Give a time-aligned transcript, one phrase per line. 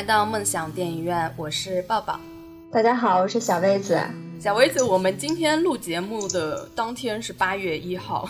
[0.00, 2.18] 来到梦想电影院，我是抱抱。
[2.72, 4.00] 大家好，我是小薇子。
[4.40, 8.26] 小薇子，我们今天录节目的当天是八月一号，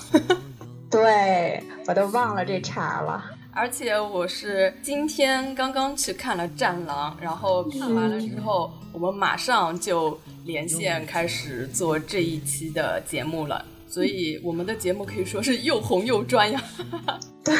[0.90, 3.24] 对我都忘了这茬了。
[3.52, 13.64] 而且我是今天刚刚去看了《战狼》，然后看完了之后，我们马上就连线开始做这一期的节目了。
[13.86, 16.60] 所以我们的节目可以说是又红又专呀。
[17.44, 17.54] 对，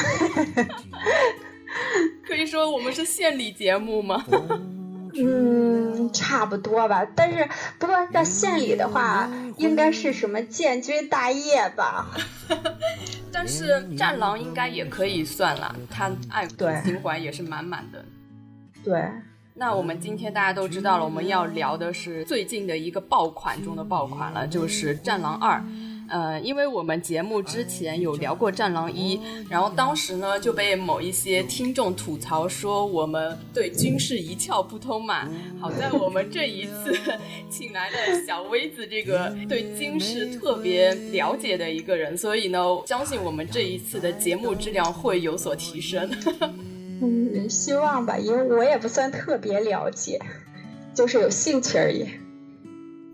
[2.30, 4.24] 可以说我们是献礼节目吗？
[5.18, 7.04] 嗯，差不多吧。
[7.16, 12.06] 但是不过要献礼的话，应该是什么建军大业吧？
[13.32, 13.64] 但是
[13.98, 18.04] 《战狼》应该也可以算了，他爱国对情怀也是满满的。
[18.84, 19.10] 对，
[19.54, 25.58] 那我们今天大家都知道了，我们要聊的是最近的一个爆款中的爆款了，就是《战狼二》。
[26.10, 29.16] 呃，因为我们节目之前有聊过《战狼一》，
[29.48, 35.28] 然后当时呢就被某一些听众吐槽说我们对军事一窍不通嘛。
[35.60, 36.98] 好在我们这一次
[37.48, 46.10] 请来了小薇子这个对军事特别了解的一个人，所以呢，相信我们这一次的节目质量会有所提升。
[47.02, 50.20] 嗯，希望吧，因为我也不算特别了解，
[50.92, 52.04] 就是有兴趣而已。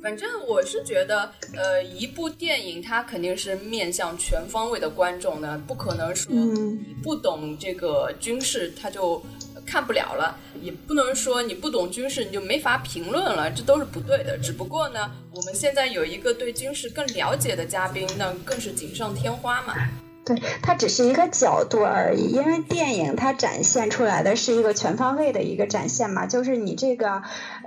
[0.07, 9.20] 反正我是觉得，呃，一部电影它肯定是面向全方位的观众的，不可能说嗯你不懂这个军事他就
[9.67, 14.39] 看不了了，也不能说你不懂军事你就没法评论了，这都是不对的。
[14.39, 19.75] 只不过呢，我们现在有一个对军事更了解的嘉宾，那更是锦上添花嘛。
[20.27, 27.23] 对，它只是一个角度而已，因为电影它展现出来的是一个全方位的一个展现嘛，就是你这个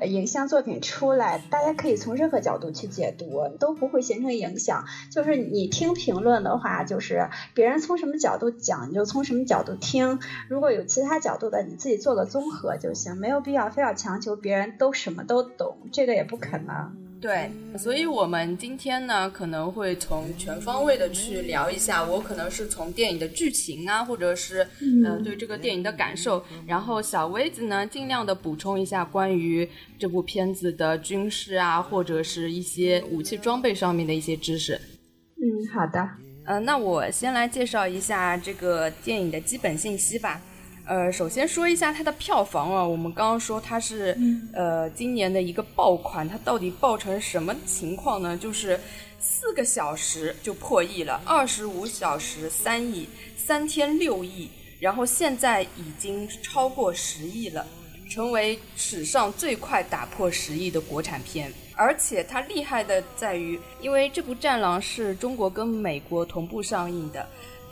[0.06, 4.84] 影像作品出来，大家可以从任何角度去解读，都不会形成影响。
[5.09, 10.19] 就是你听评论的话，就是别人从什么角度讲，你就从什么角度听。
[10.50, 17.09] 如果有其他角度的，你自己做个综合就行，没有必要非要强求别人都什么都懂，这个也不可能。
[17.22, 24.66] 对，所以我们今天呢可能会从全方位的去聊一下，我可能是从电影的剧情啊，或者是
[25.06, 29.68] 呃对这个电影的感受，然后小薇子呢尽量的补充一下关于
[30.00, 34.75] 这部片子的军事啊，或者是一些武器装备上面的一些知识。
[34.75, 35.44] 嗯，
[35.74, 36.09] 好的。
[36.46, 40.41] 呃，那我先来介绍一下这个电影的基本信息吧。
[40.89, 44.17] 呃，首先说一下它的票房啊，我们刚刚说它是、
[44.53, 48.35] 呃今年的一个爆款，它到底爆成什么情况呢？
[48.35, 48.79] 就是
[49.19, 53.07] 四个小时就破亿了，二十五小时三亿，
[53.38, 57.63] 三天六亿，然后现在已经超过十亿了。
[58.09, 67.29] 成为史上最快打破十亿的国产片，而且它厉害的在于，因为这部《战狼》是中国跟美国同步上映的，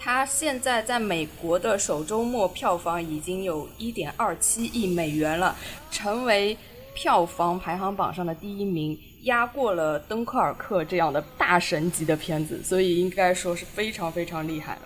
[0.08, 5.54] 它现在在美国的首周末票房已经有一点二七亿美元了，
[5.92, 6.58] 成为
[6.94, 14.82] 票房排行榜上的第一名，压过了《敦刻尔克》这样的大神级的片子，所以应该说是非常非常厉害了。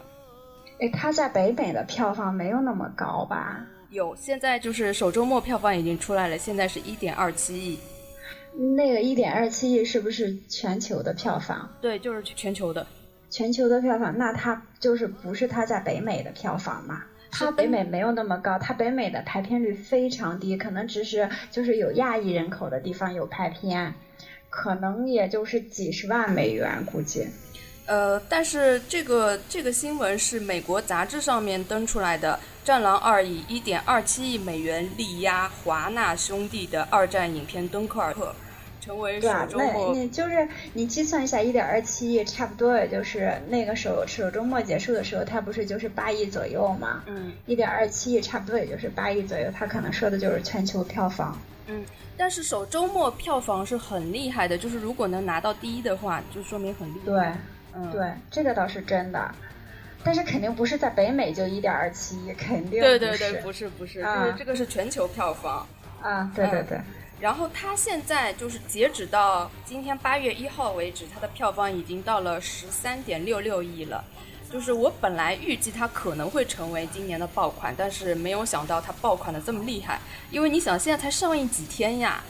[0.79, 3.63] 哎，它在北美的票房没有那么高吧？
[3.91, 7.77] 有，现在就是首周末票房已经出来了，现在是一点二七亿。
[8.75, 11.69] 那个一点二七亿是不是全球的票房？
[11.79, 12.83] 对，就是全球的。
[13.31, 17.05] 全球的票房，那它就是不是它在北美的票房嘛？
[17.31, 23.93] 它北美没有那么高，它北美的排片率非常低，可能只是就是有亚裔人口的地方有排片，
[24.49, 27.25] 可能也就是几十万美元，估计。
[27.85, 32.37] 呃，但是这个这个新闻是美国杂志上面登出来的，
[32.67, 38.25] 《战狼二》以一点二七亿美元力压华纳兄弟的二战影片《敦刻尔克》，
[38.81, 39.93] 成为对啊，那。
[39.93, 47.03] 你就是你计算一下，一点二七亿，差不多也就是那个首首周末结束的时候，它不是就是八亿左右嘛？
[47.05, 51.39] 嗯一点二七亿，差不多也就是八亿左右，它可能说的就是全球票房。
[51.67, 51.85] 嗯，
[52.17, 57.05] 但是首周末票房是很厉害的，就是如果能拿到第一的话，就说明很厉害。
[57.05, 57.31] 对，
[57.75, 59.31] 嗯，对，这个倒是真的，
[60.03, 65.65] 但是肯定不是在北美就一点二七亿，肯定对对对，不是不是不是，啊就是这个是全球票房。
[66.01, 66.81] 啊，对对嗯对，
[67.21, 74.03] 然后它现在就是截止到今天八月一号为止，它的票房已经到了十三点六六亿了。
[74.51, 80.01] 就是我本来预计它可能会成为今年的爆款，但是没有想到它爆款的这么厉害。
[80.31, 82.23] 因为你想，现在才上映几天呀，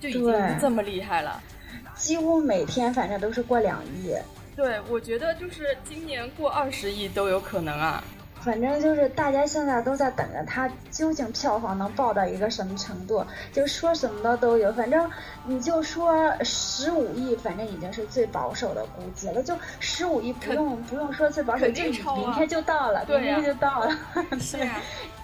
[0.00, 1.40] 就已经这么厉害了，
[1.94, 4.16] 几乎每天反正都是过两亿。
[4.56, 8.02] 对，我觉得就是今年过二十亿都有可能啊。
[8.42, 14.72] 反正就是大家现在都在等着它究竟票房能爆到一个什么程度，就说什么的都有。
[14.72, 15.10] 反正
[15.44, 19.42] 你就说十五亿，反正已经是最保守的估计了。
[19.42, 23.90] 就十五亿不用不用说最保守，就明天就到了，明天就到了。
[24.40, 24.58] 是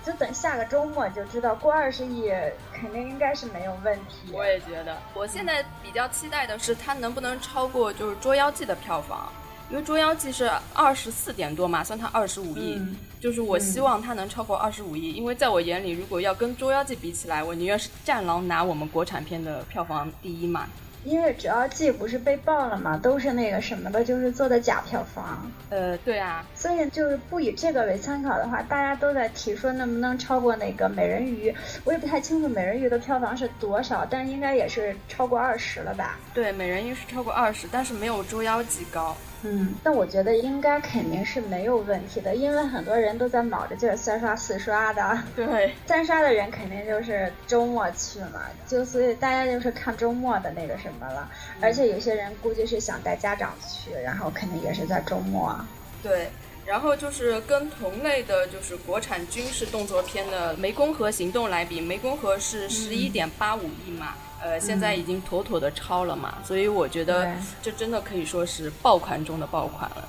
[0.05, 2.31] 就等下个周末就知道，过二十亿
[2.73, 4.31] 肯定应该是没有问题。
[4.33, 9.33] 我也觉得，我现在比较期待的是它能不能超过就是《捉妖记》的票房。
[9.69, 12.81] 因为《捉妖记》是二十四点多嘛，算它二十五亿，
[13.21, 15.13] 就是我希望它能超过二十五亿。
[15.13, 20.67] 因为在我眼里，如果要跟《捉妖记》比起来，我宁愿是《战狼》拿我们国产片的票房第一嘛。
[21.05, 25.51] 因为《捉妖记》不是被爆了嘛，都是那个什么的，就是做的假票房。
[25.71, 26.45] 呃，对啊。
[26.55, 31.51] 所以就是不以这个为参考的话，大家都在提说能不能超过那个《美人鱼》，
[31.85, 36.19] 我也不太清楚《美人鱼》的票房是多少，但应该也是超过二十了吧？
[36.33, 39.17] 对，《美人鱼》是超过二十，但是没有《捉妖记》高。
[39.49, 45.23] 嗯，但我觉得应该肯定是没有问题的，因为很多人都在卯着劲儿三刷四刷的。
[45.37, 51.31] 对， 三刷的人肯定就是周末去嘛，就所以大家就是看周末的那个什么了。
[51.61, 55.57] 而且有些人估计是想带家长去，然后肯定也是在周末。
[56.03, 56.29] 对，
[56.67, 64.15] 然后就是跟同类的，就是国产军事动作片的《湄公河行动》来比，《湄公河》是十一点八五亿嘛。
[64.43, 67.29] 呃，现在已经妥妥的超了嘛，所以我觉得
[67.63, 70.09] 这真的可以说是爆款中的爆款了。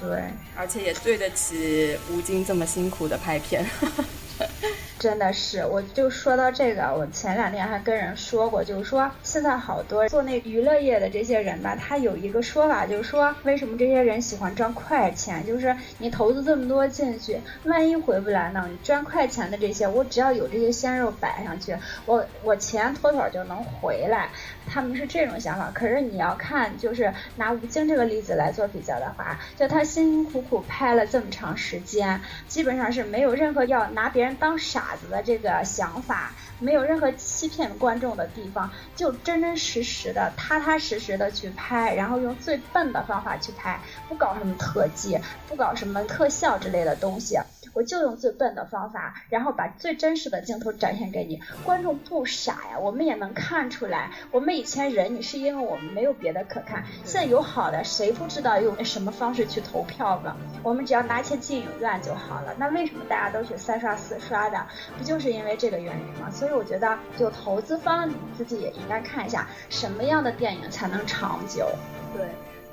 [0.00, 0.24] 对，
[0.56, 3.66] 而且也对得起吴京这么辛苦的拍片。
[4.98, 15.46] 真的是，我就说到这个，我前两天还跟人说过，就是说现在好多做那娱乐业的这些人吧，他有一个说法，就是说为什么这些人喜欢赚快钱？
[15.46, 18.66] 就是你投资这么多进去，万一回不来呢？
[18.68, 24.30] 你赚快钱的这些，我只要有这些鲜肉摆上去，我我钱妥妥就能回来。
[24.66, 25.70] 他们是这种想法。
[25.72, 34.87] 可是你要看，就是拿吴京这个例子来做比较的话，就他辛辛苦苦拍了这么长时间，基本上是没有任何要拿别人当傻。
[34.88, 47.38] 傻子的这个想法，没有任何欺骗观众的地方，就真真实实的、踏踏实实的去拍，然后用最笨的方法去拍，不搞什么特技，不搞什么特效之类的东西。
[47.78, 51.40] 我就用最笨的方法，然后把最真实的镜头展现给你。
[51.64, 54.10] 观众不傻呀，我们也能看出来。
[54.32, 60.36] 我们以前忍你是因为我们没有别的可看，现在有好的，谁不知道用什么方式去投票呢？
[60.64, 62.52] 我们只要拿钱进影院就好了。
[62.58, 64.60] 那为什么大家都去三刷四刷的？
[64.98, 66.28] 不就是因为这个原因吗？
[66.32, 71.68] 所以我觉得，就投资方自己也应该看一下，什么样的电影才能长久。
[72.12, 72.26] 对。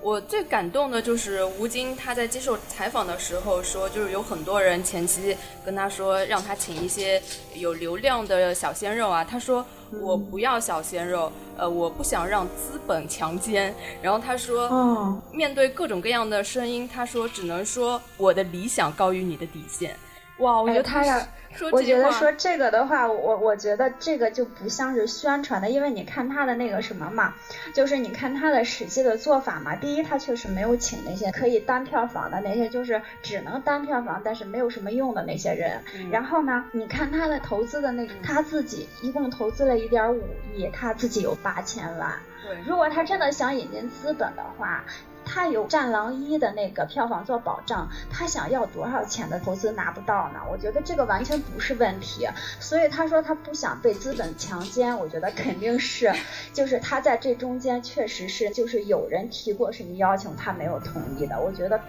[0.06, 5.36] 我最感动的就是吴京，他在接受采访的时候说，就是有很多人前期
[5.66, 7.20] 跟他说，让他请一些
[7.56, 9.24] 有流量的小鲜肉啊。
[9.24, 9.66] 他说
[10.00, 13.74] 我不要小鲜肉，呃，我不想让资本强奸。
[14.00, 19.98] 然后他说，面对各种各样的声音，他说只能说我的理想高于你的底线。
[20.40, 21.28] 哇，我觉得他呀。
[21.72, 27.34] 我觉得说这个的话，我我觉得这个就不像是宣传的，因为你看他的那个什么嘛，
[27.74, 29.74] 就是你看他的实际的做法嘛。
[29.74, 35.82] 第一，他确实没有请那些可以单票房的那些，就是只能单票房但是没有什么用的那些人。
[36.12, 40.22] 然后呢，你看他的投资的那个，他自己一共投资了一点五
[40.54, 42.12] 亿，他自己有八千万。
[42.44, 44.84] 对，如果他真的想引进资本的话。
[45.26, 50.40] 他有《战狼一》的那个票房做保障，他想要多少钱的投资拿不到呢？
[50.50, 52.28] 我觉得这个完全不是问题。
[52.60, 56.14] 所以他说他不想被资本强奸，我觉得肯定是，
[56.54, 61.40] 就是他在这中间确实是，就是有人提过什么要求，他没有同意的。
[61.40, 61.80] 我觉得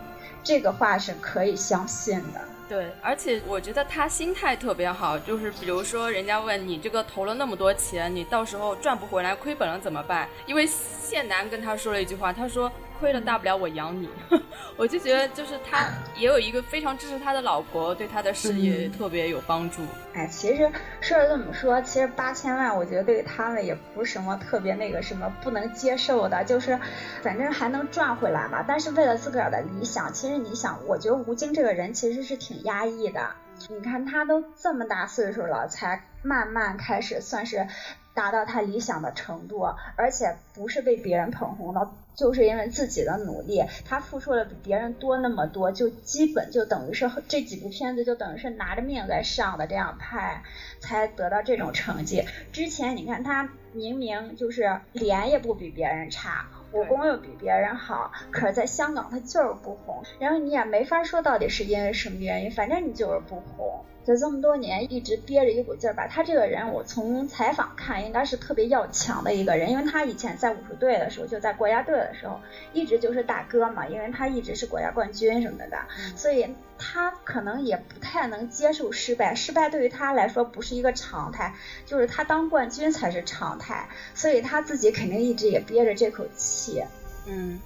[0.42, 2.40] 这个话是可以相信的。
[2.68, 10.26] 对，而且我觉得他心态特别好，就是比如说人家问你这个投了那么多钱，你到时候赚不回来亏本了怎么办？
[10.46, 12.72] 因为谢楠跟他说了一句话，他说。
[12.98, 14.08] 亏了大不了我养你，
[14.76, 19.82] 我就觉得就是他也有一个非常支持他的老婆，对他的事业特别有帮助。
[20.14, 26.78] 哎，其实说是这么说，其实八千万我觉得对他们也不是什么特别那个什么不能接受的，就是
[27.22, 28.64] 反正还能赚回来嘛。
[28.66, 33.20] 但是为了自个儿的理想，其实你想，我觉得吴京这个人其实是挺压抑的。
[33.68, 37.66] 你看他都这么大岁数了，才慢慢开始算是。
[38.16, 50.42] 达到他理想的程度，而且不是被别人捧红的，就是因为自己的努力，他付出了比别人多那么多，就基本就等于是这几部片子就等于是拿着命在上的这样拍，
[50.80, 52.24] 才得到这种成绩。
[52.52, 63.84] 之前你看他明明就是脸也不比别人差，武功又比别人好，可是在香港他就是不红，然后你也没法说到底是因为什么原因，反正你就是不红。
[64.06, 66.06] 就这么多年一直憋着一股劲儿吧。
[66.06, 72.40] 他这个人，我从采访看，应该是特别要强的一个人，因为他以前在武术队的时候，就在国家队的时候，
[72.72, 75.78] 一直就是大哥嘛，因为他一直是国家冠军什么的，
[76.14, 86.84] 所以他可能也不太能接受失败，失败对于他来说不是一个常态，就是他当冠军才是常态，所以他自己肯定一直也憋着这口气。
[87.26, 87.58] 嗯。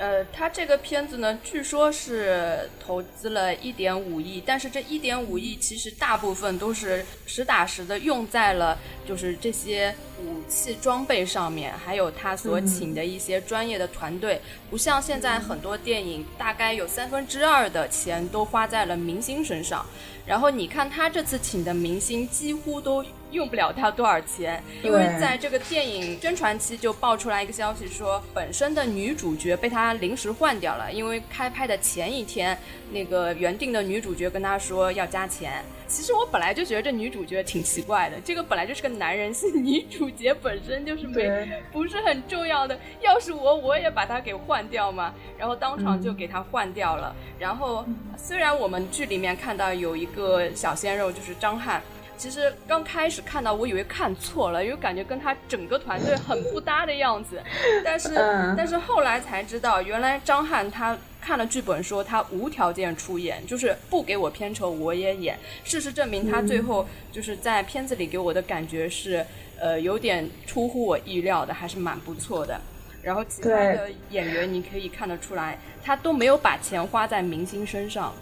[0.00, 14.40] 呃，他这个片子呢，据说是投资了一点五亿，但是这一点五亿其实大部分都是实打实的用在了就是这些武器装备上面，还有他所请的一些专业的团队，
[14.70, 19.84] 不像现在很多电影，大概有三分之二的钱都花在了明星身上。
[20.30, 32.56] 然后你看他这次请的明星几乎都用不了他多少钱，因为在这个电影宣传期就爆出来一个消息，说本身的女主角被他临时换掉了，因为开拍的前一天，
[32.92, 35.64] 那个原定的女主角跟他说要加钱。
[35.90, 42.78] 其实我本来就觉得这女主角挺奇怪的，这个本来就是个男人戏，女主角本身就是没不是很重要的。
[43.00, 45.12] 要是我，我也把她给换掉嘛。
[45.36, 47.12] 然后当场就给她换掉了。
[47.40, 47.84] 然后
[48.16, 51.82] 虽然我们剧里面看到有一个小鲜肉就是张翰，
[52.16, 57.42] 其实刚开始看到我以为看错了，因为感觉跟他整个团队很不搭的样子。
[57.84, 58.14] 但是
[58.56, 60.96] 但是后来才知道，原来张翰他。
[61.20, 65.38] 看了剧本说他无条件出演，就是不给我片酬我也演。
[65.64, 69.24] 事实证明他最后就是在片子里给我的感觉是，
[69.58, 72.60] 呃，有点出乎我意料的，还是蛮不错的。
[73.02, 78.12] 然后其他的演员你可以看得出来，他都没有把钱花在明星身上。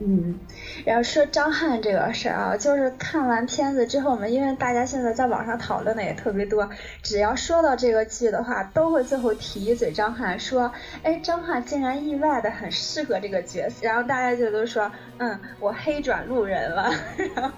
[0.00, 0.38] 嗯，
[0.84, 6.68] 然后说张翰这个事儿啊，就是看完片子之后，我们因为大家现在在网上讨论的也特别多，
[7.02, 10.72] 只要说到这个剧的话，都会最后提一嘴张翰，说，
[11.02, 16.90] 哎，张翰竟然意外的很适合这个角色，然后大家就都说，嗯，我黑转路人了，
[17.36, 17.56] 然后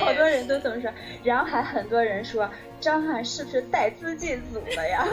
[0.00, 0.90] 好多人都这么说，
[1.22, 2.48] 然后还很多人说。
[2.78, 5.06] 张翰是不是带资进组了呀？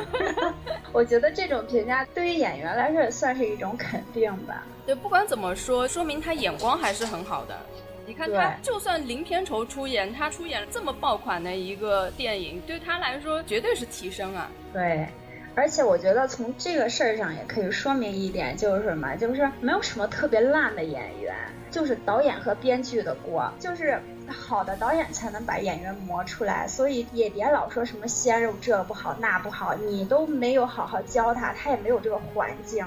[0.92, 4.66] 我觉得这种评价对于演员来说也算是一种肯定吧。
[4.86, 7.58] 对，不管怎么说，说明他眼光还是很好的。
[8.06, 14.52] 你看他就算零片酬出演，他出演了这么爆款的一个电影，对他来说绝对是提升啊。
[14.74, 15.08] 对。
[15.56, 19.16] 而且我觉得从这个事儿上也可以说明一点，就是什么？
[19.16, 21.34] 就是没有什么特别烂的演员，
[21.72, 23.50] 就是导演和编剧的锅。
[23.58, 32.86] 就是好的导演才能把演员磨出来，所以也别老说什么鲜肉这不好那不好，你都没有好好教他，他也没有这个环境。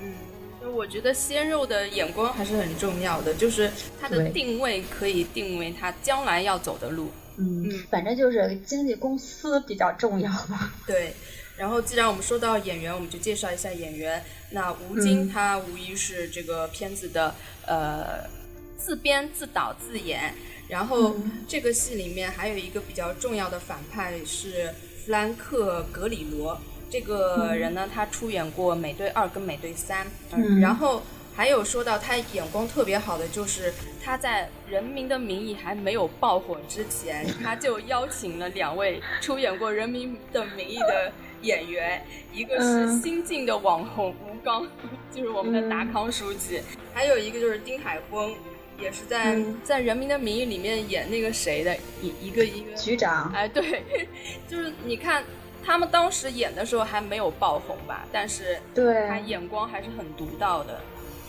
[0.00, 0.14] 嗯，
[0.74, 7.10] 我觉得鲜肉的眼光还是很重要的，就是他的定位可以定位他将来要走的路。
[7.36, 10.72] 嗯，反正就是经纪公司比较重要吧。
[10.86, 11.14] 对。
[11.56, 14.22] 然后，既然我们说到演员，我们就介绍一下演员。
[14.50, 17.34] 那吴京他无疑是这个片子的
[17.66, 18.24] 呃
[18.76, 20.32] 自编自导自演。
[20.68, 21.16] 然后
[21.48, 24.72] 这个戏里面还有一个比较重要的反派是
[25.04, 26.60] 弗兰克·格里罗。
[26.90, 30.06] 这个人呢，他出演过《美队二》跟《美队三》。
[30.32, 31.02] 嗯然后
[31.34, 33.72] 还有说到他眼光特别好的，就是
[34.04, 41.12] 他在《人民的名义》还没有爆火之前，他就邀请了两位出演过《人民的名义》的。
[41.42, 44.66] 演员，一个是新晋的网红吴刚，
[45.14, 46.60] 就是我们的达康书记，
[46.92, 48.34] 还有一个就是丁海峰，
[48.80, 53.30] 也是在在《人民的名义》里面演那个谁的一一个一个局长。
[53.34, 53.82] 哎，对，
[54.48, 55.24] 就是你看
[55.64, 60.80] 他们当时演的时候还没有爆红吧，但是对他眼光还是很独到的。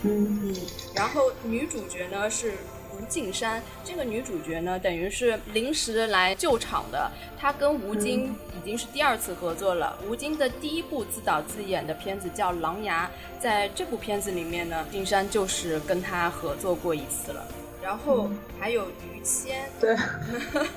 [0.04, 0.56] 嗯嗯，
[0.96, 2.54] 然后女主角呢是。
[3.00, 7.10] 吴敬山这个女主角呢，等于是临时来救场的。
[7.40, 9.98] 她跟吴京已经是第二次合作了。
[10.08, 13.10] 吴京的第一部自导自演的片子叫《狼牙》，
[13.42, 17.48] 在这部片子里面呢，敬山就是跟他合作过一次了。
[17.82, 18.30] 然后
[18.60, 19.96] 还有于谦，对，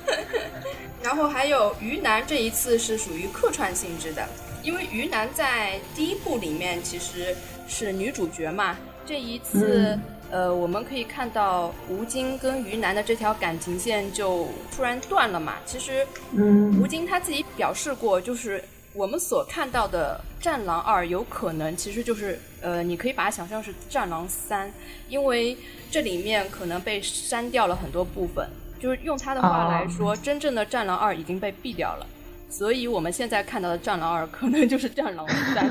[1.03, 4.25] 然后还有于南，这一次是属于客串性质的，
[4.63, 7.35] 因为于南在第一部里面其实
[7.67, 9.99] 是女主角嘛，这一次。
[10.33, 15.57] 呃，我们可以看到吴京跟于南的这条感情线就突然断了嘛。
[15.67, 24.69] 其实，嗯，吴京他自己表示过，就是我们所看到的《战狼二》有可能其实就是，呃，你可以把它想象是《战狼三》，
[25.11, 25.55] 因为
[25.91, 28.49] 这里面可能被删掉了很多部分。
[28.81, 32.07] 就是用他的话来说，真正的《战狼二》已经被毙掉了。
[32.49, 35.71] 所以我们现在看到的《战狼二》可能就是《战狼三》，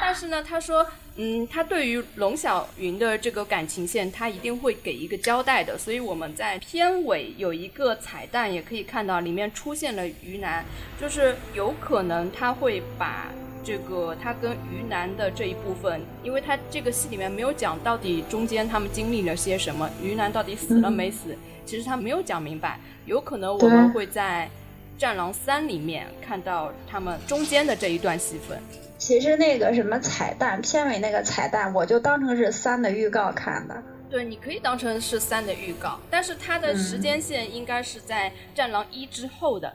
[0.00, 5.78] 但是呢，他说，嗯，他对于龙小云的这个感情线，他一定会给一个交代的。
[5.78, 10.64] 所以我们在片尾有一个彩蛋，也可以看到里面出现了于南，
[11.00, 13.30] 就是有可能他会把
[13.64, 24.50] 这个他跟于南的这一部分，因为他这个戏里面没有讲到底中间他们经历了些什么，于南到底死了没死， 其实他没有讲明白，有可能我们会在
[25.00, 28.60] 《战狼三》里面看到他们中间的这一段戏份。
[28.96, 33.82] 其实那个什么彩蛋片尾那个彩蛋，我就当成是三的预告看的。
[34.08, 39.72] 对，你可以当成是三的预告，但是它的时间线应该是在《战狼一》之后的。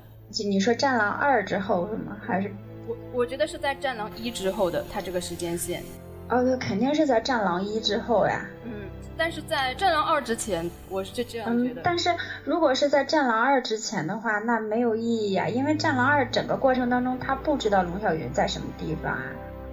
[0.48, 2.18] 你说《战狼二》之后是吗？
[2.26, 2.52] 还是
[2.88, 5.84] 我我觉得是在《战狼一》之后的，它这个时间线。
[6.30, 8.46] 哦，对，肯定是在《战狼一》之后呀。
[8.64, 8.72] 嗯，
[9.20, 11.82] 但是在《战狼二》之前，我是就这样觉得。
[11.82, 12.10] 嗯，但是
[12.46, 19.26] 如果是在《战狼二》之前的话，那没有意义呀，因为《战狼二》整个过程当中，他不知道龙小云在什么地方啊。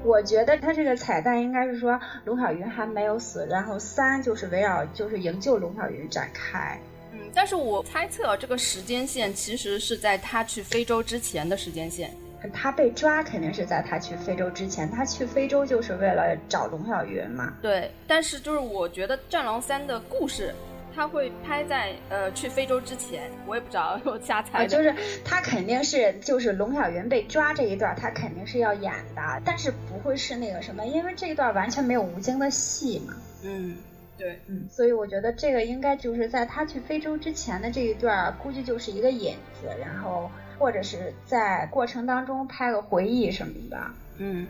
[0.02, 6.76] 我觉得他这个彩蛋应该是说龙小云还没有死，然后三就是围绕就是营救龙小云展开。
[7.12, 12.10] 嗯，但是我猜测这个时间线其实是在他去非洲之前的时间线。
[12.52, 17.52] 他被抓肯定是在他去非洲之前，他去非洲就是为了找龙小云嘛。
[17.62, 20.54] 对，但是就是我觉得《战狼三》的故事。
[20.94, 24.66] 他会拍在呃去非洲之前，我也不知道， 我瞎猜的。
[24.66, 33.12] 就是他肯定是就是龙小云被抓这一段，他肯定是要演的，但是不会是那个什么，因为这一段完全没有吴京的戏嘛。
[33.44, 33.76] 嗯，
[34.16, 43.78] 对，嗯，所以我觉得这个应该就是在他去非洲之前的这一段，估计就是一个引子，然后或者是在过程当中拍个回忆什么的。
[44.18, 44.46] 嗯，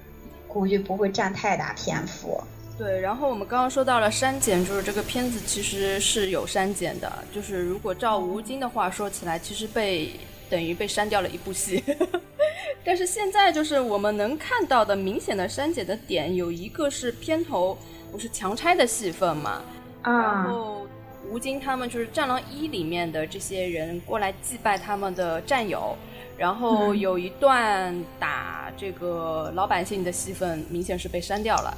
[0.47, 2.43] 估计不会占太大篇幅。
[2.79, 10.13] 对，然后我们刚刚说到了删减，就是这个片子其实是有删减的，就是如果照吴京的话说起来，其实被
[10.51, 11.83] 等于被删掉了一部戏。
[12.85, 17.77] 但是现在就是我们能看到的明显的删减的点，有一个是片头
[18.13, 19.63] 不是强拆的戏份嘛，
[20.05, 20.86] 然后
[21.31, 25.97] 吴京他们就是《战狼一》里面的这些人过来祭拜他们的战友，
[26.37, 31.77] 然后有一段打这个老百姓的戏份，明显是被删掉了。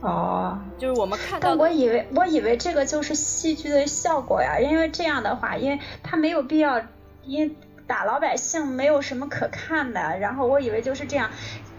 [0.00, 6.78] 哦，就是我们看到，我以为我以为这个就是戏剧的效果呀，因为这样的话，因为他没有必要，
[7.24, 11.30] 因打老百姓没有什么可看的，然后我以为就是这样，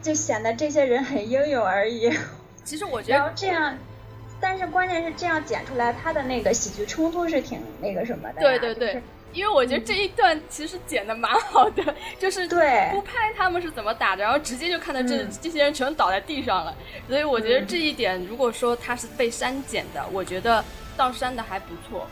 [0.02, 2.12] 就显得这些人很英勇而已。
[2.64, 3.78] 其实我觉得，然后这样，
[4.48, 8.42] 但是关键是这样剪出来，他的那个喜剧冲突是挺那个什么的。
[8.42, 9.02] 对对对。
[9.34, 11.84] 因为我觉得这一段其实剪的蛮好的，
[12.20, 16.74] 就是对不拍他们是怎么打的，然后直接就看到这这些人全倒在地上了，
[17.10, 20.64] 所以我觉得这一点如果说他是被删减的，我觉得
[20.96, 22.08] 倒删的还不错。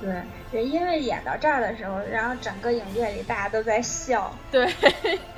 [0.00, 0.14] 对，
[0.52, 4.34] 也因为演到这儿的时候，然后整个影院里大家都在笑。
[4.50, 4.66] 对，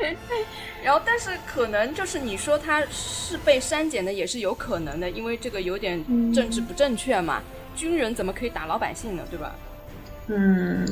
[0.84, 7.42] 然后但是可能就是你说他是被删减的也是有可能的，因为这个有点政治不正确嘛，
[7.74, 9.24] 军人怎么可以打老百姓呢？
[9.28, 9.54] 对吧？
[10.28, 10.86] 嗯，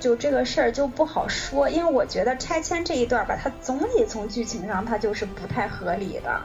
[0.00, 6.40] 就这个事儿就不好说，因为我觉得拆迁这一段吧，它总体从剧情上它就是不太合理的。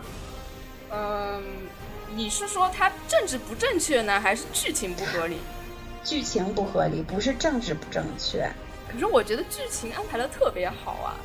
[0.91, 1.41] 嗯，
[2.13, 5.37] 你是说它政治不正确呢，还是剧情不合理？
[6.05, 8.47] 剧情不合理，不是政治不正确。
[8.89, 11.17] 可是我觉得剧情安排的特别好啊！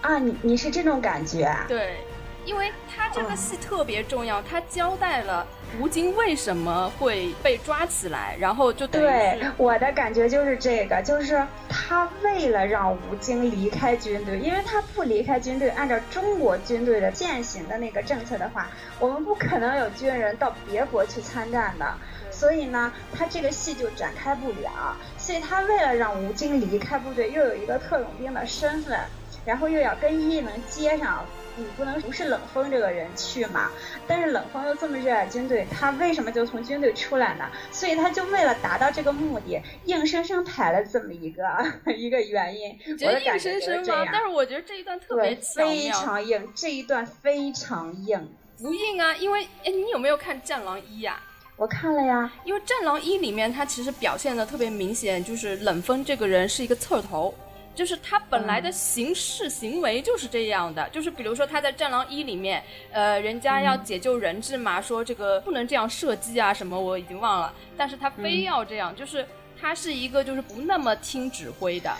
[0.00, 1.54] 啊，你你是这种感觉？
[1.68, 1.98] 对。
[2.46, 5.46] 因为他这个戏特别重要，他交代了
[5.78, 21.94] 吴京为什么会被抓起来，然后就对我的感觉就是这个，就是他为了让吴京离开军队，因为他不离开军队，按照中国军队的践行的那个政策的话，我们不可能有军人到别国去参战的，
[22.40, 24.96] 所以呢，他这个戏就展开不了。
[25.18, 28.98] 所以他为了让吴京离开部队，又有一个特种兵的身份，
[29.44, 31.22] 然后又要跟伊能接上。
[31.56, 33.70] 你不能不是冷锋这个人去嘛？
[34.06, 37.44] 但是冷锋又这么热爱军队，他为什么就从军队出来呢？
[37.70, 41.42] 所以他就为了达到这个目的，硬生生排了这么一个
[41.94, 42.78] 一个原因。
[43.02, 44.08] 我的感觉是这样。
[44.10, 45.34] 但是我觉得这一段特别。
[45.54, 48.32] 非常硬，这一段非常硬。
[48.56, 51.20] 不硬啊，因为哎，你有没有看《战狼一》呀？
[51.60, 52.32] 我看了呀。
[52.42, 57.34] 因为《战狼一》里面他其实表现的特别明显，就是冷锋这个人是一个刺头。
[57.72, 69.24] 就是他本来的行事行为就是这样的，就是比如说他在《战狼一》里面，呃，人家要解救人质嘛，说这个不能这样射击啊什么，我已经忘了，但是他非要这样，就是
[69.58, 71.94] 他是一个就是不那么听指挥的，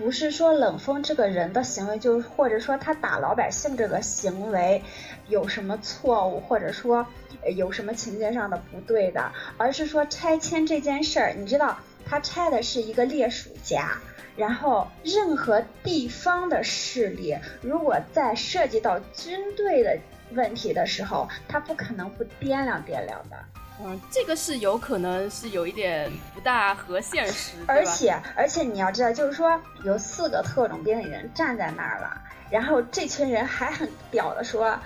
[0.00, 4.82] 不是说冷锋这个人的行为，就是或者说他打老百姓这个行为
[5.28, 7.06] 有什么错误，或者说
[7.54, 13.98] 有什么情节上的不对的，而是说拆迁这件事儿，你知道他拆的是一个烈属家。
[14.36, 19.98] 然后，任何地方的势力，如果在涉及到军队的
[20.30, 23.36] 问题的时候，他不可能不掂量掂量的。
[23.82, 34.78] 嗯，这个是有可能是有一点不大合现实，而且而且你要知道，就是说有四个特种兵的人站在那儿了，然后这群人还很屌的说，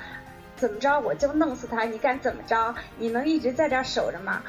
[0.56, 2.74] 怎么着我就弄死他，你敢怎么着？
[2.96, 4.40] 你能一直在这儿守着吗？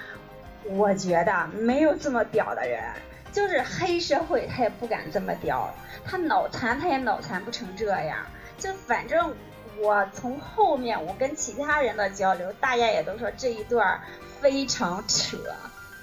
[0.65, 2.83] 我觉得没有这么屌的人，
[3.31, 5.73] 就是黑社会他也不敢这么屌，
[6.05, 8.17] 他脑残他也脑残不成这样，
[8.59, 9.33] 就反正。
[9.77, 13.99] 我从后面，我跟其他人的交流，大家也都说这一段
[14.45, 15.39] 非常扯。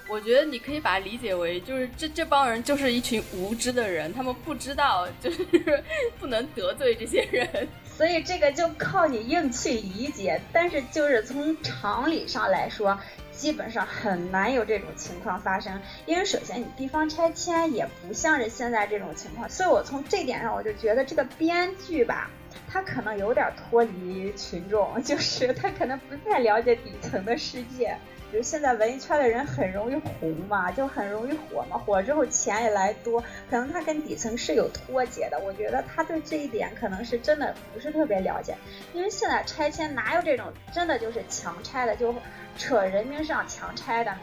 [0.08, 5.46] 我觉得你可以把它理解为，就是这这帮人就是一群无知的人，他们不知道，就是
[6.18, 10.40] 不能得罪这些人，所以这个就靠你硬去理解。
[10.52, 12.98] 但是就是从常理上来说，
[13.30, 22.28] 基本上很难有这种情况发生，因为首先你地方拆迁也不像是现在这种情况，所以我从这点上我就觉得这个编剧吧。
[22.68, 27.96] 他可能有点脱离群众，就是他可能不太了解底层的世界。
[28.32, 35.38] 就现在文艺圈的人很容易红嘛，就很容易火嘛，火之后钱也来多，可能他跟底层是有脱节的。
[35.40, 38.56] 我觉得他对这一点可能是真的不是特别了解，
[38.94, 42.14] 因为现在拆迁哪有这种真的就是强拆的，就
[42.56, 44.16] 扯人名上强拆的，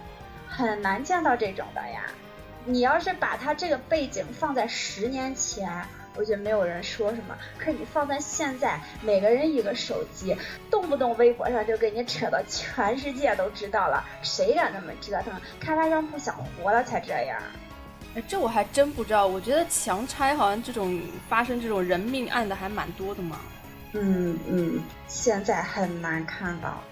[0.48, 2.06] 很难见到这种的呀。
[2.66, 5.86] 你要是把他这个背景放在十年前。
[6.20, 10.36] 我觉得没有人说什么，可你放在现在，每个人一个手机，
[10.70, 15.34] 动不动微博上就给你扯到全世界都知道了，谁敢那么折腾？
[15.62, 17.42] 开发商不想活了才这样？
[18.16, 19.28] 哎，这我还真不知道。
[19.28, 23.40] 我觉得强拆好像这种发生这种人命案的还蛮多的嘛。
[23.94, 26.84] 嗯嗯，现在很难看到。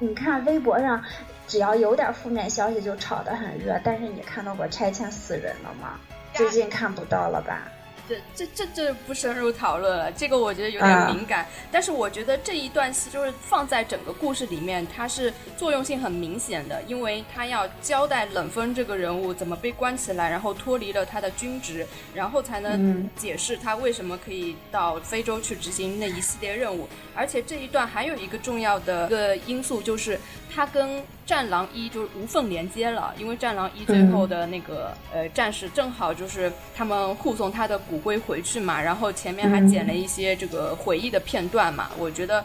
[0.00, 1.00] 你看微博上，
[1.46, 6.00] 只要有点负面消息就炒得很热，但是你看到过拆迁死人了吗？
[6.32, 7.62] 最近看不到了吧？
[8.08, 11.46] 这这这这不深入讨论了，这个我觉得有点敏感。
[11.72, 26.88] 但是我觉得这一段戏就是放在整个故事里面，它是作用性很明显的，因为它要交代冷风这个人物怎么被关起来，然后脱离了他的军职，然后才能解释他为什么可以到非洲去执行那一系列任务。
[27.14, 30.18] 而且这一段还有一个重要的一个因素，就是
[30.54, 42.44] 他跟战狼一就是无缝连接了，因为战狼一最后的那个呃战士正好就是他们护送他的骨灰回去嘛，然后前面还剪了一些这个回忆的片段嘛，我觉得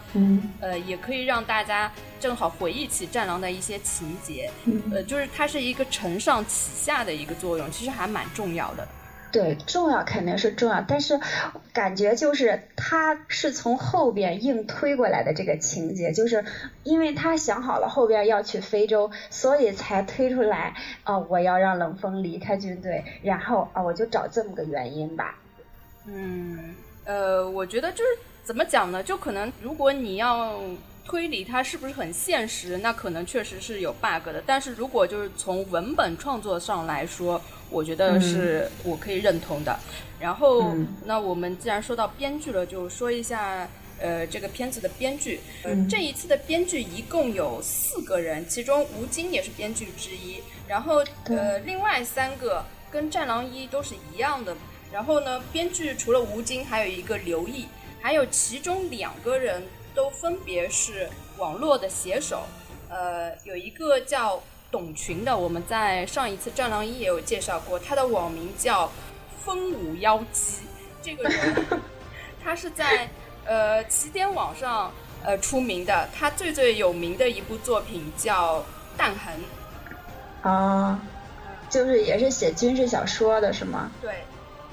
[0.60, 4.50] 呃也可以让大家正好回忆起战狼的一些情节，
[4.92, 8.86] 呃就是它是一个承上启下的一个作用，其实还蛮重要的。
[9.32, 11.20] 对，重要肯定是重要，但是
[11.72, 16.44] 感觉就是他是从后边硬推过来的这个情节，就是
[16.82, 25.38] 因为他想好了后边要去非洲，所以才推出来啊，我要让冷锋离开军队，然后啊，我就找这么个原因吧。
[26.06, 28.10] 嗯，呃，我觉得就是
[28.42, 29.02] 怎么讲呢？
[29.02, 30.54] 就可能如果你要。
[31.10, 32.78] 推理它是不是很现实？
[32.78, 34.40] 那可能确实是有 bug 的。
[34.46, 39.76] 但是如果就是从文本创作上来说，我觉得是我可以认同的。
[40.20, 40.72] 然后，
[41.04, 43.68] 那我们既然说到编剧了，就说一下
[43.98, 45.40] 呃这个片子的编剧。
[45.88, 50.36] 这一次的编剧一共有四个人，其中吴京也是编剧之一。
[50.68, 54.56] 然后呃另外三个跟《战狼一》都是一样的。
[54.92, 57.66] 然后呢，编剧除了吴京，还有一个刘毅，
[58.00, 59.60] 还有其中两个人。
[59.94, 62.42] 都分别是网络的写手，
[62.88, 68.90] 呃，有一个叫董群的，我们在上一次《战狼一》也有介绍过，他的网名叫
[69.44, 70.62] 风舞妖姬。
[71.02, 71.80] 这个人，
[72.44, 73.08] 他是在
[73.46, 74.92] 呃起点网上
[75.24, 78.58] 呃出名的，他最最有名的一部作品叫
[78.98, 79.34] 《弹痕》。
[80.48, 81.00] 啊，
[81.70, 83.90] 就是也是写军事小说的是吗？
[84.02, 84.24] 对，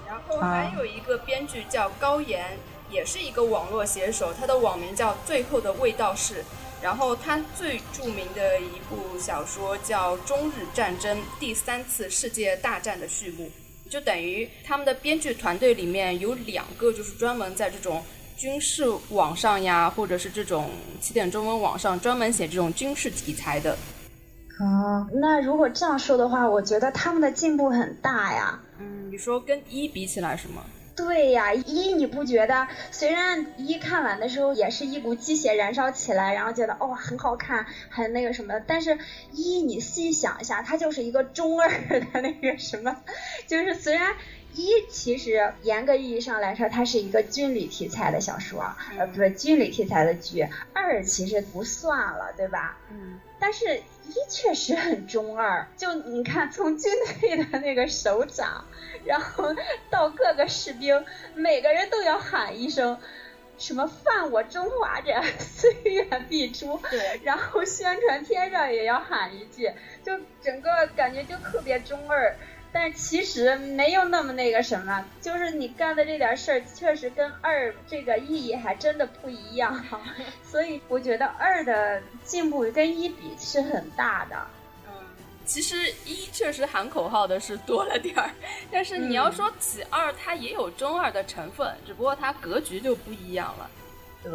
[0.07, 2.57] 然后还有一个编剧叫高岩。
[2.89, 6.43] 也是一个网络写手，他的网名叫最后的味道是，
[6.81, 13.49] 然后他最著名的一部小说叫《中日战争：第三次世界大战的序幕》，
[13.91, 18.03] 就等于他们的编剧团队里面有两个就是专门在这种
[18.37, 20.69] 军事网上呀，或者是这种
[21.01, 23.73] 起点中文网上专门写这种军事题材的。
[24.59, 28.59] 啊，那如果这样说的话，我觉得他们的进步很大呀。
[28.79, 30.63] 嗯，你说跟一比起来是吗？
[30.97, 32.67] 对呀，一你不觉得？
[32.91, 38.97] 虽然一看完的时候也是一股鸡血燃烧起来，然后觉得哦很好看，很那个什么，但是
[39.31, 42.97] 一你细想一下，它就是一个中二的那个什么，
[43.45, 44.15] 就是虽然
[44.55, 52.79] 一其实严格意义上来说，它是一个军旅题材的小说，呃不是军旅题材的剧，二其实不算了，对吧？
[52.89, 53.19] 嗯。
[53.39, 58.65] 但是一确实很中二，就你看从军队的那个首长。
[59.07, 59.55] 然后
[59.89, 62.99] 到各个士兵，每个人都要喊一声
[63.57, 66.79] 什么犯我中华者， 虽远必诛。
[66.91, 69.71] 对，然后宣传片上也要喊一句，
[70.03, 72.35] 就整个感觉就特别中二。
[72.73, 79.83] 但其实没有那么那个什么，就是你干的这点事儿，确实跟二这个意义还真的不一样。
[80.43, 84.35] 所以我觉得二的进步跟一比是很大的。
[85.47, 88.29] 其实一确实喊口号的是多了点儿，
[88.69, 93.69] 但是你要说起二，它也有中二的成分，只不过它格局就不一样了。
[94.21, 94.31] 对。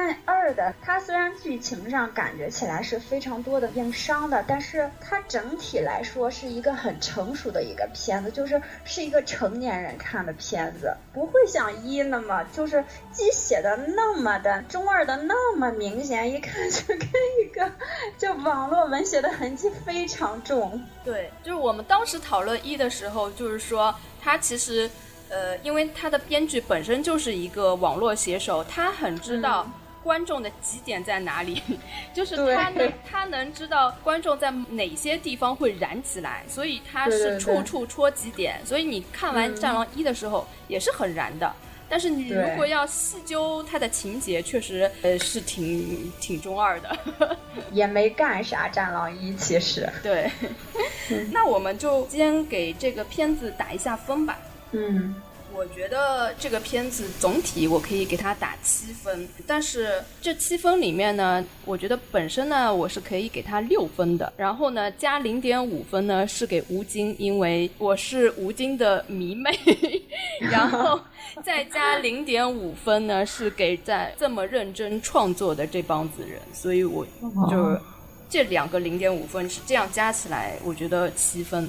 [0.00, 17.00] 但二的它虽然剧情上感觉起来是非常多的硬伤的，但是它整体来说是一个很成熟的一个片子，就是是一个成年人看的片子，不会像一那么就是既写的那么的中二的那么明显，一看就跟
[17.42, 17.68] 一个
[18.16, 20.80] 就网络文学的痕迹非常重。
[21.04, 24.88] 对，就是我们当时讨论一的时候，就是说它其实。
[25.30, 29.70] 呃，因为他的编剧本身就是一个网络写手，他很知道
[30.02, 31.62] 观众的极点在哪里，
[32.14, 38.60] 就是他能他能知道观众在哪些地方会燃起来，所以他是处处戳极点。
[38.64, 41.52] 所以你看完《战狼一》的时候也是很燃的，
[41.88, 46.98] 但是你如果要细究他的情节，确实呃是挺挺中二的，
[47.72, 48.68] 也没干啥。
[48.70, 49.88] 《战狼一》其实。
[50.02, 50.30] 对，
[51.32, 54.38] 那我们就先给这个片子打一下分吧。
[54.72, 55.14] 嗯，
[55.58, 69.50] 我觉得这个片子总体我可以给它打七分，但是这七分里面呢，我觉得本身呢我是可以给它六分的，然后呢加零点五分呢是给吴京，因为我是吴京的迷妹，
[70.38, 71.00] 然后
[71.42, 77.04] 再加零点五分呢是给在这么认真创作的这帮子人，所以我
[77.50, 77.76] 就
[78.30, 81.68] 这两个零点五分是这样加起来，我觉得七分。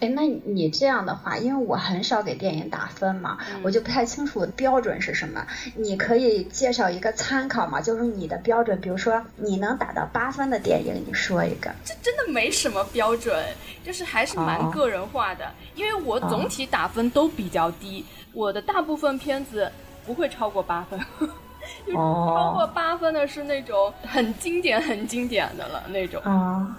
[0.00, 5.46] 哎，那你这样的话，因为我很少给电影打分嘛，我就不太清楚标准是什么。
[5.74, 7.80] 你可以介绍一个参考嘛？
[7.80, 11.70] 就是你的标准，比如说你能打到八分的电影，你说一个。
[11.84, 13.44] 这真的没什么标准，
[13.84, 15.50] 就是还是蛮个人化的。
[15.74, 19.70] 因为我总体打分都比较低，我的大部分片子
[20.06, 20.98] 不会超过八分，
[21.92, 26.22] 超过八分的是那种很经典、很经典的了那种。
[26.22, 26.76] 啊。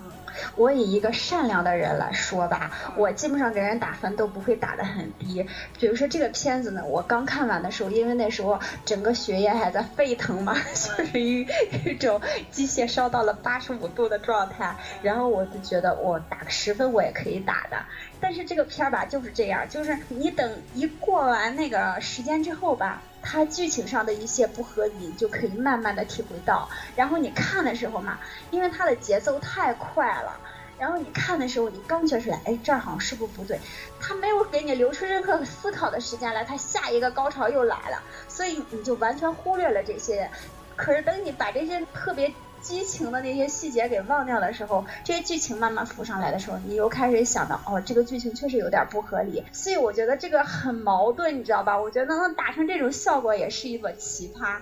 [0.55, 5.45] 我以一个善良的人来说吧，我基本上给人打分都不会打得很低。
[5.79, 11.47] 比如说这个片子呢，我刚看完的时候，因为那时候整个血液还在沸腾嘛， 就是一
[11.85, 12.21] 一种
[12.51, 17.77] 机械烧到了八十五度的状态，然后我就觉得我打个十分我也可以打的。
[18.19, 23.03] 但是这个片儿吧就是这样，就是你等一过完那个时间之后吧。
[23.29, 26.69] 它剧情上的一些不合理，就可以慢慢的体会到。
[26.95, 28.19] 然后你看的时候嘛，
[28.51, 30.39] 因为它的节奏太快了，
[30.79, 33.59] 然后你看的时候，你刚觉出来，哎，这儿好像是不是不对？
[33.99, 40.29] 他没有给你留出任何思考的时间来，他下一个高潮又来了，所以你就完全忽略了这些。
[40.77, 42.31] 可是等你把这些特别。
[42.67, 49.41] 激情的那些细节给忘掉的时候，这些剧情慢慢浮上来的时候，你又开始想到，哦，这个剧情确实有点不合理。
[49.53, 51.79] 所以我觉得这个很矛盾，你知道吧？
[51.79, 54.57] 我觉得能打成这种效果也是一个奇葩。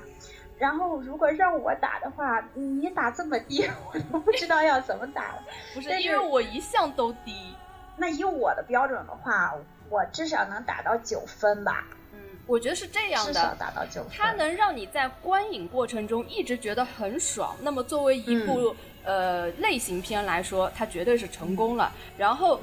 [0.60, 5.42] 然后如果让我打的话，你打这么低， 我都不知道要怎么打了。
[5.74, 7.56] 不是，因为我一向都低。
[7.98, 9.56] 那以我的标准的话，
[9.90, 11.84] 我至少能打到九分吧。
[12.48, 13.58] 我觉得是这样的，
[14.12, 17.56] 它能让你在观影过程中一直觉得很爽。
[17.62, 21.92] 那么作为一部呃类型片来说，它绝对是成功了。
[22.18, 22.60] 然后，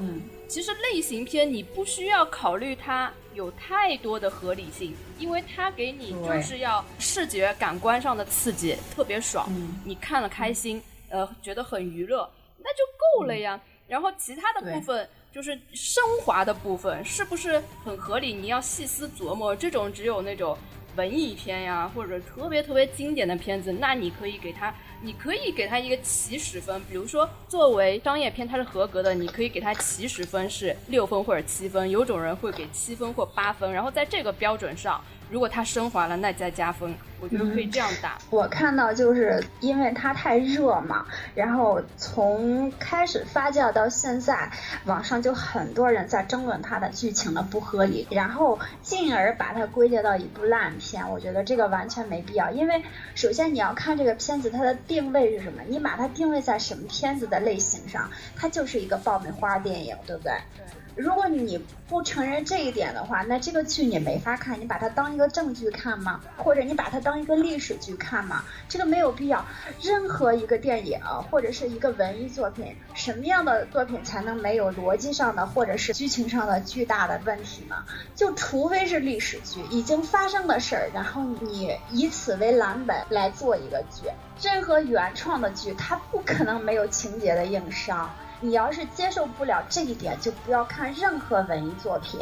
[0.46, 9.48] 其实类型片你不需要考虑它有太多的合理性，因为它给你就是要视觉感官上的刺激，特别爽，
[9.84, 12.84] 你看了开心，呃，觉得很娱乐，那就
[13.18, 13.60] 够了呀。
[13.88, 15.08] 然后其他的部分。
[15.32, 18.34] 就是升华的部分是不是很合理？
[18.34, 19.56] 你要细思琢磨。
[19.56, 20.56] 这种只有那种
[20.94, 26.78] 文艺片呀，或者特别特别经典的片子，那你可以给他，你可以给他一个起始分。
[26.84, 31.88] 比如说，作为商业片，它是合格的，你可以给他起始分是六分或者七分。
[31.88, 35.02] 有种人会给七分或八分，然后在这个标准上。
[35.32, 38.18] 如果它升华了，那再加分，我觉得可以这样打。
[38.28, 44.50] 我看到就是因为它太热嘛，然后从开始发酵到现在，
[44.84, 51.10] 网上就很多人在争论它的剧情的不合理，然后进而把它归结到一部烂片。
[51.10, 55.62] 我觉得这个完全没必要，因为首先你要看这个片子，它的定位是什么？
[55.66, 60.32] 你把它定位在什么片子的类型上，它就是一个爆米花电影，对不对？
[60.58, 60.81] 对。
[60.94, 64.60] 如果你不承认这一点的话，那这个剧你没法看。
[64.60, 66.20] 你把它当一个正剧看吗？
[66.36, 68.44] 或者你把它当一个历史剧看吗？
[68.68, 69.44] 这个没有必要。
[69.80, 71.00] 任何一个电影
[71.30, 77.76] 或者是一个文艺作品，什么样的作品才能没有逻辑上的或者是剧情上的巨大的问题呢？
[78.14, 84.08] 就除非是历史剧已经发生的事儿，然后你以此为蓝本来做一个剧。
[84.42, 88.10] 任何原创的剧，它不可能没有情节的硬伤。
[88.44, 92.20] 你要是接受不了这一点，就不要看任何文艺作品。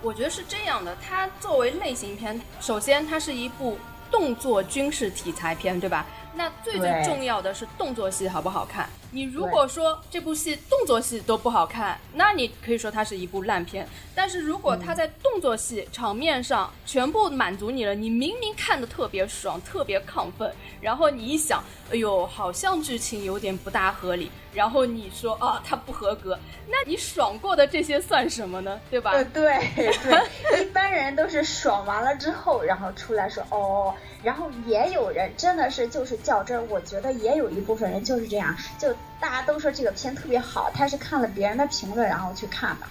[0.00, 3.76] 我觉得是这样的，它作为类型片，首先它是一部
[4.08, 6.06] 动作军事题材片，对吧？
[6.34, 8.88] 那最最重要的是动作戏好不好看？
[9.10, 13.88] 你如果说这部戏动作戏都不好看，那你可以说它是一部烂片。
[14.14, 28.80] 但是如果它在动作戏场面上全部满足你了，你明明看的特别爽，特别亢奋，然后你一想，哎呦，好像剧情有点不大合理，然后你说啊，他不合格，那你爽过的这些算什么呢？
[28.90, 29.12] 对吧？
[29.32, 33.94] 对对，一般人都是爽完了之后，然后出来说哦。
[34.20, 42.86] 然后也有人真的是就是较真，我觉得也有一部分人就是这样，就大家都说这个片特别好，他是看了别人的评论然后去看的。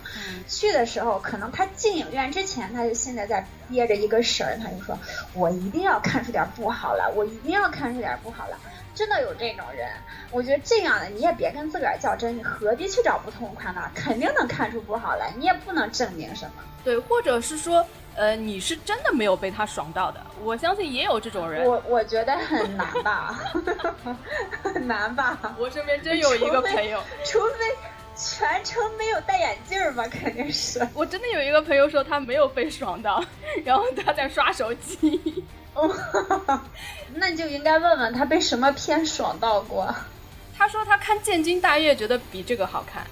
[0.47, 4.97] 去的时候可能他进影院之前他就现在在憋着一个神儿，他就说
[5.33, 8.57] 我一定要看出点不好来，我一定要看出点不好来。
[8.97, 9.87] 真的有这种人，
[10.31, 13.89] 我觉得这样的你也别跟自个儿较真，你何必去找不痛快呢？
[13.93, 16.63] 肯定能看出不好来，你也不能证明什么。
[16.83, 17.85] 对，或者是说。
[18.19, 21.63] 呃，你是真的没有被他爽到的，我相信也有这种人。
[21.63, 23.39] 我我觉得很难吧，
[24.63, 25.37] 很 难吧。
[25.55, 27.75] 我身边真有一个朋友，除非
[28.15, 30.79] 全程没有戴眼镜吧，肯定是。
[30.95, 33.23] 我真的有一个朋友说他没有被爽到，
[33.63, 35.45] 然后他在刷手机。
[37.15, 39.93] 那你就应该问问他被什么片爽到过。
[40.57, 43.05] 他说他看《建军大业》觉得比这个好看。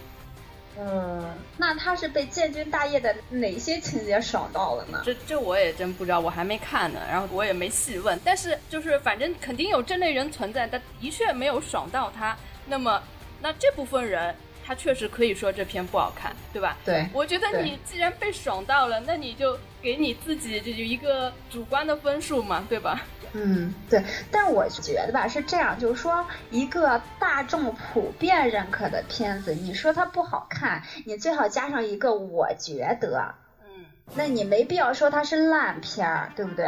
[0.78, 1.24] 嗯，
[1.58, 5.02] 那他是被建军大业的哪些情节爽到了呢？
[5.06, 8.20] 这这我也真不知道，我还没看呢，然后我也没细问。
[8.26, 12.36] 但是就是反正肯定有这类人存在，但的确没有爽到他。
[12.66, 13.02] 那么
[13.42, 16.76] 那这部分人，他确实可以说这篇不好看，对吧？
[16.84, 23.04] 对，我觉得你既然被爽到了，那你就给你自己就一个主观的分数嘛，对吧？
[23.34, 36.68] 嗯，对，但我觉得吧是这样，就是说一个大众普遍认可的片子，你说它不好看，你最好加上一个我觉得，嗯，那你没必要说它是烂片儿，对不对？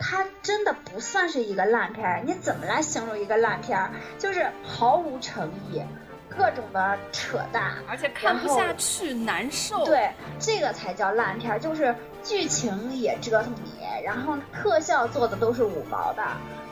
[0.00, 3.92] 它真的不算是一个烂片儿，你怎么来形容一个烂片儿？
[4.18, 5.80] 就是毫无诚意。
[6.30, 9.84] 各种的扯淡，而且看不下去，难受。
[9.86, 11.92] 对，这个才叫烂片儿，就是
[12.22, 16.22] 剧情也折腾你，然后特效做的都是五毛的，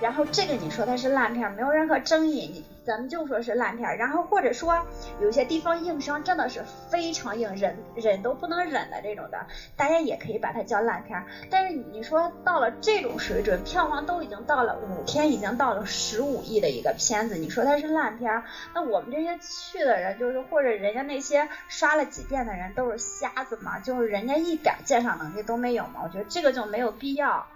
[0.00, 2.50] 然后这个你说它是烂片，没有任何争议。
[2.52, 2.64] 你。
[2.86, 4.80] 咱们就说是烂片，然后或者说
[5.20, 9.44] 有些地方硬伤真的是非常硬，忍忍都不能忍的这种的，
[9.76, 11.24] 大家也可以把它叫烂片。
[11.50, 27.46] 但是你说到了这种水准，票房都已经到了五天已经到了十五亿的一个片子，你说它是烂片，那我们这些去的人就是或者人家那些刷了几遍的人都是瞎子嘛，就是人家一点鉴赏能力都没有嘛，我觉得这个就没有必要。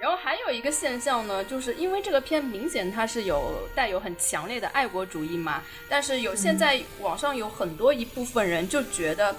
[0.00, 9.36] 然后还有一个现象呢，就是因为这个片明显它是有带有很强烈的爱国主义嘛，但是有现在网上有很多一部分人就觉得，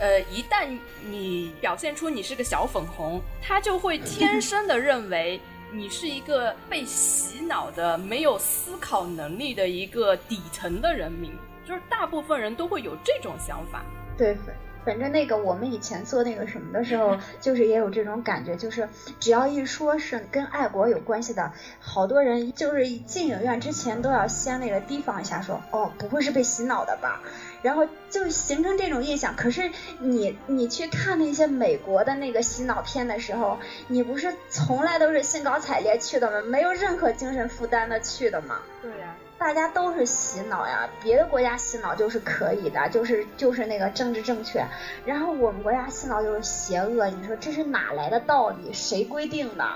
[0.00, 0.66] 呃，一旦
[1.08, 11.30] 你表现出你是个小粉红，他就会天 生的认为你是一个被洗脑的、没有思考能力的一个底层的人民，
[11.64, 13.84] 就是大部分人都会有这种想法。
[14.18, 14.36] 对。
[14.84, 18.88] 反正那个我们以前做那个什么的时候，就是也有这种感觉，就是
[19.18, 27.20] 只要一说是跟爱国有关系的，好多人就是进影院之前都要先那个提防一下，说哦，不会是被洗脑的吧？
[27.62, 29.36] 然后就形成这种印象。
[29.36, 36.40] 可是你你去看那些美国的那个洗脑片的时候，你不是从来都是兴高采烈去的吗？
[36.42, 38.60] 没有任何精神负担的去的吗？
[38.80, 39.14] 对呀。
[39.40, 44.62] 大家都是洗脑呀，别的国家洗脑就是可以的，就是就是那个政治正确，
[45.06, 48.70] 然后我们国家洗脑就是邪恶，你说这是哪来的道理？
[48.70, 49.66] 谁规定的？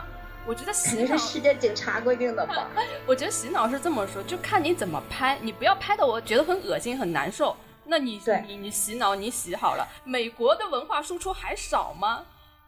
[0.46, 2.68] 我觉得肯定是世界警察规定的吧。
[3.08, 12.22] 我觉得洗脑是这么说，就看你怎么拍，你不要拍的我觉得很恶心很难受，那你你你洗脑你洗好了，美国的文化输出还少吗？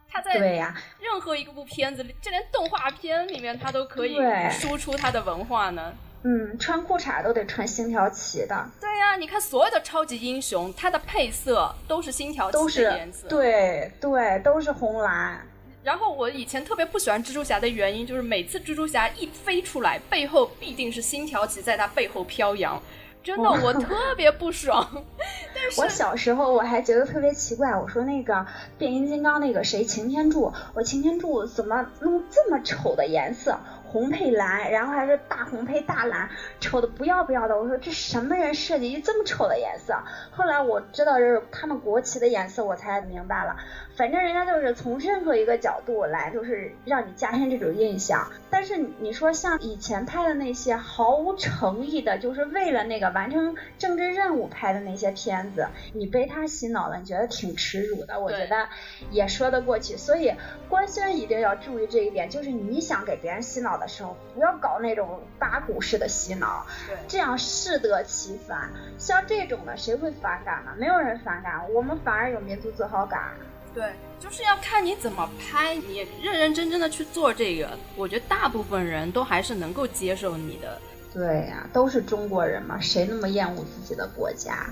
[0.08, 4.16] 他在对呀，任何一个部片子里，就连动画片里面他都可以
[4.50, 5.92] 输出他的文化呢。
[6.28, 8.68] 嗯，穿裤衩都得穿星条旗的。
[8.80, 13.28] 对呀，你看所有的超级英雄，它的配色都是星条旗的颜色。
[13.28, 15.40] 对对，都是红蓝。
[15.84, 22.82] 然后我以前特别不喜欢蜘蛛侠的原因，就是每次蜘蛛侠一飞出来，背后必定是星条旗在他背后飘扬，
[23.22, 25.04] 真的我特别不爽。
[25.54, 28.44] 但是我小时候我还觉得特别奇怪，我说那个
[28.76, 33.56] 变形金刚那个谁擎天柱，我擎天柱怎么弄这么丑的颜色？
[33.88, 36.28] 红配蓝，然后还是大红配大蓝，
[36.60, 37.58] 丑的不要不要的。
[37.58, 39.94] 我说这什么人设计这么丑的颜色？
[40.30, 43.56] 后来我知道这是他们国旗的颜色，我才明白了。
[43.96, 48.30] 反正人家就是从任何一个角度来，就是让你加深这种印象。
[48.50, 58.20] 但是你说像以前拍的那些毫无诚意的，就是为了那个完成政治任务拍的那些片子，你被他洗脑了，你觉得挺耻辱的。
[58.20, 58.68] 我觉得
[59.10, 59.96] 也说得过去。
[59.96, 60.32] 所以
[60.68, 66.66] 官宣一定要注意这一点，就是你想给别人洗脑的时候，不要搞那种八股式的洗脑，
[67.08, 68.70] 这样适得其反。
[68.98, 70.72] 像这种的，谁会反感呢？
[70.76, 73.32] 没有人反感，我们反而有民族自豪感。
[73.76, 80.80] 对，就是要看你怎么拍，你认认真真的去做这个，我觉得大部分人都还是能够接受你的。
[81.12, 84.66] 对呀，都是中国人嘛，谁那么厌恶自己的国家？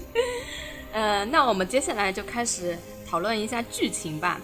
[0.92, 2.74] 呃，那我们接下来就开始
[3.06, 4.40] 讨论一下剧情吧。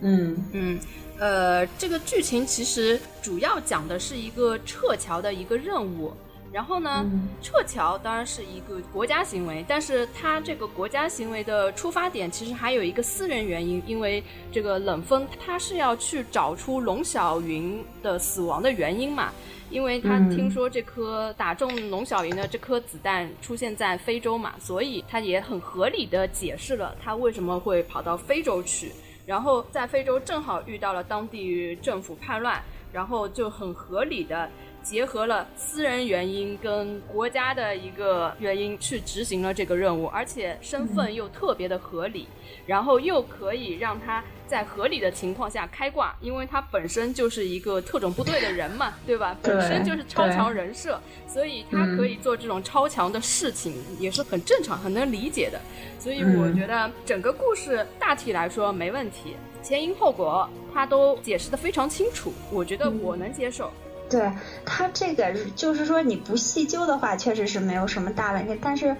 [0.00, 0.80] 嗯嗯，
[1.20, 6.12] 呃，这个剧情其实主要讲的是一个撤侨的一个任务。
[6.52, 7.08] 然后呢，
[7.40, 14.20] 撤侨当然是一个国家行为，但是它这个国家行为的出发点其实还有一个私人原因，因为
[14.50, 19.32] 这个冷锋他是要去找出龙小云的死亡的原因嘛，
[19.70, 28.90] 因为他听说这颗打中龙小云的这颗子弹出现在非洲嘛，所以他也很合理的解释了他为什么会跑到非洲去，
[29.24, 32.60] 然后在非洲正好遇到了当地政府叛乱，
[32.92, 34.50] 然后就很合理的。
[34.82, 42.26] 结合了私人原因跟国家的一个原因去执行了这个任务，而且身份又特别的合理，
[42.66, 49.36] 然后又可以让他在合理的情况下开挂，因为他本身就是一个特种部队的人嘛，对吧？
[49.42, 55.60] 本身就是超强人设，所以他可以做这种超强的事情，也是很正常、很能理解的。
[55.98, 63.70] 所以我觉得整个故事大体来说没问题，前因后果他都解释的非常清楚，我觉得我能接受。
[64.10, 64.30] 对
[64.66, 68.58] 他这个就是说你不细究的话，确实是没有什么大问题。
[68.60, 68.96] 但是，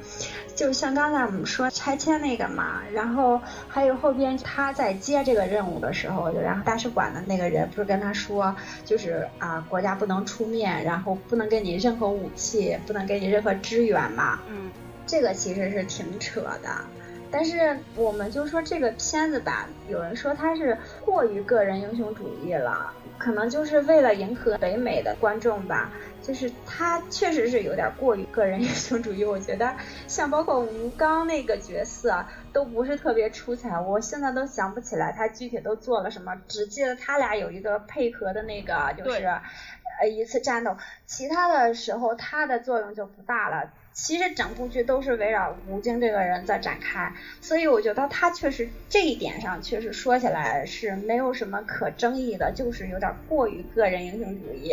[0.55, 8.55] 就像刚才我们说拆迁那个嘛，然后还有后边他在接这个任务的时候，然后大使馆的那个人不是跟他说，
[8.85, 14.39] 就是啊国家不能出面，然后不能给你任何武器，不能给你任何支援嘛。
[14.49, 14.71] 嗯，
[15.09, 16.71] 这个其实是挺扯的。
[17.33, 25.93] 但是我们就说这个片子吧，有人说它是过于个人英雄主义了，可能就是为了迎合北美的观众吧。
[26.23, 29.75] 就是他确实是有点过于个人 英雄主义，我觉得
[30.07, 43.73] 像包括吴刚那个角色都不是特别出彩，我现在都想不起来他具体都做了什么，只记得他俩有一个配合的那个就是呃一次战斗，其他的时候他的作用就不大了。
[43.93, 54.73] 其实整部剧都是围绕吴京这个人在展开，所以我觉得他确实这一点上确实说起来是没有什么可争议的，就是有点过于个人英雄主义。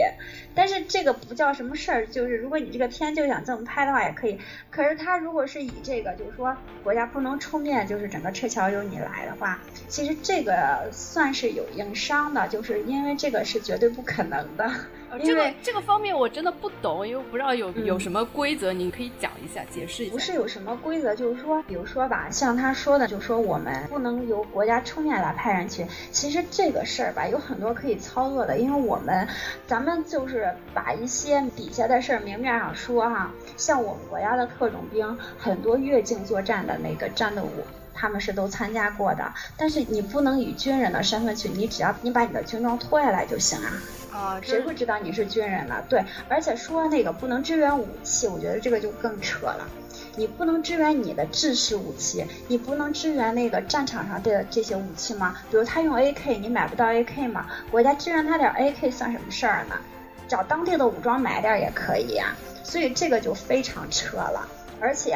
[0.53, 4.39] 但是这个不叫什么事儿，就是如果你这个片就想这么拍的话也可以。
[4.69, 14.71] 可是他如果是以这个就是说国家不能出面，就是整个撤侨由你来的话，其实这个算是有硬伤的，就是因为这个是绝对不可能的。
[15.23, 20.13] 这个这个方面我真的不懂，因为不知道有有什么规则，你可以讲一下，解释一下。
[20.13, 25.85] 不是有什么规则，就是说，比如说吧，像他说的，就说我们不能由国家出面来派人去。
[26.11, 29.27] 其实这个事儿吧，有很多可以操作的，因为我们，
[29.65, 37.63] 咱们就是把一些底下的事儿明面上说哈，像我们国家的特种兵，很多越境作战的那个战斗舞。
[37.99, 43.73] 他们是都参加过的，但是你不能以军人的身份去，你只要你把你的军装脱下来就行啊。
[44.17, 45.75] 啊，谁会知道你是军人呢？
[45.87, 49.67] 对，而且说那个不能支援武器，我觉得这个就更扯了。
[50.15, 55.37] 你不能支援你的制式武器，你不能支援那个战场上的这些武器吗？
[55.51, 57.45] 比如他用 AK，你买不到 AK 吗？
[57.69, 59.75] 国家支援他点 AK 算什么事儿呢？
[60.27, 62.35] 找当地的武装买点也可以呀。
[62.63, 64.47] 所以这个就非常扯了，
[64.81, 65.15] 而且。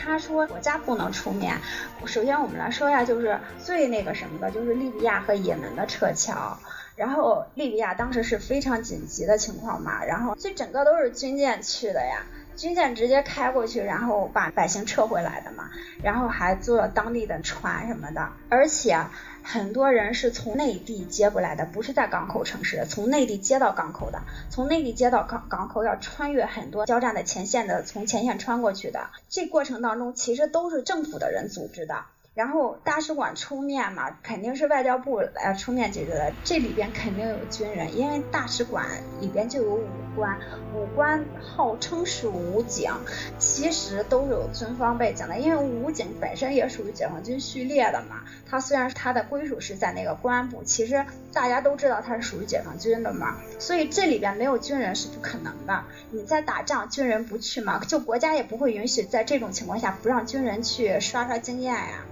[0.00, 1.58] 他说国家不能出面。
[2.06, 6.56] 首先我们来说一下，就是最那个什么的，就是利比亚和也门的撤侨。
[6.98, 12.26] 然后利比亚当时是非常紧急的情况嘛，然后这整个都是军舰去的呀，
[12.56, 15.70] 军舰直接开过去，然后把百姓撤回来的嘛，
[16.02, 18.98] 然后还坐了当地的船什么的，而且。
[19.40, 24.20] 很多人是从内地接过来的，不是在港口城市，从内地接到港口的，
[24.50, 32.04] 从内地接到港港口要穿越很多交战的前线的，从前线穿过去的，这过程当中其实都是政府的人组织的，
[32.38, 36.32] 然后大使馆出面嘛，肯定是外交部来出面解决的。
[36.44, 38.86] 这里边肯定有军人，因为大使馆
[39.20, 40.38] 里边就有武官，
[40.72, 42.92] 武官号称是武警，
[43.40, 45.36] 其实都是有军方背景的。
[45.36, 55.82] 因为武警本身也属于解放军序列的嘛，它虽然它的归属是在那个公安部，其实大家都知道它是属于解放军的嘛，所以这里边没有军人是不可能的。
[56.12, 62.04] 你在打仗，军人不去嘛，就国家也不会允许在这种情况下不让军人去刷刷经验呀。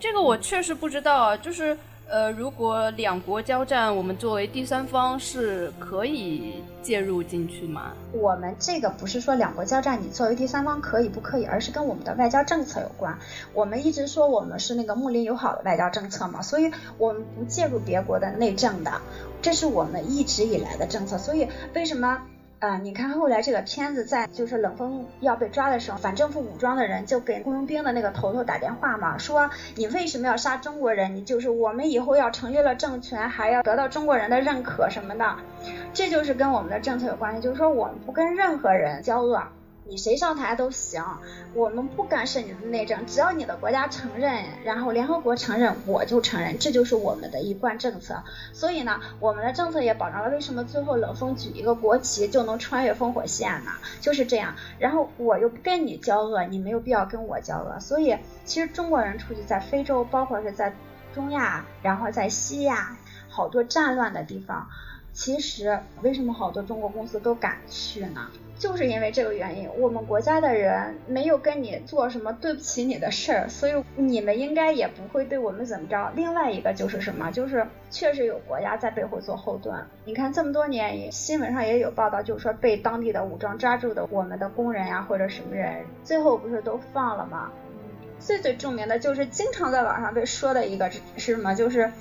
[0.00, 1.76] 这个我确实不知道啊，就是
[2.08, 7.92] 呃，如果两国交战，我们作为第三方是可以介入进去吗？
[8.12, 13.18] 我们这个不是说两国交战，你作为第三方可以不可以，而是跟我们的外交政策有关。
[13.52, 19.02] 我们一直说我们是那个睦邻友好的外交政策嘛，所以我们不介入别国的内政的，
[19.42, 21.18] 这是我们一直以来的政策。
[21.18, 22.22] 所以为什么？
[22.60, 31.14] 啊，你看后来这个片子在就是冷锋要被抓的时候，反政府武装的人就给雇佣兵的那个头头打电话嘛，说你为什么要杀中国人？
[31.14, 35.36] 你就是我们以后要成立了政权，还要得到中国人的认可什么的，
[35.94, 39.40] 这就是跟我们的政策有关系，就是说我们不跟任何人交恶。
[39.88, 41.02] 你谁上台都行，
[41.54, 48.22] 我们不干涉你的内政，只要你的国家承认，然后联合国承认，我就承认，这就是我们的一贯政策。
[48.52, 53.70] 所以呢，我们的政策也保障了为什么最后冷锋举一个国旗就能穿越烽火线呢？
[54.02, 54.54] 就是这样。
[54.78, 57.80] 然后我又不跟你交恶，你没有必要跟我交恶。
[57.80, 58.14] 所以
[58.44, 60.74] 其实中国人出去在非洲，包括是在
[61.14, 62.94] 中亚，然后在西亚，
[63.30, 64.68] 好多战乱的地方，
[65.14, 68.28] 其实为什么好多中国公司都敢去呢？
[68.58, 76.10] 就是因为这个原因，我们国家的人没有跟你做什么对不起你的事儿，所以你们应该也不会对我们怎么着。
[76.16, 79.74] 另外一个就是什么，就是确实有国家在背后做后盾。
[80.04, 87.52] 你看这么多年，新闻上也有报道，就是说被当地的武装抓住的我们的工人呀或者什么人，最后不是都放了吗？
[88.18, 91.54] 最最著名的就是经常在网上被说的一个是什么？
[91.54, 91.92] 就是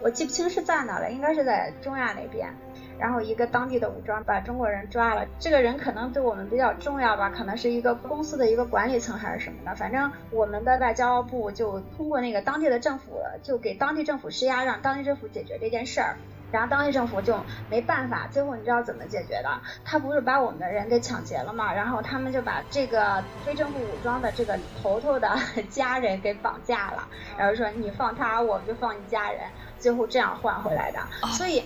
[0.00, 2.52] 我记不清是在哪了，应该是在中亚那边。
[3.00, 16.16] 然后一个当地的武装把中国人抓了，这个人可能对我们比较重要吧，可能是一个公司的一个管理层还是什么的，反正我们的外交部就通过那个当地的政府，就给当地政府施压，让当地政府解决这件事儿，
[16.52, 17.34] 然后当地政府就
[17.70, 19.48] 没办法，最后你知道怎么解决的？
[19.82, 25.34] 他不是把我们的人给抢劫了嘛，然后他们就把这个非政府武装的这个头头的
[25.70, 29.40] 家人给绑架了，然后说你放他，我们就放你家人，
[29.78, 31.64] 最后这样换回来的，所以。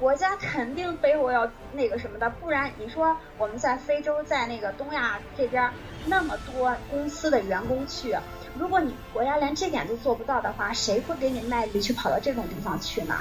[0.00, 5.70] 国家肯定背后要那个什么的，不然你说我们在非洲，在那个东亚这边
[6.06, 8.16] 那么多公司的员工去，
[8.58, 13.14] 如果你国家连这点都做不到的话，谁会给你卖力去跑到这种地方去呢？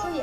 [0.00, 0.22] 所以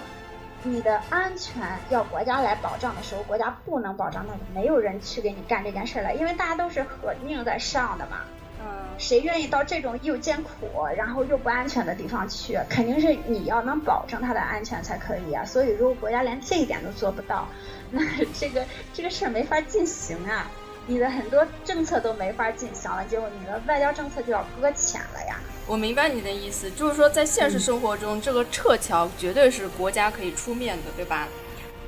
[0.64, 8.22] 你的安全要国家来保障的时候，国家不能保障，那就没有人去给你干这件事了，因为大家都是合命在上的嘛。
[8.98, 12.58] 谁愿意到这种又艰苦，然后又不安全的地方去？
[12.70, 15.44] 肯定是你要能保证他的安全才可以啊。
[15.44, 17.48] 所以，如果国家连这一点都做不到，
[17.92, 18.02] 那
[18.34, 20.50] 这个这个事儿没法进行啊。
[20.88, 25.40] 你的很多政策都没法进行了，结果你的外交政策就要搁浅了呀。
[25.68, 31.28] 我明白你的意思，就是说在现实生活中，这个撤侨绝对是国家可以出面的，对吧？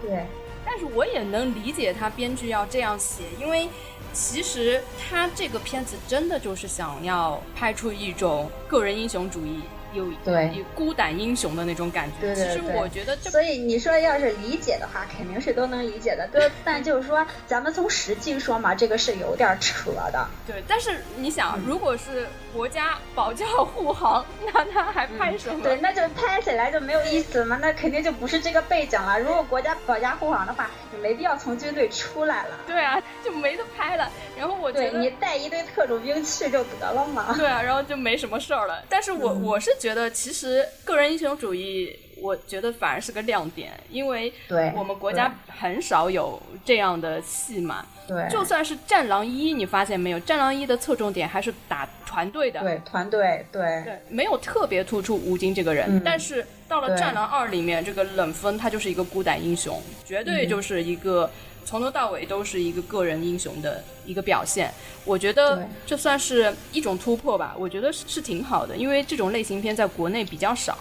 [0.01, 0.25] 对。
[0.65, 3.69] 但是我也能理解他编剧要这样写，因为。
[4.18, 9.61] 其实他这个片子真的就是想要拍出一种个人英雄主义。
[9.93, 16.28] 有对孤胆英雄的那种感觉，对其实我觉得，所以你说要是理解的话，肯定是都能理解的。
[16.28, 20.28] 对 但就是说，咱们从实际说嘛，这个是有点扯的。
[20.45, 22.28] 对，但是你想，如果是
[22.58, 25.62] 国家保驾护航， 那他还拍什么？
[25.64, 29.20] 对，那就拍起来就没有意思嘛，那肯定就不是这个背景了。
[29.20, 32.58] 如果国家保驾护航的话，你没必要从军队出来了。
[32.66, 34.10] 对啊，就没得拍了。
[34.36, 37.32] 然后我觉得你带一堆特种兵去就得了嘛。
[37.38, 38.84] 对啊，然后就没什么事儿了。
[38.89, 44.34] 但是我我是觉得，其实个人英雄主义，我觉得反而是个亮点，因为
[44.76, 47.86] 我们国家很少有这样的戏嘛。
[48.08, 52.62] 对，就算是《战狼一》，你发现没有，《战狼一》的侧重点还是打团队的。
[52.62, 56.01] 对，团队，对，对，没有特别突出吴京这个人。
[56.03, 61.30] 但是到了《战狼二》里面，这个冷锋他就是一个孤胆英雄，绝对就是一个。
[61.66, 64.72] 从头到尾都是一个个人英雄的一个表现，
[65.03, 67.53] 我觉得这算是一种突破吧。
[67.60, 70.80] 我觉得是挺好的，因为这种类型片在国内比较少。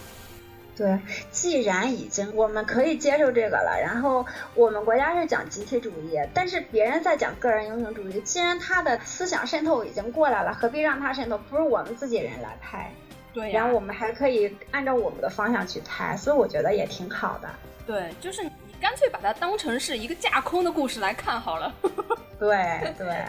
[0.77, 0.99] 对，
[1.31, 11.37] 既然已经我们可以接受这个了，然后我们国家是讲集体主义，但是别人在讲个人英雄主义，既然他的思想渗透已经过来了，何必让他渗透？
[11.49, 12.91] 不是我们自己人来拍，
[13.33, 17.49] 对，然后我们还可以按照我们的方向去拍，所以我觉得也挺好的。
[17.85, 18.43] 对，就是。
[18.79, 21.73] 干脆把它当成是一个架空的故事来看好了。
[22.39, 23.25] 对对，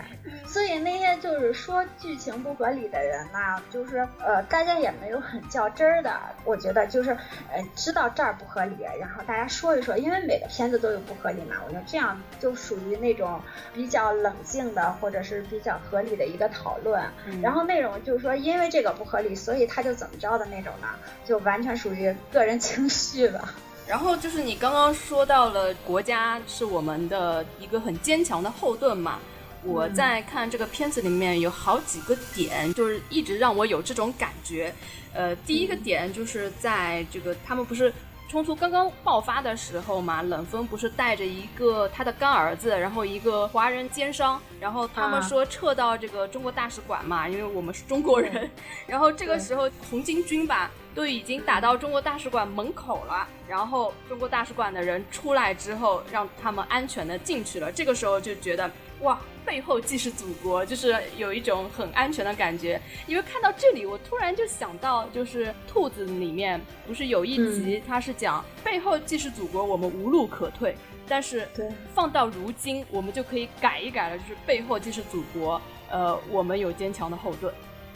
[0.46, 3.38] 所以那些就是说剧情不合理的人呢，
[3.70, 6.14] 就是呃，大家也没有很较真儿的。
[6.44, 7.12] 我觉得就是
[7.51, 11.57] 呃，知道这儿不合理，然后大家说一说，因为每个片子都有不合理嘛。
[11.66, 13.40] 我觉得这样就属于那种
[13.72, 17.03] 比较冷静的，或者是比较合理的一个讨论。
[17.40, 20.88] 然后那种就是说因为这个不合理，所以他就怎么着的那种呢，
[21.24, 23.55] 就完全属于个人情绪了。
[23.89, 29.18] 然后就是你刚刚说到了国家是我们的一个很坚强的后盾嘛，
[29.64, 34.74] 我在看这个片子里面有好几个点，就是一直让我有这种感觉。
[35.14, 37.93] 呃，第一个点就是在这个他们不是。
[38.29, 48.51] 冲突刚刚爆发的时候嘛，冷锋不是带着一个他的干儿子，然后一个华人奸商，然后他们说撤到这个中国大使馆嘛，因为我们是中国人。
[48.87, 57.72] 然后这个时候红巾军吧都已经打到中国大使馆门口了，然后中国大使馆的人出来之后，让他们安全的进去了。
[57.72, 58.70] 这个时候就觉得
[59.01, 59.18] 哇。
[59.49, 62.78] 背后既是祖国，就是有一种很安全的感觉。
[63.07, 70.76] 因为看到这里，我突然就想到，就是兔子里面不是有一集，它是讲背后既是祖国，我们无路可退。
[71.09, 71.49] 但是
[71.94, 75.59] 放到如今，我们就可以改一改了，就是背后既是祖国，
[75.90, 77.51] 呃，我们有坚强的后盾。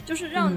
[0.05, 0.51] 就是让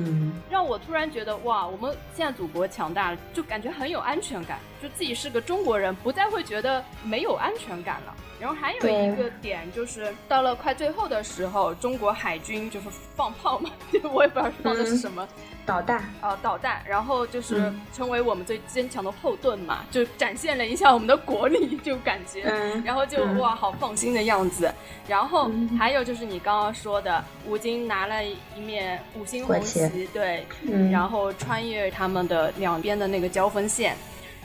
[0.50, 8.14] 让我突然觉得哇，我们现在祖国强大了，就感觉很有安全感，就自己是个中国人，不再会觉得没有安全感了。
[8.38, 13.70] 然后还有一个点就是，到了快最后的时候，中国海军就是放炮嘛，
[14.12, 15.26] 我也不知道放的是什么。
[15.64, 16.04] 导弹。
[16.20, 22.42] 啊，导弹，然后就是成为我们最坚强的后盾嘛，就展现了一下我们的国力，就感觉，
[22.84, 24.70] 然后就哇，好放心的样子。
[25.08, 30.46] 然后还有就是你刚刚说的，吴京拿了一面五星红旗，对，
[30.92, 33.96] 然后穿越他们的两边的那个交锋线，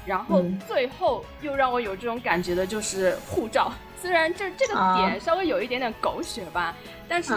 [0.06, 3.72] 然后最后又让我有这种感觉的就是护照，
[4.02, 6.76] 虽然这这个点稍微有一点点狗血吧，
[7.08, 7.34] 但是。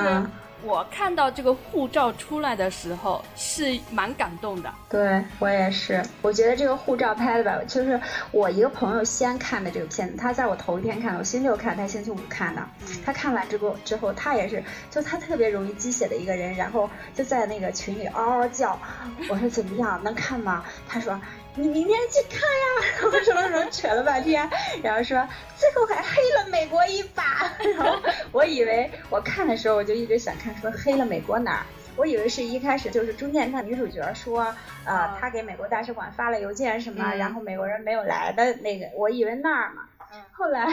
[0.63, 6.03] 我看到这个护照出来的时候是蛮感动的，对我也是。
[6.23, 8.01] 我觉得这个护照拍的吧，就是
[8.31, 12.63] 我一个朋友先看的这个片子，他在我头一天看的，我星期六看，他星期五看的。
[13.05, 18.81] 他看完之后之后，他也是，就他特别容易鸡血的一个人，然后就在那个群里嗷嗷叫。
[19.29, 20.65] 我说怎么样，能看吗？
[20.89, 21.21] 他说。
[21.57, 24.49] 你明天去看呀， 然后什么什么扯了半天，
[24.83, 25.27] 然后说
[25.57, 27.99] 最后还黑了美国一把， 然后
[28.33, 31.67] 我以为我看的时候我就一直想看，说黑了美国哪儿？
[31.97, 34.53] 我以为是一开始就是中间看女主角说，
[34.85, 39.85] 呃，她给美国大使馆发了邮件什么，然后美国人没有来的那个，我以为那儿嘛。
[40.33, 40.67] 后来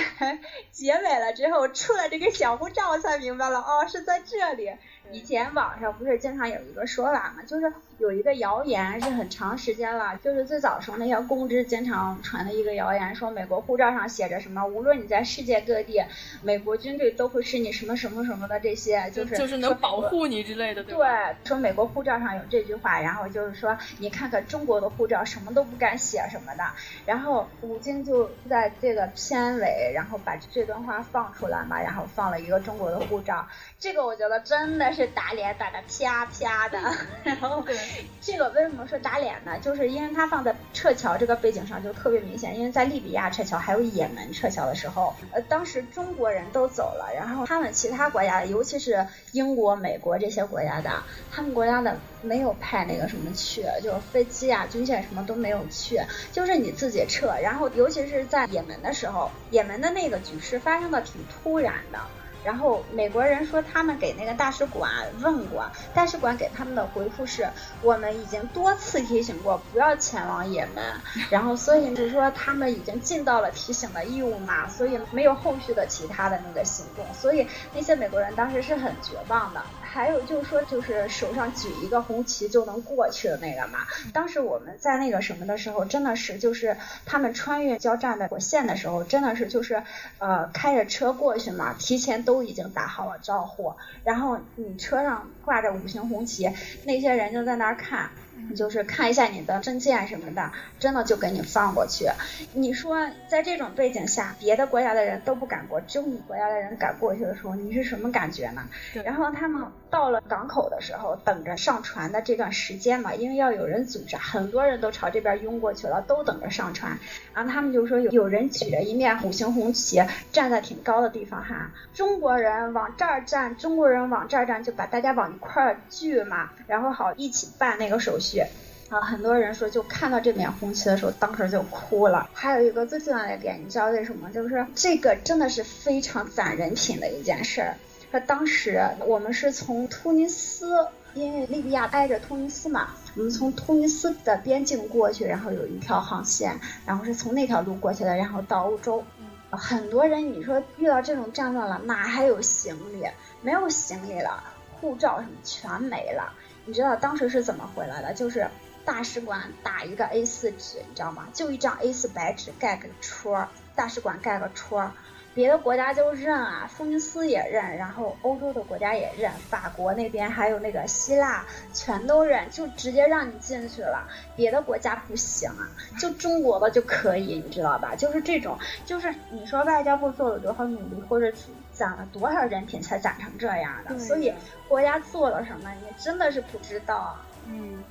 [0.72, 4.72] 结尾了之后出了这个小护照，我才明白了，哦，是在这里。
[5.12, 7.72] 以前网上不是经常有一个说法嘛，就是
[8.02, 16.04] 有一个谣言是很长时间了，就是最早时候那些公知经常传的一个谣言，说美国护照上写着什么，无论你在世界各地，
[16.41, 20.97] 美国军队都会是你什么什么什么的这些，就是就是能保护你之类的，对
[21.43, 26.64] 说美国护照上有这句话，然后就是说你看看中国的护照，什么都不敢写什么的，
[27.06, 33.45] 然后吴京就在这个片尾，然后把这段话放出来嘛，然后放了一个中国的护照，
[33.78, 35.02] 这个我觉得真的是。
[35.02, 36.78] 是打脸打的啪啪的，
[37.26, 37.60] 然后
[38.22, 39.60] 这个为什么说打脸呢？
[39.60, 56.00] 就是因为它放在撤侨这个背景上就特别明显，因为在利比亚撤侨还有也门撤侨的时候，呃，当时中国人都走了，然后他们其他国家，尤其是英国、美国这些国家的，他们国家的没有派那个什么去，就是飞机啊、军舰什么都没有去，
[56.32, 57.36] 就是你自己撤。
[57.42, 62.00] 然后尤其是在也门的时候，也门的那个局势发生的挺突然的。
[62.44, 67.48] 然后美国人说他们给那个大使馆问过，大使馆给他们的回复是，
[67.82, 70.84] 我们已经多次提醒过不要前往也门，
[71.30, 79.62] 然后所以就是说他们已经尽到了提醒的义务嘛，所以没有后续的其他的那个行动，所以那些美国人当时是很绝望的。
[79.94, 83.80] 还有就是说，就是手上举一个红旗就能过去的那个嘛。
[84.14, 89.84] 当时我们在那个什么的时候，真的是就是他们穿越交战的火线的时候，真的是就是
[90.20, 93.74] 呃开着车过去嘛，提前都已经打好了招呼，
[94.04, 96.52] 然后你车上挂着五星红旗，
[96.86, 98.10] 那些人就在那儿看。
[98.56, 102.08] 就是看一下你的证件什么的，真的就给你放过去。
[102.54, 108.68] 你说在这种背景下，别的国家的人都不敢过，只有你国家的人敢过去的时候，你是什么感觉呢？
[109.06, 116.98] 然后他们到了港口的时候，等着上船的这段时间嘛，因为要有人组织，很多人都朝这边拥过去了，都等着上船。
[117.34, 128.42] 然后他们就说有有人举着一面五星红旗，站在挺高的地方哈，中国人往这儿站，中国人往这儿站，就把大家往一块儿聚嘛，然后好一起办那个手续。
[128.89, 132.30] 啊，很多人说就看到这面红旗的时候，当时就哭了。
[132.34, 134.30] 还有一个最重要的点，你知道为什么？
[134.32, 137.76] 就是这个真的是非常攒人品的一件事儿。
[138.12, 149.03] 说当时我们是从突尼斯，因为利比亚挨着突尼斯嘛，我们从突尼斯的边境过去，然后有一条航线，然后是从那条路过去的，然后到欧洲。
[149.49, 153.05] 很多人你说遇到这种战乱了，哪还有行李？
[153.41, 154.43] 没有行李了，
[154.80, 156.34] 护照什么全没了。
[156.66, 158.14] 你知道当时是怎么回来的？
[158.14, 158.47] 就是
[158.84, 161.28] 大使馆打一个 A4 纸，你知道吗？
[161.34, 164.91] 就一张 A4 白纸盖个戳，大使馆盖个戳。
[165.34, 174.08] 别的国家就认啊，突尼斯也认，然后欧洲的国家也认，法国那边还有那个希腊全都认，就直接让你进去了。
[174.36, 177.96] 别的国家不行啊，就中国的就可以，你知道吧？
[177.96, 181.32] 就是这种，就是你说外交部做了多少努力，或者
[181.72, 183.98] 攒了多少人品才攒成这样的？
[184.00, 184.34] 所以
[184.68, 187.18] 国家做了什么，你真的是不知道。
[187.48, 187.84] 嗯。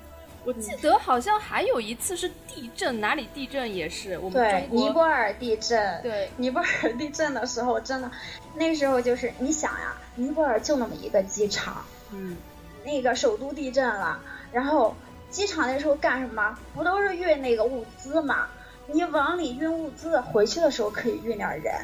[0.45, 6.01] 我记得好像还有一次是地震，哪里地震也是我们对尼泊尔地震。
[6.03, 8.11] 对尼泊尔地震的时候，真的
[8.55, 12.37] 那时候就是你想呀，尼泊尔就那么一个机场，嗯，
[12.85, 14.19] 那个首都地震了，
[14.51, 14.97] 然后
[15.29, 16.59] 机场那时候干什么？
[16.75, 18.49] 不都是运那个物资吗？
[18.87, 21.75] 你往里运物资，回去的时候可以运点人。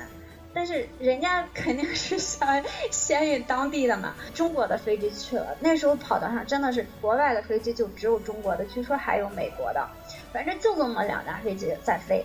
[0.57, 2.49] 但是人家肯定是想
[2.91, 9.87] 先运当地的嘛，中国的飞机去了，那时候跑道上真的是国外的飞机就只有中国的，据说还有美国的，
[10.33, 12.25] 反正就这么两架飞机在飞，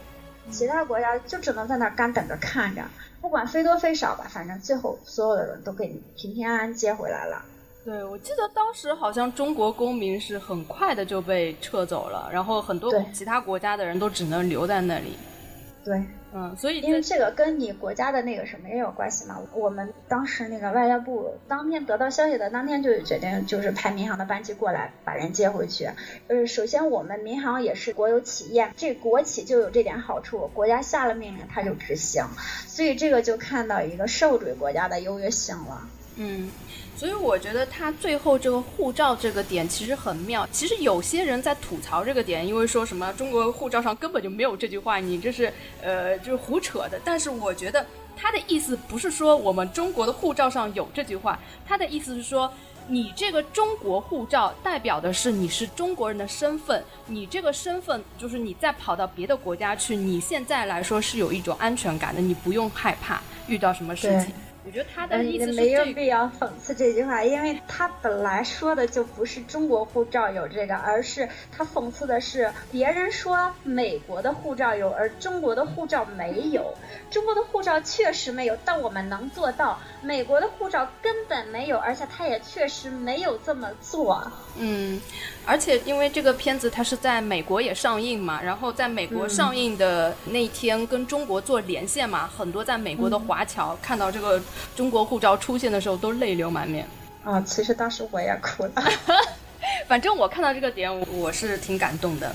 [0.50, 2.82] 其他国家就只能在那干等着看着，
[3.20, 7.44] 不管飞多飞少吧，反正最后所有的人都给你平平安安接回来了。
[7.84, 15.18] 对，我记得当时好像中国公民是很快的就被撤走了，然后很多其他国家的人都只能留在那里。
[15.84, 16.02] 对。
[16.34, 19.38] 嗯，所以因为这个跟你国家的那个什么也有关系嘛。
[19.54, 25.90] 我们当时那个外交部当天得到消息的当天就决定，就是派民航的班机过来把人接回去。
[26.28, 32.26] 呃，首先我们民航也是国有企业，这国企就有这点好处，国家下了命令他就执行，
[32.66, 35.88] 所以这个就看到一个受主义国家的优越性了。
[36.16, 36.50] 嗯。
[37.02, 40.48] 所以我觉得他最后这个护照这个点其实很妙。
[40.52, 47.02] 其实有些人在吐槽这个点，因为说什么中国护照上根本就没有这句话，你这是呃就是胡扯的。
[47.04, 47.84] 但是我觉得
[48.16, 52.54] 他的意思不是说我们中国的护照上有这句话，他的意思是说
[52.88, 64.32] 你这个中国护照代表的是你是中国人的身份，你这个身份就是你再跑到别的国家去，你现在来说是有一种安全感的，你不用害怕遇到什么事情。
[64.64, 76.76] 我觉得他的意思是没有必要讽刺这句话，因为他本来说的就不是中国护照有这个，而是他讽刺的是别人说美国的护照有，而中国的护照没有。
[77.10, 79.80] 中国的护照确实没有，但我们能做到。
[80.04, 84.32] 美国的护照根本没有，而且他也确实没有这么做。
[84.58, 85.00] 嗯，
[85.46, 94.42] 而且因为这个片子它是在美国也上映嘛，然后在美国上映的那天跟中国做连线嘛，很多在美国的华侨看到这个
[94.76, 96.88] 中国护照出现的时候都泪流满面。
[97.24, 98.72] 啊，其实当时我也哭了。
[99.88, 102.34] 反正我看到这个点，我是挺感动的。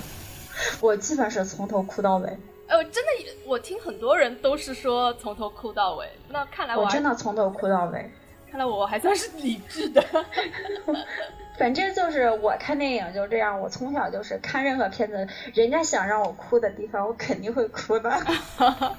[0.80, 2.28] 我基本是从头哭到尾。
[2.68, 3.10] 呃，真的，
[3.46, 6.06] 我听很多人都是说从头哭到尾。
[6.28, 8.10] 那看来我真的从头哭到尾。
[8.50, 10.02] 看来我还算是理智的。
[11.58, 18.12] 反正就是我看电影就这样，我从小就是看任何片子，人家想让我哭的地方，我肯定会哭的。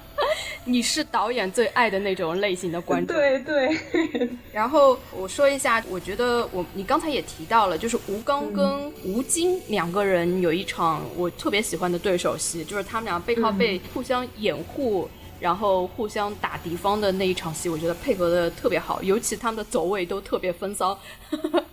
[0.64, 3.16] 你是导演最爱的那种类型的观众。
[3.16, 3.78] 对对。
[4.52, 15.08] 然后我说一下，我觉得我你刚才也提到了，就是吴刚跟吴京两个人有一场我特别喜欢的对手戏，就是他们俩背靠背互相掩护。
[15.40, 20.98] 然后互相打敌方的那一场戏，我觉得配合的特别好，尤其他们的走位都特别风骚。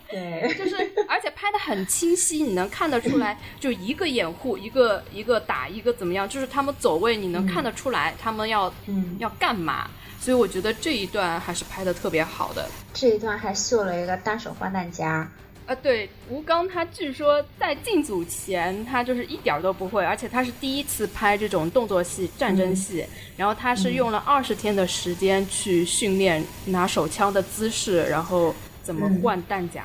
[0.10, 0.76] 对， 就是
[1.10, 8.74] 而且拍的很清晰，你能看得出来， 就一个掩护，一个一个打，一个怎么样，就是他们走位你能看得出来，他们要
[9.20, 9.90] 要干嘛。
[10.20, 12.68] 所以我觉得这一段还是拍的特别好的。
[12.94, 15.30] 这一段还秀了一个单手换弹夹。
[15.66, 23.04] 啊，对，吴刚他据说在进组前，他就是一点儿都不会，而且他是第一次拍这种动作戏、战争戏，
[23.36, 28.54] 然后他是用了二十天的时间去训练拿手枪的姿势，然后
[28.84, 29.84] 怎么换弹夹。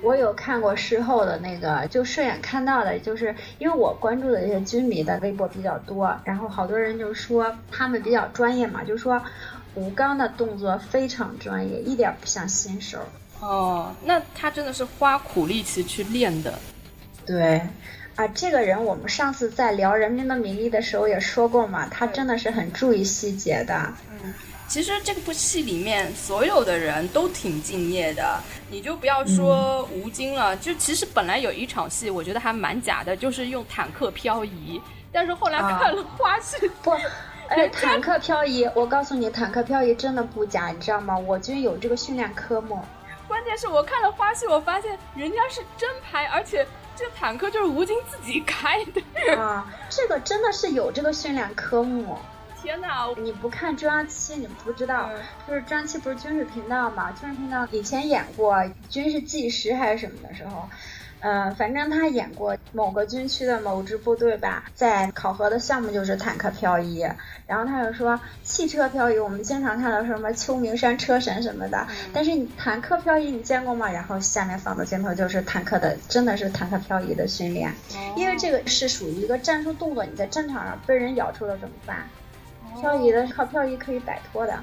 [0.00, 9.20] 我有看过事后的那个，就顺眼看到的，就是因为我关注的这些军迷的微博比较多，然后好多人就说他们比较专业嘛，就说
[9.74, 13.00] 吴刚的动作非常专业，一点不像新手。
[13.40, 16.58] 哦，那他真的是花苦力气去练的。
[17.24, 17.60] 对，
[18.16, 23.92] 啊，这个人我们上次在聊《人民的名义》的时候也说过嘛，他真的是很注意细节的。
[24.10, 24.34] 嗯，
[24.66, 34.80] 其实这部戏里面所有的人都挺敬业的，你就不要说吴京了，就其实本来有一场戏，我觉得还蛮假的，就是用坦克漂移，
[35.12, 36.92] 但是后来看了花絮，不。
[37.48, 41.16] 哎，坦克漂移，我告诉你，坦克漂移真的不假，你知道吗？
[41.16, 42.78] 我军有这个训练科目。
[43.28, 46.66] 关键是我看了花絮，我发现人家是真拍，而且
[46.96, 49.36] 这个坦克就是吴京自己开的。
[49.36, 52.18] 啊，这个真的是有这个训练科目。
[52.60, 53.06] 天哪！
[53.18, 55.10] 你不看中央七，你不知道，
[55.46, 57.12] 就是中央七不是军事频道嘛？
[57.12, 58.56] 军事频道以前演过
[58.88, 60.68] 军事纪实还是什么的时候。
[61.20, 67.00] 嗯，反正他演过某个军区的某支部队吧，在考核的项目就是坦克漂移，
[67.46, 73.90] 然后他就说汽车漂移，我们经常看到什么秋名山车神什么的，但是你坦克漂移你见过吗？
[73.90, 77.74] 然后下面放的镜头就是坦克的，真的是坦克漂移的训练，
[78.14, 82.08] 因为这个是属于一个战术动作，你在战场上被人咬住了怎么办？
[82.80, 84.56] 漂移的靠漂移可以摆脱的，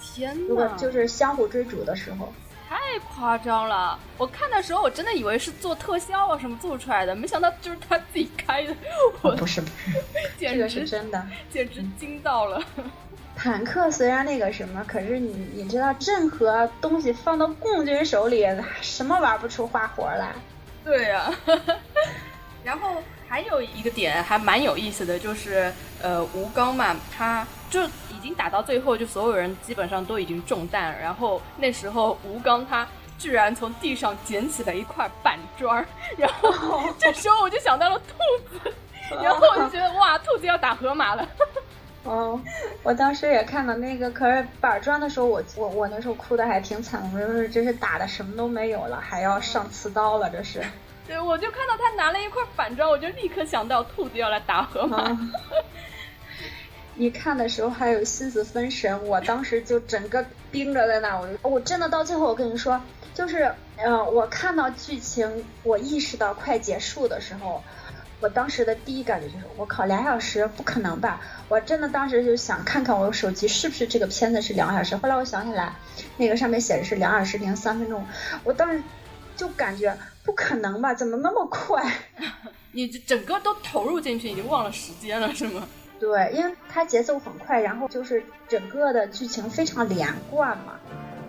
[0.00, 2.32] 天如果就是相互追逐的时候。
[2.72, 3.98] 太夸张了！
[4.16, 8.74] 我看的时候，我真的以为是做特效啊什么做出来的，没想到就是他自己开的。
[9.20, 9.62] 我不是，
[10.40, 12.62] 这个是真的，简直惊到了。
[13.36, 18.46] 坦克虽然那个什么，可是你你知道，任何东西放到共军手里，
[18.80, 20.32] 什么玩不出花活来？
[20.82, 21.30] 对呀。
[22.64, 25.70] 然后还有一个点还蛮有意思的，就是
[26.00, 27.86] 呃，吴刚嘛，他就。
[28.22, 30.96] 已经打到最后，就所有人基本上都已经中弹。
[31.00, 32.86] 然后那时候吴刚他
[33.18, 35.84] 居然从地上捡起了一块板砖，
[36.16, 38.14] 然后 这时候我就想到了兔
[38.60, 38.72] 子，
[39.20, 41.28] 然后我就觉得哇，兔子要打河马了。
[42.04, 42.40] 哦，
[42.84, 50.62] 我当时也看到那个，可是板砖的时候，我我我那时候哭的还挺惨，我说真是打的什么都没有了，还要上刺刀了，这是。
[51.08, 55.16] 对，我就看到他拿了一块板砖，我就立刻想到兔子要来打河马。
[56.94, 62.80] 你看的时候还有心思分神，我当时就整个盯着在那，我就我真的到最后，我跟你说，
[63.14, 67.62] 就是嗯，我看到剧情，我意识到快结束的时候，
[68.20, 71.20] 我当时的第一感觉就是，我靠，俩小时不可能吧？
[71.48, 74.94] 我真的当时就想看看我手机是不是这个片子是两小时。
[74.96, 75.74] 后来我想起来，
[76.18, 78.06] 那个上面写的是两小时零三分钟，
[78.44, 78.82] 我当时
[79.34, 80.92] 就感觉不可能吧？
[80.92, 81.82] 怎么那么快？
[82.72, 85.66] 你整个都投入进去，已经忘了时间了，是吗？
[86.02, 90.72] 对，因为它节奏很快，然后就是整个的剧情非常连贯嘛，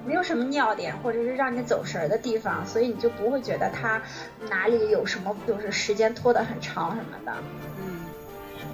[0.03, 4.01] 没有什么尿点或者是让你走神的地方，所以你就不会觉得它
[4.49, 7.31] 哪里有什么就是时间拖得很长什么的。
[7.85, 7.99] 嗯，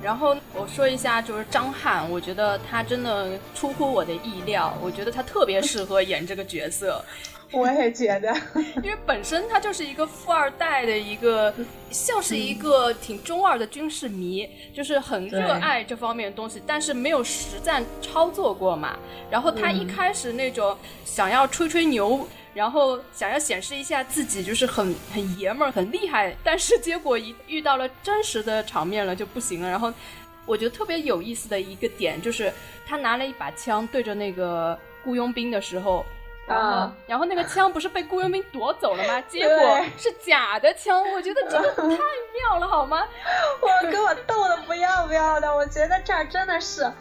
[0.01, 7.03] 然后我说一下就是张翰，我觉得他真的出乎我的意料，我觉得他特别适合演这个角色。
[7.53, 8.31] 我也觉得，
[8.83, 11.51] 因为本身他就是一个富二代的一个，
[11.89, 18.95] 像是一个挺中二的军事迷，就是很热爱这方面的东西，但是没有实战操作过嘛。
[19.31, 29.67] 然后他一开始那种想要吹吹牛，然后想要显示一下自己就是很很爷们儿、很厉害，但是结果一遇到了真实的场面了就不行了。
[29.67, 29.91] 然后
[30.45, 32.53] 我觉得特别有意思的一个点就是
[32.85, 36.05] 他拿了一把枪对着那个雇佣兵的时候。
[36.49, 39.21] 啊，然后那个枪不是被雇佣兵夺走了吗？
[39.29, 43.07] 结果是假的枪，我觉得这个太妙了，好吗？
[43.61, 46.91] 我给我逗的不要不要的，我觉得这儿真的是，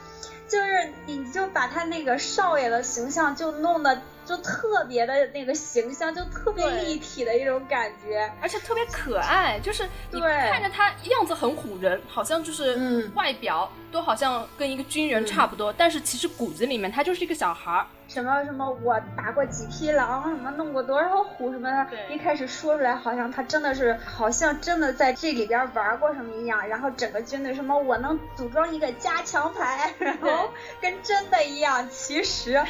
[0.47, 4.01] 就是你就把他那个少爷的形象就弄得。
[4.29, 17.87] 就特别的那个形象，就特别立体的一种感觉，而且特别可爱，就是你看着他样子很唬人，好像就是外表都好像跟一个军人差不多，但是其实骨子里面他就是一个小孩儿。
[18.07, 26.67] 什么什么，我打过几匹狼，什么弄过多少虎什么的，一开始说出来好像他真的是，好像真的在这里边玩过什么一样。
[26.67, 30.49] 然后整个军队什么，我能组装一个加强排，然后
[30.81, 32.65] 跟真的一样，其实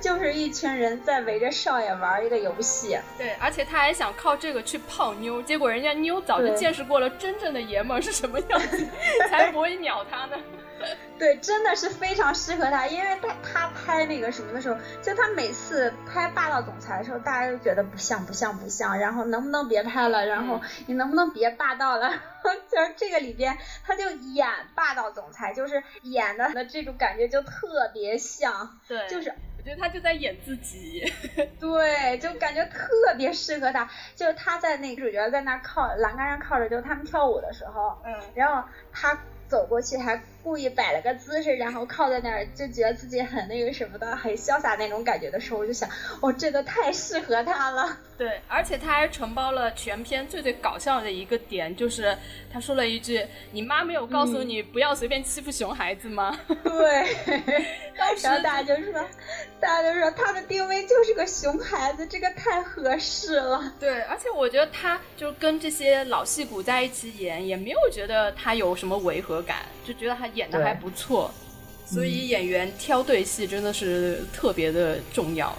[0.00, 2.98] 就是一群人在围着少爷玩一个游戏。
[3.16, 8.84] 对，而且他还想靠这个去泡妞，结果人家妞早就见识过了真正的爷们是什么样子，
[9.30, 10.36] 才不会鸟他呢。
[11.18, 22.10] 对，真的是非常适合他，因为他他拍那个什么的时候，就他每次拍霸道总裁的时候，大家都觉得不像不像不像，然后能不能别拍了，然后你能不能别霸道了？
[22.70, 31.04] 就是这个里边，他就演霸道总裁，就是演的的这种感觉就特别像，对，就是我觉得他就在演自己，
[31.60, 39.18] 对，就感觉特别适合他，就是他在那个主角在那靠栏杆上靠着，就他们跳舞的时候，嗯，然后他。
[39.50, 45.88] 走过去还故意摆了个姿势，然后靠在那儿，就觉得自己很那个什么的，很潇洒那种感觉的时候，我就想，
[46.22, 47.98] 哦，这个太适合他了。
[48.16, 52.16] 对，而且他还承包了全片最最搞笑的一个点，就是
[52.52, 57.16] 他说了一句：“你妈没有告诉你不要随便欺负熊孩子吗？”对，
[57.98, 58.92] 当时大家就说，
[59.58, 63.72] 大家就说他的定位就是个熊孩子，这个太合适了。
[63.80, 71.30] 对，而且我觉得他就跟这些老戏骨在一起演，也没有觉得他有什么违和感，就觉得他演的还不错。
[71.84, 75.56] 所以演员挑对戏真的是特别的重要。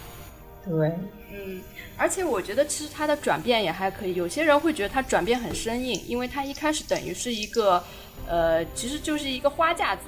[0.66, 0.92] 对，
[1.32, 1.62] 嗯，
[1.98, 4.16] 而且我觉得其实他的转变也还可以。
[4.16, 7.84] 有些人会觉得他转变很生硬，因为他一开始等于是一个，
[8.28, 10.04] 呃，其实就是一个花架子，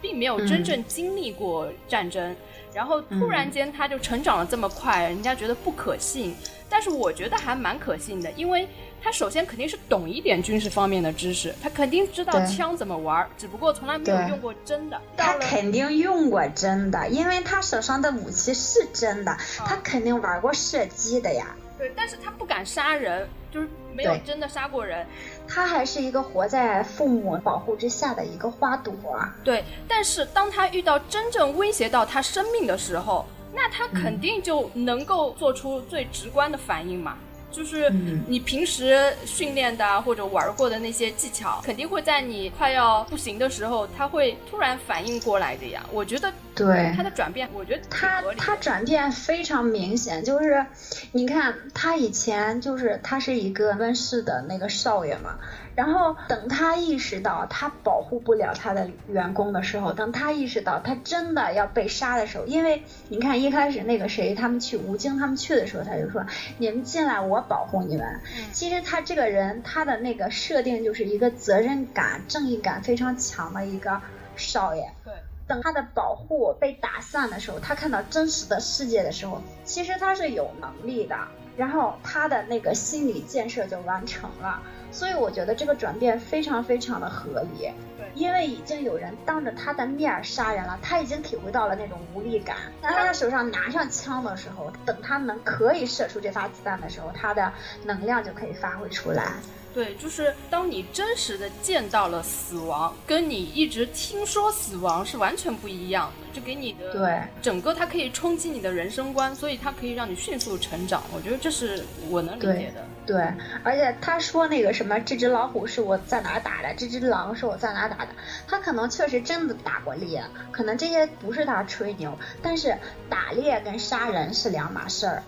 [0.00, 2.36] 并没有真正经历过战争。
[2.74, 6.34] 然后突然间他就成长了这么快，人家觉得不可信。
[6.68, 8.66] 但是我觉得还蛮可信的，因为
[9.02, 15.00] 他首先肯定是懂一点军事方面的知识，他肯定知道枪怎么玩，只不过从来没有用过真的。
[15.16, 21.54] 他肯定用过真的，因为他手上的武器是真的，他肯定玩过射击的呀。
[21.76, 25.04] 对，但是他不敢杀人，就是没有真的杀过人。
[25.48, 28.94] 他还是一个活在父母保护之下的一个花朵。
[29.42, 33.26] 对，但是当他遇到真正威胁到他生命的时候。
[33.54, 37.18] 那他肯定就能够做出最直观的反应嘛，
[37.52, 37.92] 就是
[38.26, 45.84] 你平时训练的或者玩过的那些技巧，肯定会在你快要不行的时候，他会突然反应过来的呀。
[45.92, 50.64] 我觉得对他的转变，我觉得他他转变非常明显，就是
[51.12, 55.38] 你看他以前就是他是一个温室的那个少爷嘛。
[55.74, 66.26] 然后等他意识到他保护不了他的员工的时候，等他意识到他真的要被杀的时候，因为你看一开始那个谁他们去吴京他们去的时候，他就说
[66.58, 68.20] 你们进来我保护你们。
[68.52, 74.00] 其实他这个人他的那个设定就是一个责任感、正义感非常强的一个
[74.36, 74.92] 少爷。
[75.04, 75.14] 对。
[75.44, 81.16] 等他的保护被打散的时候，他看到真实的世界的时候，其实他是有能力的。
[81.54, 84.62] 然后他的那个心理建设就完成了。
[84.92, 87.72] 所以我觉得这个转变非常非常的合理，
[88.14, 92.56] 因为已经有人当着他的面杀人了，他已经体会到了那种无力感。
[92.80, 97.52] 当他手上拿上枪的时候，等他能可以射出这发子弹的时候，他的
[97.84, 99.32] 能量就可以发挥出来。
[99.74, 106.22] 对，就是当你真实的见到了死亡，跟你一直听说死亡是完全不一样的。
[106.32, 111.02] 就给你的对整个，它可以冲击你的人生观，所以它可以让你迅速成长。
[111.14, 112.82] 我觉得这是我能理解的。
[113.04, 113.22] 对，
[113.62, 118.12] 而且他说那个什么，这只老虎是我在哪打的，这只狼是我在哪打的。
[118.48, 122.78] 他可能确实真的打过猎，可能这些不是他吹牛，但是
[123.10, 125.22] 打猎跟杀人是两码事儿。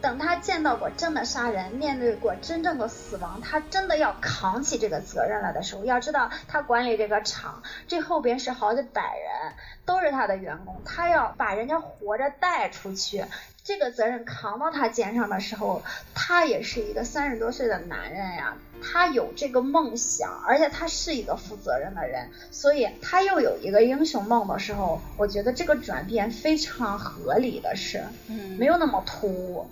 [0.00, 9.52] 等他见到过真的杀人，面对过真正的死亡，他真的要扛起这个责任了的时候，要知道他管理这个厂，这后边是好几百人，
[9.84, 13.24] 都是他的员工，他要把人家活着带出去，
[13.62, 15.82] 这个责任扛到他肩上的时候，
[16.14, 29.68] 他也是一个三十多岁的男人呀，他有这个梦想，而且他是一个负责任的人，所以他又有一个英雄梦的时候，我觉得这个转变非常合理的是，嗯，没有那么突兀。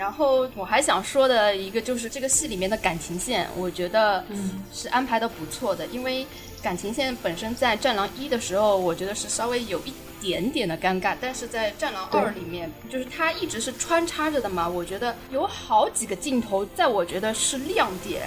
[0.00, 4.24] 然后我还想说的一个就是这个戏里面的感情线，我觉得
[4.72, 5.86] 是安排的不错的。
[5.88, 6.26] 因为
[6.62, 14.66] 感情线本身在《战狼一》的时候，我觉得是稍微有一点点的尴尬，但是在《战狼二》里面，就是它一直是穿插着的嘛。
[14.66, 18.22] 我觉得有好几个镜头，在我觉得是亮点。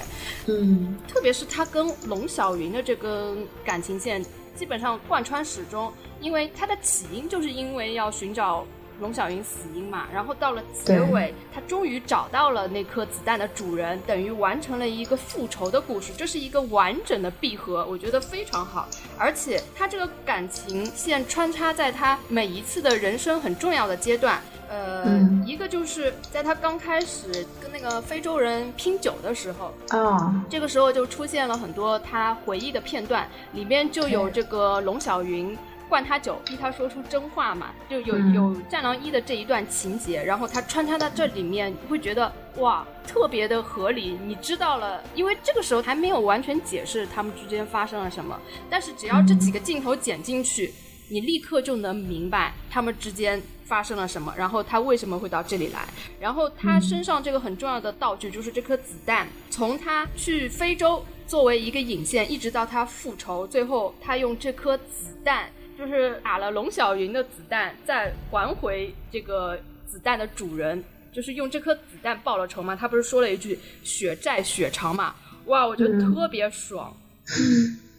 [0.45, 4.23] 嗯，特别是他跟龙小云的这根感情线，
[4.55, 8.63] 基本上贯穿始终，因为它的起因就是因为要寻找。
[8.99, 16.13] 龙小云死因嘛，然后到了结尾，他终于找到了那颗子弹的主人，等于完成了一个复仇的故事。
[16.15, 18.87] 这是一个完整的闭合，我觉得非常好。
[19.17, 25.05] 而且他这个感情线穿插在他每一次的人生很重要的阶段，呃，
[25.45, 35.57] 一个就是在他刚开始跟那个非洲人拼酒的时候，啊，这个时候就出现了很多他回忆的片段，里面就有这个龙小云。
[35.89, 44.17] 灌他酒，逼他说出真话嘛，就有有《战狼一》的这一段情节，然后他穿插到这里面，会觉得哇，特别的合理。
[44.25, 50.73] 你知道了，因为这个时候还没有完全解释他们之间发生了什么，但是只要这几个镜头剪进去，
[51.09, 55.85] 你立刻就能明白他们之间发生了什么，然后他为什么会到这里来，
[56.19, 65.49] 然后他身上这个很重要的道具就是这颗子弹，从他去非洲作为一个引线，一直到他复仇，最后他用这颗子弹。
[65.83, 70.81] 就是打了龙小云的子弹，再还回这个子弹的主人，
[71.11, 72.73] 就是用这颗子弹报了仇嘛。
[72.73, 75.13] 他不是说了一句“血债血偿”嘛？
[75.47, 76.95] 哇，我觉得特别爽。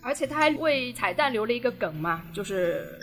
[0.00, 2.98] 而且他还为彩蛋留了一个梗嘛，就是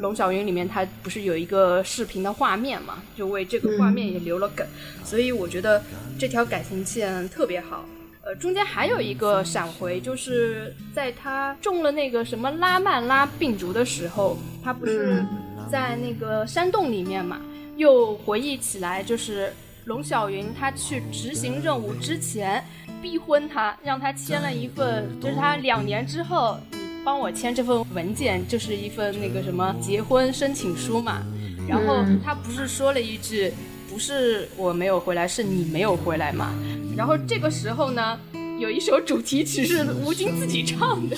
[0.00, 4.66] 龙小云里面他不是有一个视频的画面嘛，就为这个画面也留了梗。
[5.04, 5.82] 所以我觉得
[6.18, 7.84] 这条感情线特别好。
[8.24, 15.24] 呃，中间还有一个闪回，就是在他中了那个什么拉曼拉病毒的时候，他不是
[15.70, 17.40] 在那个山洞里面嘛，
[17.76, 19.52] 又回忆起来，就是
[19.86, 22.64] 龙小云他去执行任务之前
[23.02, 31.24] 逼婚他，让他签了一份，就是他两年之后你帮我签这份文件，就是一份那个什么结婚申请书嘛。
[31.68, 33.52] 然后他不是说了一句，
[33.92, 36.54] 不是我没有回来，是你没有回来嘛。
[36.96, 38.18] 然后这个时候呢，
[38.58, 41.16] 有一首主题曲是吴京自己唱的，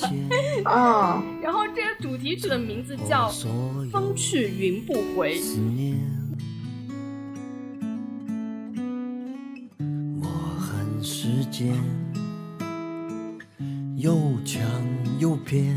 [0.65, 3.31] 啊， 然后这个主题曲的名字叫
[3.91, 5.39] 《风去云不回》。
[5.41, 5.97] 思念。
[10.21, 10.27] 我
[10.59, 11.73] 恨时间
[13.97, 14.61] 又强
[15.21, 15.77] 又偏，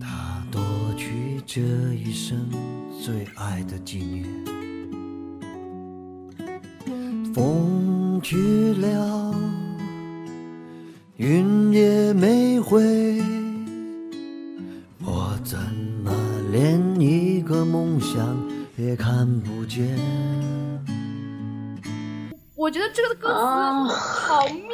[0.00, 0.60] 它夺
[0.96, 1.60] 去这
[1.94, 2.50] 一生
[3.00, 4.26] 最爱的纪念。
[7.32, 9.34] 风去了，
[11.16, 13.22] 云也没回。
[15.04, 15.58] 我怎
[16.04, 16.12] 么
[16.50, 18.36] 连一个梦想
[18.76, 19.98] 也看不见？
[22.56, 23.34] 我觉得这个歌词
[23.94, 24.69] 好妙哦，因为嗯龙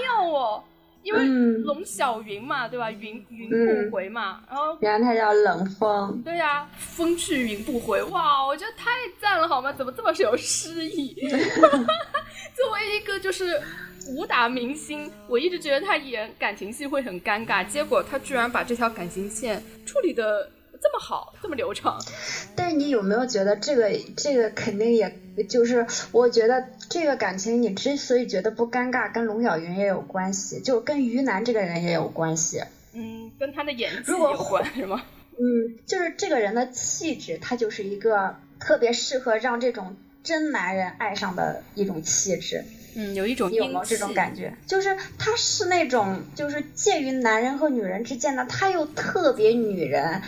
[2.16, 2.90] 小云嘛，对吧？
[2.90, 6.22] 云云不回嘛，然后原来它叫冷风。
[6.24, 8.90] 对呀、风去云不回，哇，我觉得太
[9.20, 9.70] 赞了，好吗？
[9.70, 11.14] 怎么这么有诗意？
[12.56, 13.60] 作为一个就是
[14.08, 20.50] 武打明星，我一直觉得他演感情戏会很尴尬，结果他居然把这条感情线处理的
[20.86, 22.00] 这么好，这么流畅。
[22.54, 25.16] 但是你有没有觉得这个这个肯定也
[25.48, 32.62] 就是，我觉得这个感情你之所以觉得不尴尬，跟龙小云也有关系，就跟于南这个人也有关系。
[32.92, 35.02] 嗯，跟他的演技如果有关 是吗？
[35.32, 42.64] 嗯，就是这个人的气质，他就是一个特别适合让这种真男人爱上的一种气质。
[42.98, 44.56] 嗯，有一种你有没有这种感觉？
[44.66, 50.22] 就是他是那种就是介于男人和女人之间的，他又特别女人，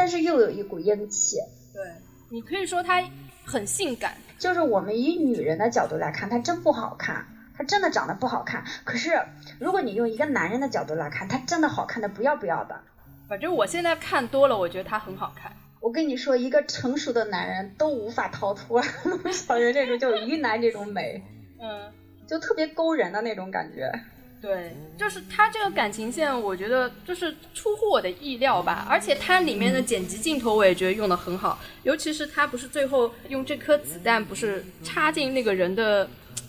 [0.00, 1.36] 但是又有一股英气。
[1.74, 1.82] 对，
[2.30, 3.04] 你可以说他
[3.44, 8.64] 很性感，就是我们以女人的角度来看，她真不好看，她真的长得不好看。
[8.84, 9.10] 可是
[9.58, 12.80] 如果你用一个男人的角度来看，她真的好看的不要不要的。
[13.28, 15.52] 反正我现在看多了，我觉得他很好看。
[15.80, 21.22] 我跟你说，一个成熟的男人都无法逃脱龙 小云这种就是于南这种美，
[21.60, 21.92] 嗯，
[22.26, 23.92] 就特别勾人的那种感觉。
[24.40, 28.86] 对，就是他这个感情线，我觉得就是出乎我的意料吧。
[28.88, 36.08] 而且它里面的剪辑镜头，我也觉得用的很好，尤其是他不是最后用这颗子弹不是插进那个人的。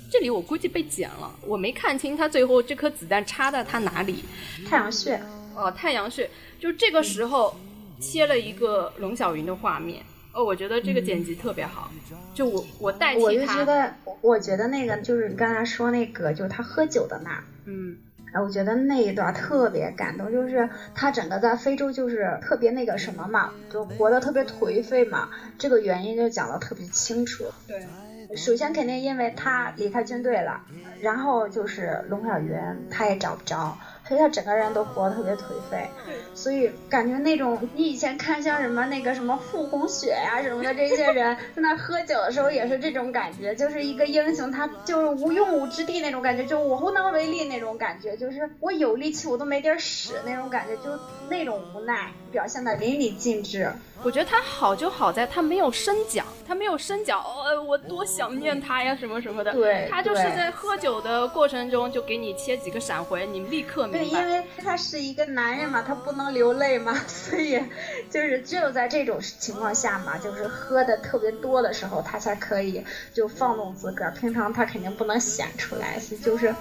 [0.10, 4.24] 这里我估计被剪了，我没看清他最后这颗子弹插在他哪里。
[4.68, 5.22] 太阳穴，
[5.56, 6.30] 哦，太阳穴，
[6.60, 7.56] 就这个时候
[8.00, 10.04] 切了一个龙小云的画面。
[10.34, 11.92] 哦，我觉得这个剪辑特别好，
[12.34, 17.44] 就我我代我就替他，觉得，我觉得那个就是你刚才说那个，就是他喝酒的那儿。
[17.66, 17.97] 嗯，
[18.34, 27.45] 哎，我觉得那一段特别感动，就是他整个在非洲就是特别那个什么嘛，就活得特别颓废嘛，这个原因就讲得特别清楚。
[27.68, 30.62] 对，首先肯定因为他离开军队了，
[31.01, 32.57] 然后就是龙小云
[32.89, 33.78] 他也找不着，
[34.18, 35.89] 他整个人都活得特别颓废，
[36.34, 50.89] 所以感觉那种你以前看像什么那个什么傅红雪呀、什么的这些人 在那喝酒的时候也是这种感觉，就是一个英雄他就是无用武之地那种感觉，就我无能为力那种感觉，就是我有力气我都没地儿使那种感觉，就
[51.30, 53.72] 那种无奈表现的淋漓尽致。
[54.04, 59.54] 我觉得他好就好在他没有深讲，他没有深讲，呃，我多想念他呀，什么什么的。
[59.54, 64.00] 对他就是在喝酒的过程中就给你切几个闪回，你立刻，明白。
[64.00, 67.62] 对因为他是一个男人嘛，他不能流泪嘛， 所以
[68.10, 74.12] 就是只有在这种情况下嘛，就是喝的特别多的时候，他才可以就放纵自个儿。
[74.12, 76.52] 平常他肯定不能显出来，是就是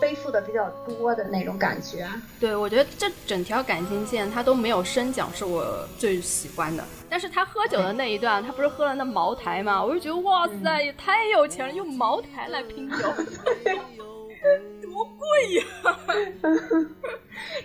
[0.00, 2.08] 背负的比较多的那种感觉。
[2.40, 6.82] 对，我觉得这整条感情线他都没有深讲，是我最喜欢的。
[7.08, 12.96] 但是他喝酒的那一段，他不是喝了那茅台吗，我就觉得哇塞，也太有钱了，用茅台来拼酒，
[15.00, 15.64] 多贵呀！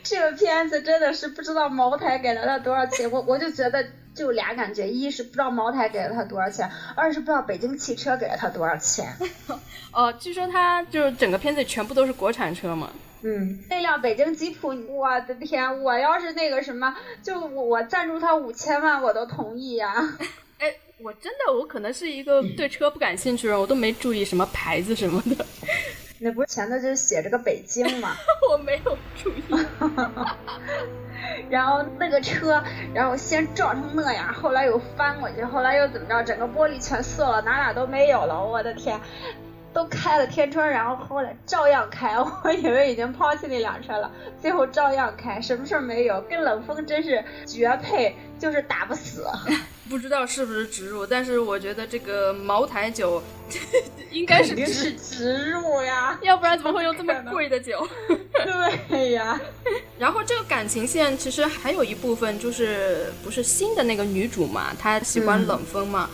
[0.04, 9.14] 这个片子真的是不知道茅台给了他多少钱，我我就觉得就俩感觉，一是不知道茅台给了他多少钱，二是不知道北京汽车给了他多少钱。
[9.92, 12.90] 哦、据说他就是整个片子全部都是国产车嘛。
[13.22, 15.82] 嗯，那辆北京吉普，我的天！
[15.84, 19.94] 我要是那个什么，就我我赞助他五千万，我都同意呀、
[20.60, 25.46] 哎，我真的我可能是一个对车不感兴趣的人，我都没注意什么牌子什么的，
[26.20, 28.16] 那不是前头就写着个北京嘛，
[28.52, 29.44] 我没有注意。
[31.50, 32.64] 然后那个车，
[32.94, 39.00] 然后先撞成那样，后来又翻过去，后来又怎么着，整个玻璃全碎了，哪哪都没有了，我的天！
[39.76, 44.10] 都开了天窗，然后后来照样开，我以为已经抛弃那辆车了，
[44.42, 49.26] 最后照样开，什么事儿没有，跟冷风真是绝配，就是打不死。
[49.90, 53.22] 不知道是不是植入，但是我觉得这个茅台酒
[54.12, 57.86] 应该是是植入呀，要不然怎么会用这么贵的酒？
[58.88, 59.40] 对呀。
[60.00, 66.10] 然后这个感情线其实还有一部分就是不是新的那个女主嘛，她喜欢冷风嘛。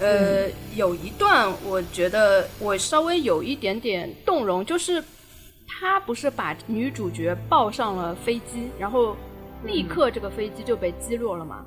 [0.00, 5.02] 呃，有一段我觉得我稍微有一点点动容，就是
[5.66, 9.16] 他不是把女主角抱上了飞机，然后
[9.64, 11.64] 立刻这个飞机就被击落了嘛。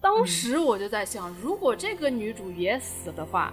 [0.00, 3.52] 当时我就在想，如果这个女主也死的话，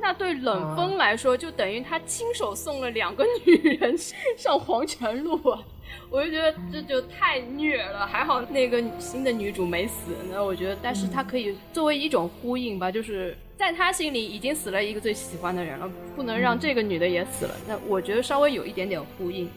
[0.00, 3.94] 那对冷风来说就等于他亲手送了两个女人
[4.36, 5.62] 上黄泉路啊。
[6.10, 10.12] 我就觉得这就太虐了，还好那个新的女主没死。
[10.30, 17.54] 那我觉得，但是她可以作为一种呼应吧，就是在她心里已经死了一个最喜欢的人了，不能让这个女的也死了。
[17.66, 19.48] 那我觉得稍微有一点点呼应。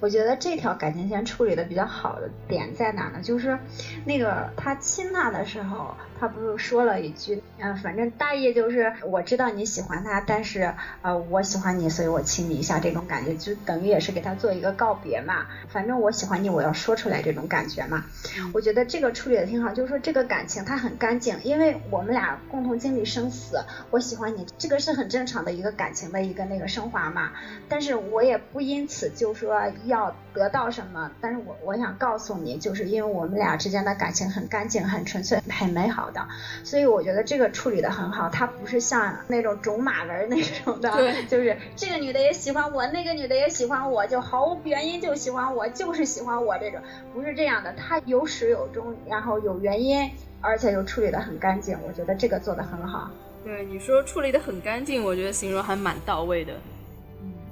[0.00, 3.20] 我觉得这条感情线处理的比较好的点在哪呢？
[3.22, 3.58] 就是
[4.04, 5.94] 那个他亲她的时候。
[6.20, 15.46] 他不是说了一句，嗯，反正大意就是我知道你喜欢他，但是呃，我喜欢你，所以我亲你一下，这种感觉就等于也是给他做一个告别嘛。
[15.70, 18.04] 反正我喜欢你，我要说出来这种感觉嘛。
[18.52, 27.32] 我觉得这个处理的挺好，就是说这个感情它很干净，因为我们俩共同经历生死，我喜欢你，这个是很正常的一个感情的一个那个升华嘛。
[27.66, 36.10] 但是我也不因此就说要得到什么，但是我我想告诉你，就是因为我们俩之间的感情很干净、很纯粹、很美好。
[36.10, 36.26] 的，
[36.64, 46.80] 所以我觉得这个处理的很好，它不是像那种种马文那种的，对，就是这个女的也喜欢我，那个女的也喜欢我，就毫无原因就喜欢我，就是喜欢我这种，
[47.12, 50.10] 不是这样的，它有始有终，然后有原因，
[50.40, 53.10] 而且又处理的很干净，我觉得这个做的很好。
[53.44, 56.54] 对，你说处理的很干净，我觉得形容还蛮到位的。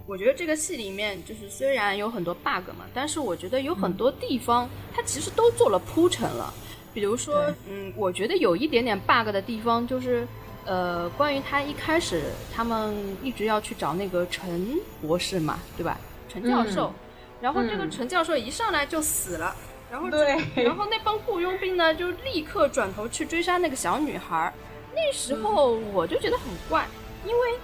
[0.08, 6.52] 嗯，我觉得这个戏里面就是虽然有很多 bug 嘛，但是我觉得有很多地方它其实都做了铺陈了。
[6.94, 10.26] 比如说，嗯，我觉得有一点点 bug 的地方就是，
[10.64, 12.22] 呃，关于他一开始
[12.52, 15.98] 他们一直要去找那个陈博士嘛，对吧？
[16.28, 16.92] 陈教授，
[17.40, 19.54] 然后这个陈教授一上来就死了，
[19.90, 24.52] 然后对，然后那帮雇佣兵呢就立刻转头去追杀那个小女孩。
[24.94, 26.86] 那时候我就觉得很怪，
[27.24, 27.58] 因为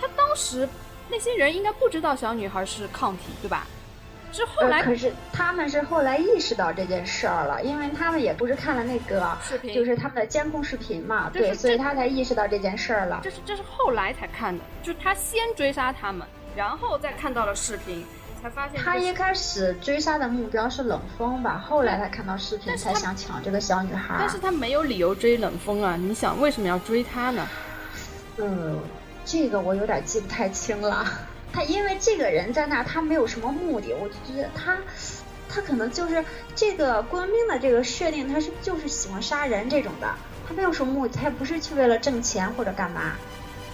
[0.00, 0.68] 他当时
[1.08, 3.66] 那些人应该不知道小女孩是抗体，对吧？
[4.34, 13.20] 是后来，可是他们是后来意识到这件事儿了，因为他们也不是看了那个视频，就是他们的监控视频嘛，对，所以他才意识到这件事儿了。
[13.22, 16.26] 这是这是后来才看的，就是他先追杀他们，
[16.56, 18.06] 然后再看到了视频，
[18.42, 18.80] 才发现。
[18.82, 24.16] 他一开始追杀的目标是冷风吧，后来他看到视频才想抢这个小女孩。
[24.18, 25.94] 但是他没有理由追冷风啊！
[25.96, 27.46] 你想为什么要追他呢？
[28.38, 28.80] 嗯，
[29.24, 31.06] 这个我有点记不太清了。
[31.52, 34.78] 他因为这个人在那儿，他没有什么目的，我就觉得他，
[35.48, 36.24] 他可能就是
[36.54, 40.08] 这个官兵的这个设定，他是就是喜欢杀人这种的，
[40.48, 43.12] 他没有什么目的，他也不是去为了挣钱或者干嘛。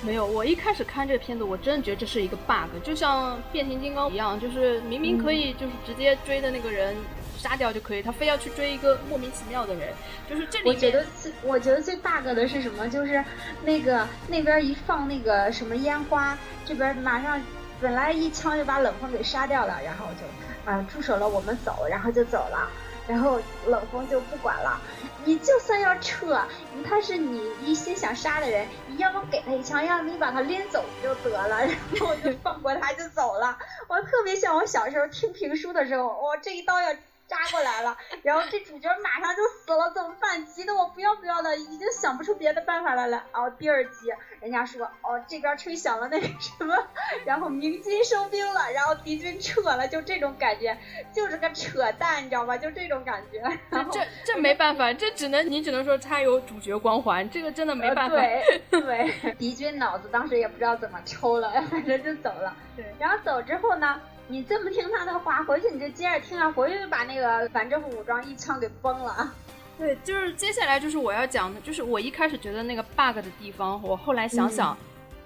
[0.02, 6.96] 没有，我一开始看这个片子，我真的觉得这是一个 bug，就像变形金刚一样，就是明明可以就是直接追的那个人
[7.38, 9.94] 杀掉就可以，他非要去追一个莫名其妙的人，
[10.28, 10.68] 就是这里。
[10.68, 12.88] 我觉得最我觉得最 bug 的是什么？
[12.90, 13.24] 就是
[13.64, 16.36] 那个那边一放那个什么烟花，
[16.66, 17.40] 这边马上。
[17.80, 22.68] 本来一枪就把冷风给杀掉了，然后就啊住手了，我们走，然后就走了，
[23.06, 24.82] 然后冷风就不管了。
[25.24, 26.42] 你就算要撤，
[26.84, 33.56] 他是你一心想杀的人，你要么给他一枪，要么你把他拎走就得了，然后就放过他就走了。
[33.86, 36.88] 我特别像我小时候听评书的时候，我这一刀要。
[37.28, 40.44] 扎过来了，然后这主角马上就死了，怎么办？
[40.46, 43.22] 急得我不要不要的，已经想不出别的办法来了。
[43.32, 44.08] 哦，第二集
[44.40, 46.74] 人家说，哦这边吹响了那个什么，
[47.26, 50.76] 然后明金收兵了，然后敌军撤了，就这种感觉，
[51.12, 52.56] 就是个扯淡，你知道吧？
[52.56, 53.42] 就这种感觉。
[53.68, 58.16] 然后这这没办法，这只能你只能说他有主角光环，这个真的没办法。
[58.70, 62.56] 对对， 敌军脑子当时也不知道怎么抽了，反正就走了。
[62.74, 64.00] 对，然后走之后呢？
[64.30, 69.32] 你这么听他的话，回去你就接着听啊，回去就把那个反政府武装一枪给崩了。
[69.78, 74.76] 对，就是接下来就是我要讲的，就是我一开始觉得那个 bug 的地方，我后来想想，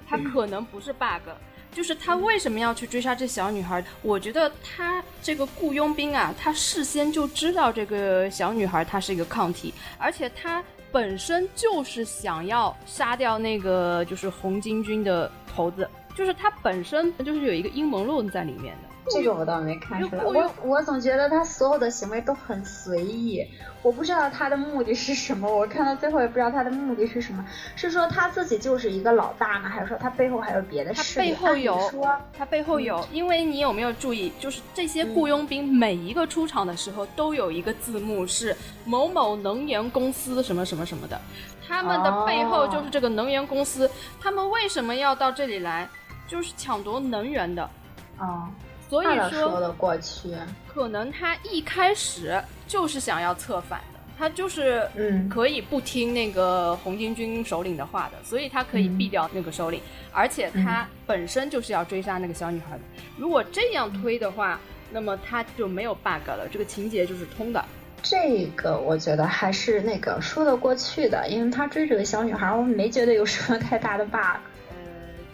[0.08, 1.30] 他可能不是 bug，
[1.72, 3.84] 就是他为什么要去追杀这小女孩？
[4.02, 10.62] 我觉得他这个雇佣兵啊，他事先就知道这个小女孩她是一个抗体，而且他
[10.92, 18.91] 本身就是想要杀掉那个就是红巾军的头子，就是他本身就是有一个阴谋论在里面的。
[19.10, 23.44] 这个我倒没看出来，我我总觉得他所有的行为都很随意，
[23.82, 25.52] 我不知道他的目的是什么。
[25.52, 31.18] 我看到最后也不知道他的目的是什么，是说他自己就是一个老大吗，还是说他背后还有别的事？
[31.18, 41.20] 他背后有，说他背后有，因为你有没有注意，就是这些雇佣兵每一个出场的时候都有一个字幕是某某能源公司什么什么什么的，
[41.66, 45.88] 他们的背后就是这个能源公司，他们为什么要到这里来，
[46.28, 47.68] 就是抢夺能源的，
[48.16, 48.48] 啊。
[48.92, 50.28] 所以说得过去。
[50.68, 59.80] 可能他一开始就是想要策反的，他就是嗯可以不听那个红巾军首领的话的，所以他可以毙掉那个首领，
[60.12, 62.82] 而且他本身就是要追杀那个小女孩的。
[63.16, 64.60] 如果这样推的话，
[64.90, 67.64] 那么他就没有 bug 了，这个情节就是通的。
[68.02, 74.36] 这个我觉得还是那个说得过去的，因为他追这个小女孩，我没觉得有什么太大的 bug。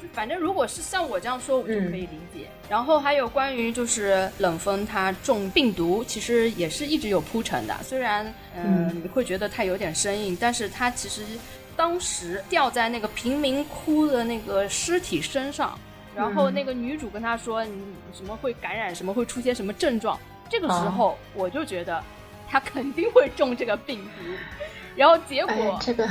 [0.00, 2.48] 呃，反正如果是像我这样说，我就可以理解。
[2.68, 7.76] 然后还有关于就是冷风他中病毒，其实也是一直有铺陈的。
[7.82, 11.22] 虽然嗯你会觉得他有点生硬，但是他其实
[11.76, 15.78] 当时掉在那个贫民窟的那个尸体身上，
[16.14, 20.18] 然后那个女主跟他说你什么会感染，什么会出现什么症状，
[20.48, 22.02] 这个时候我就觉得。
[22.50, 24.24] 他肯定会中这个病毒，
[24.98, 26.04] 然后结果这个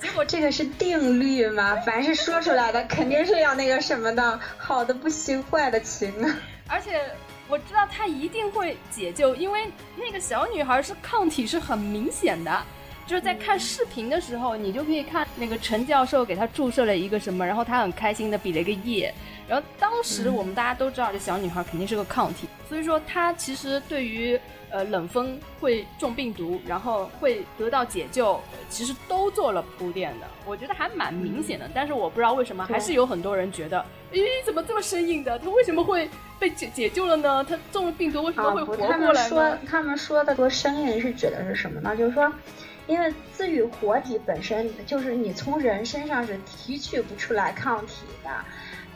[0.00, 1.74] 结果这个是定律嘛？
[1.84, 6.36] 凡是说出来的，肯定是要那个什么的，好的不行，坏的行啊。
[6.68, 7.00] 而且
[7.48, 9.66] 我知道他一定会解救，因为
[9.96, 12.62] 那个小女孩是抗体是很明显的，
[13.08, 19.12] 就是在看视频的时候，你就可以看那个陈教授给她注射了一个什么，然后她很开心的比了一个耶。
[19.48, 24.40] 然后当时我们大家都知道这小女孩肯定是个抗体，所以说她其实对于。
[24.70, 31.68] 呃，冷风会中病毒，然后会得到解救，其实都做了铺垫的，我觉得还蛮明显的。
[31.74, 35.38] 但是我不知道为什么，还是有很多人觉得，咦，怎么这么生硬的？
[35.38, 36.08] 他为什么会
[36.38, 37.42] 被解解救了呢？
[37.44, 38.98] 他中了病毒为什么会活过来呢？
[38.98, 41.96] 他们说，他们说的多生硬是指的是什么呢？
[41.96, 42.30] 就是说，
[42.86, 48.30] 因为自愈活体本身就是你从人身上是提取不出来抗体的。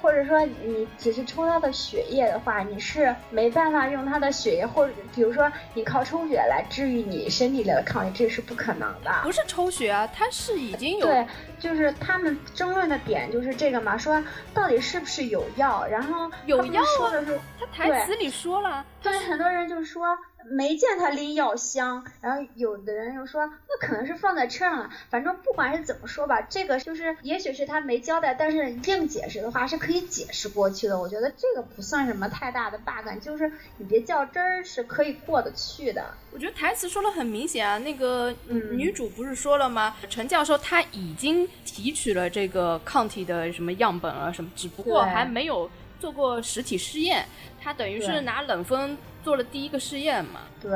[0.03, 9.11] 或者说你只是抽他的血液的话，你是没办法用他的血液，或者比如说你靠抽血来治愈你身体里的抗体，这是不可能的。
[9.23, 11.07] 不是抽血啊，他是已经有。
[11.07, 11.25] 对，
[11.61, 14.23] 就是他们争论的点就是这个嘛，说
[14.53, 20.19] 到底是不是有药，然后有药说的是他台词里说了，对，很多人就说。
[20.51, 24.91] 没见他拎药箱，然后有的人又说那可能是放在车上了。
[25.11, 30.99] 反正不管是怎么说吧，这个就是也许是他没交代，但是硬解释的话是可以解释过去的。
[30.99, 36.15] 我觉得这个不算什么太大的 bug，就是你别较真儿是可以过得去的。
[36.33, 39.97] 我觉得台词说的很明显啊，那个女主不是说了吗？
[40.09, 45.71] 陈教授他已经提取了这个抗体的什么样本啊什么，只不过还没有
[46.01, 47.27] 做过实体试验。
[47.61, 48.97] 他等于是拿冷风。
[49.23, 50.41] 做了第一个试验嘛？
[50.61, 50.71] 对，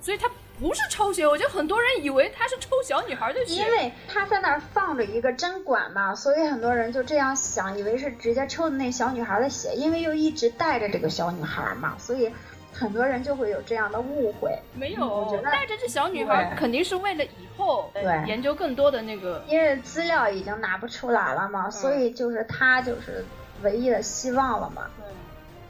[0.00, 0.28] 所以他
[0.60, 12.32] 不是抽血，我觉得很多人以为他是抽小女孩的血，因为他在那儿放着一个针管嘛，所以很多人就这样想，以为是直接抽的那小女孩的血，因为又一直带着这个小女孩嘛，所以
[12.72, 14.58] 很多人就会有这样的误会。
[14.74, 23.24] 没有，我觉得带着这小女孩肯定是为了以后对研究更多的那个，因为资料已经拿不出来了嘛，所以就是他就是
[23.62, 24.90] 唯一的希望了嘛。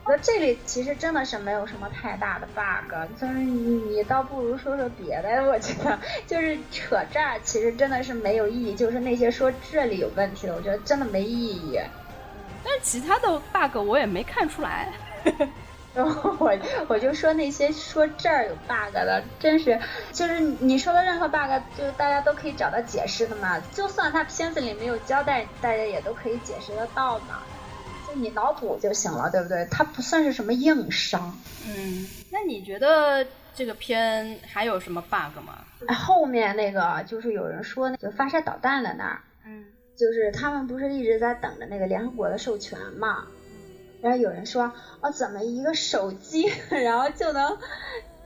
[0.09, 2.91] 那这里其实真的是没有什么太大的 bug，
[3.21, 11.79] 就是你倒不如说说别的，我觉得就是扯这儿其实真的是没有意义，就是那些说这里有问题的，我觉得真的没意义。
[12.63, 14.91] 但是其他的 bug 我也没看出来。
[15.93, 16.57] 然后我
[16.87, 19.79] 我就说那些说这儿有 bug 的，真是
[20.11, 27.43] 就是你说的任何 bug，就是大家都可以找到解释的嘛，就算他片子里没有交代，大家也都可以解释得到嘛。
[28.13, 29.67] 你脑补就行了，对不对？
[29.69, 31.37] 它不算是什么硬伤。
[31.67, 35.65] 嗯，那你觉得这个片还有什么 bug 吗？
[35.93, 39.65] 后面那个就是有人说，就发射导弹的那儿，嗯，
[39.95, 43.25] 就是他们不是一直在等着那个联合国的授权嘛？
[44.01, 44.71] 然后有人说，
[45.01, 47.57] 哦，怎么一个手机， 然后就能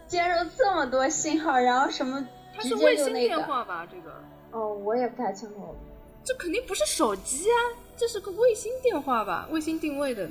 [0.08, 2.26] 接收这么多信号，然后什么
[2.60, 3.36] 直接就那个？
[3.36, 4.14] 电话吧，这个。
[4.52, 5.76] 哦，我也不太清楚。
[6.24, 7.58] 这肯定不是手机啊，
[7.96, 9.48] 这是个卫星电话吧？
[9.52, 10.30] 卫星定位的。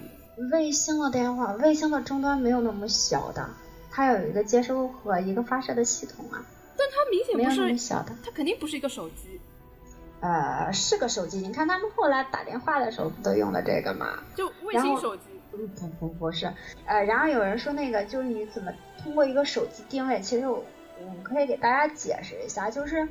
[0.51, 3.49] 卫星的电话，卫星的终端没有那么小的，
[3.91, 6.45] 它有一个接收和一个发射的系统啊。
[6.77, 9.41] 但它明显不是那么小的，它肯定不是一个手机。
[10.21, 14.23] 呃，是个手机，你看他们后来打电话的时候不都用的这个吗？
[14.35, 15.23] 就卫星手机。
[15.51, 16.51] 不不不是，
[16.87, 18.73] 呃，然后有人说那个就是你怎么
[19.03, 20.19] 通过一个手机定位？
[20.21, 20.65] 其实我
[21.01, 23.07] 我可以给大家解释一下，就是。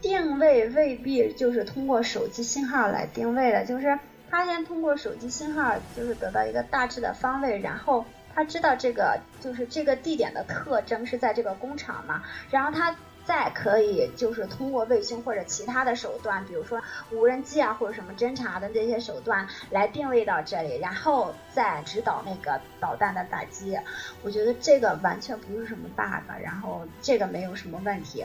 [0.00, 3.98] 定位未必就是通过手机信号来定位的，就是
[4.30, 8.04] 他先通过手机信号，就是得到一个大致的方位，然后
[8.34, 12.94] 他知道这个就是这个地点的特征是在这个工厂嘛，然后他
[13.24, 16.80] 再可以就是通过卫星或者其他的手段，比如说
[17.10, 23.76] 无人机啊或者什么侦察的这些手段来定位到这里，然后再指导那个导弹的打击。
[24.22, 28.24] 我觉得这个完全不是什么 bug，然后这个没有什么问题。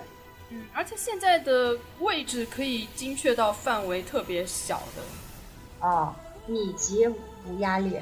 [0.54, 6.14] 嗯，而且现在的位置可以精确到范围特别小的，哦，
[6.46, 8.00] 米级无压力，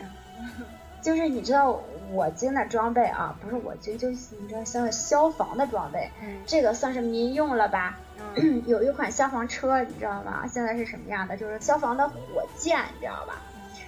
[1.01, 6.09] 就是你知道我军的装备啊，不是我军，就是你知道像消防的装备，
[6.45, 7.97] 这个算是民用了吧？
[8.67, 10.45] 有一款消防车，你知道吗？
[10.47, 11.37] 现在是什么样的？
[11.37, 13.41] 就是消防的火箭，你知道吧？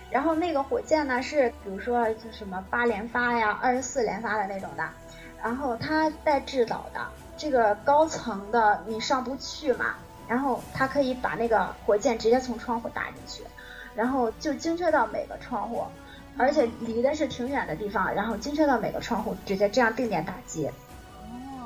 [0.09, 4.87] 然后那个火箭呢，是比如说就什么八连发呀、二十四连发的那种的，
[5.41, 6.99] 然后它带制导的，
[7.37, 9.95] 这个高层的你上不去嘛，
[10.27, 13.43] 然后它可以把那个火箭直接从窗户打进去，
[13.95, 15.83] 然后就精确到每个窗户，
[16.37, 20.67] 而且离的是挺远的地方，然后精确到每个窗户，直接这样定点打击。
[20.67, 20.71] 哦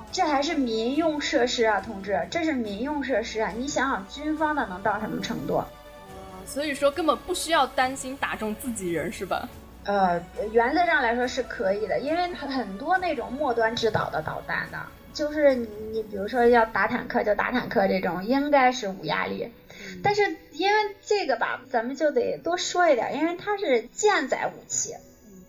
[0.09, 3.51] 这还是民用设施啊，同志，这是民用设施啊！
[3.55, 5.61] 你想想军方的能到什么程度？
[6.45, 9.47] 所以说根本不需要担心打中自己人，是吧？
[9.83, 10.19] 呃，
[10.53, 14.79] 原则上来说是可以的，因为很多那种末端制导的导弹的，
[15.17, 19.51] 就是你比如说要打坦克就打坦克这种，应该是无压力。
[20.03, 24.93] 但是因为这个吧，咱们就得多说一点，因为它是舰载武器。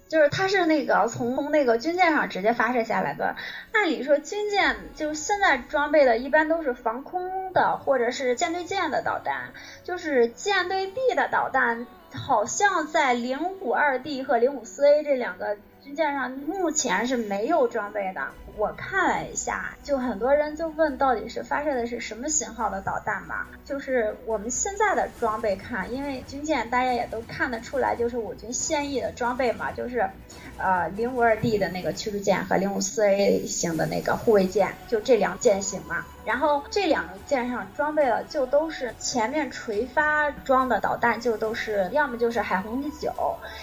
[0.08, 3.36] 就是它是那个从从那个军舰上直接发射下来的，
[3.72, 9.52] 按理说军舰就现在装备的一般都是防空的或者是舰对舰的导弹，
[9.84, 18.28] 就是舰对地的导弹，好像在零五二 D 和零五四 A 这两个军舰上目前是没有装备的。
[18.58, 23.46] 我看了一下，就很多人就问到底是发射的是什么型号的导弹嘛？
[23.64, 30.10] 就是我们现在的装备看，因为军舰大家也都看得出来，就是我军现役的装备嘛，就是，
[30.58, 36.04] 呃，零五二 D 的那个驱逐舰和零五四 A 型的那个护卫舰，就这两舰型嘛。
[36.24, 43.12] 然后这两个舰上装备了，就都是前面垂发装的导弹，就都是要么就是海虹九，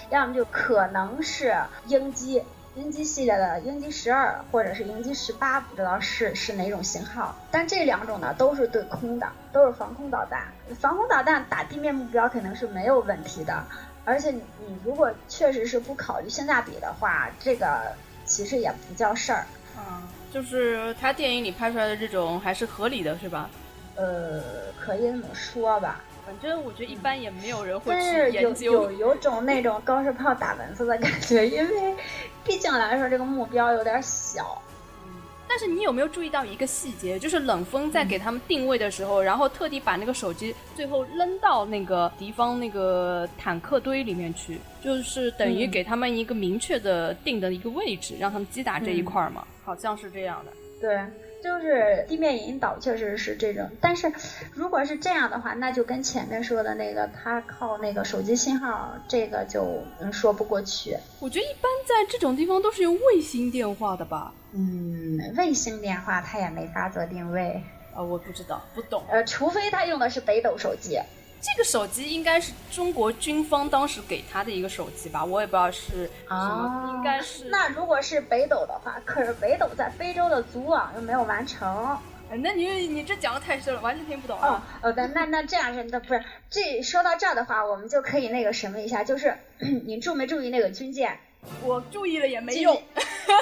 [0.09, 1.53] 要么就可能是
[1.87, 2.41] 鹰击。
[2.75, 10.43] 鹰击系列的鹰击十二或者是鹰击十八，不知道是是哪种型号，但这两种呢都是对空的，都是防空导弹。
[10.79, 13.63] 防空导弹打地面目标肯定是没有问题的，
[14.03, 17.93] 而且你你如果确实是不考虑性价比的话，这个
[18.25, 19.45] 其实也不叫事儿。
[19.77, 20.03] 嗯，
[20.33, 23.49] 就是他电影里拍出来的这种还是合理的，是吧？
[23.95, 24.41] 呃，
[24.77, 26.01] 可以这么说吧。
[26.25, 31.95] 反正我觉得一般也没有人会去研究，有有有种那种高射炮打蚊子的感觉，因为
[32.43, 34.61] 毕竟来说这个目标有点小。
[35.05, 50.51] 嗯，但是你有没有注意到一个细节，就是冷风在给他们定位的时候，然后特地把那个手机最后扔到那个敌方那个坦克堆里面去，就是等于给他们一个明确的定的一个位置，让他们击打这一块嘛，好像是这样的。
[50.81, 50.99] 对。
[51.45, 54.11] 就是地面引导确实是这种，但是
[54.51, 60.97] 如果是这样的话，那就跟前面说的那个，他靠那个手机信号，这个就说不过去。
[61.19, 64.33] 我觉得一般在这种地方都是用卫星电话的吧？
[64.53, 67.61] 嗯，卫星电话它也没法做定位
[67.93, 69.03] 啊，我不知道，不懂。
[69.07, 70.99] 呃，除非他用的是北斗手机。
[71.45, 77.45] 这个手机应该是中国军方当时给他的一个手机吧，我也不知道是什么，应该是。
[77.49, 81.95] 那如果是北斗的话，可是北斗在非洲的组网又没有完成。
[82.41, 84.41] 那你你这讲的太深了，完全听不懂。
[84.41, 89.37] 哦哦，那那那这样是那不是这说到这儿的话，我们就可以那个什么一下，就是
[89.85, 91.19] 你注没注意那个军舰？
[91.63, 92.81] 我注意了也没用。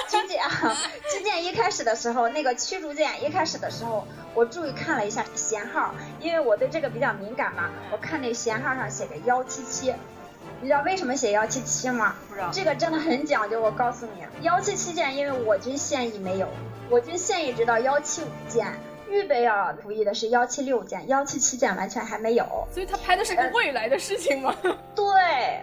[0.08, 0.76] 军舰啊，
[1.12, 7.70] 军舰一开始的时候，那个驱逐舰一开始的时候，我注意看了一下舷号，因为我对这个比较敏感嘛。
[7.92, 9.92] 我看那舷号上写着幺七七，
[10.60, 12.16] 你知道为什么写幺七七吗？
[12.28, 12.50] 不知道。
[12.52, 16.48] 这个真的很讲究，我告诉你，幺七七舰因为我军现役没有，
[16.88, 18.66] 我军现役直到幺七五舰，
[19.10, 22.66] 预备要服役的是幺七六舰，幺七七舰完全还没有。
[22.72, 24.54] 所以他拍的是个未来的事情吗？
[24.96, 25.60] 对，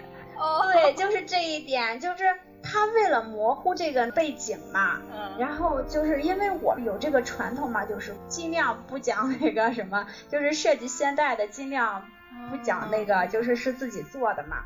[0.71, 2.23] 对，就是这一点，就是。
[2.63, 5.01] 他为了模糊这个背景嘛，
[5.39, 12.05] 然后就是因为我有这个传统嘛，就是尽量不讲那个什么，就是涉及现代的尽量
[12.51, 14.57] 不讲那个，就是是自己做的嘛。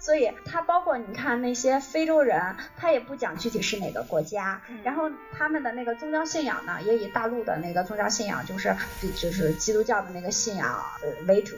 [0.00, 8.74] 所以他包括你看那些非洲人，他也不讲具体是哪个国家，然后他们的那个宗教信仰呢，也以大陆的那个宗教信仰，就是
[9.14, 10.82] 就是基督教的那个信仰
[11.28, 11.56] 为主，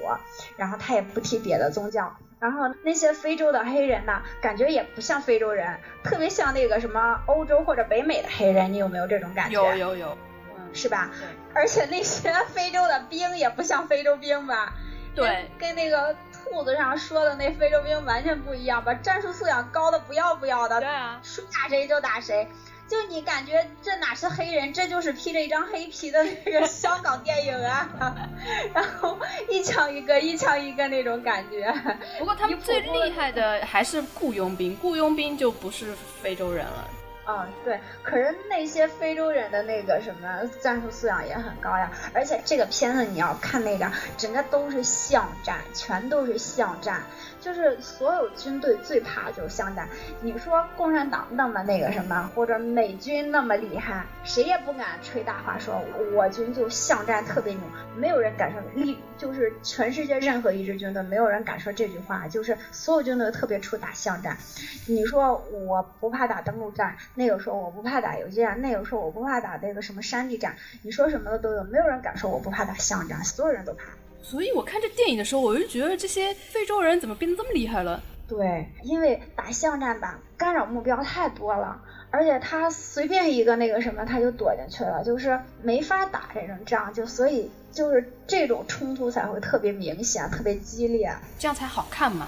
[0.56, 2.16] 然后他也不提别的宗教。
[2.44, 9.56] 然后那些非洲的黑人呢，感觉也不像非洲人，特别像那个什么欧洲或者北美的黑人，你有没有这种感觉？
[9.64, 10.18] 有有有，
[10.58, 11.10] 嗯是吧？
[11.54, 14.74] 而且那些 非洲的兵也不像非洲兵吧？
[15.14, 18.92] 对，跟那个兔子上说的那非洲兵完全不一样吧？
[18.92, 22.46] 战术素养高的不要不要的，对啊，说打谁就打谁。
[22.86, 27.88] 就你感觉这哪是黑人， 这就是披着一张黑皮的那个香港电影啊，
[28.74, 31.72] 然后一枪一个，一枪一个那种感觉。
[32.18, 36.88] 不过他们最厉害的还是雇佣兵，雇佣兵就不是非洲人了。
[37.26, 47.02] 嗯，对，可是那些非洲人的那个什么战术素养也很高呀，而且这个片子你要看那个，整个都是巷战，全都是巷战。
[47.44, 49.86] 就是所有军队最怕就是巷战。
[50.22, 55.78] 你说共产党那么那个什么，或者美军那么厉害，谁也不敢吹大话说
[56.14, 57.60] 我军就巷战特别牛，
[57.96, 64.38] 没有人敢说立，就是全世界任何一支军队没有人敢说这句话，就是所有军队特别出打巷战。
[64.86, 73.84] 你说我不怕打登陆战，那个说我不怕打游击战，那个说我不怕打那个什么山地战，你说什么的都有，没有人敢说我不怕打巷战，所有人都怕。
[74.24, 78.02] 所以我看这电影的时候，我就觉得这些非洲人怎么变得这么厉害了？
[78.26, 81.78] 对，因为打巷战吧，干扰目标太多了，
[82.10, 92.26] 而且他随便一个那个什么，他就躲进去了，就是没法打这种仗，就所以就是这种冲突才会特别明显，特别激烈，这样才好看嘛。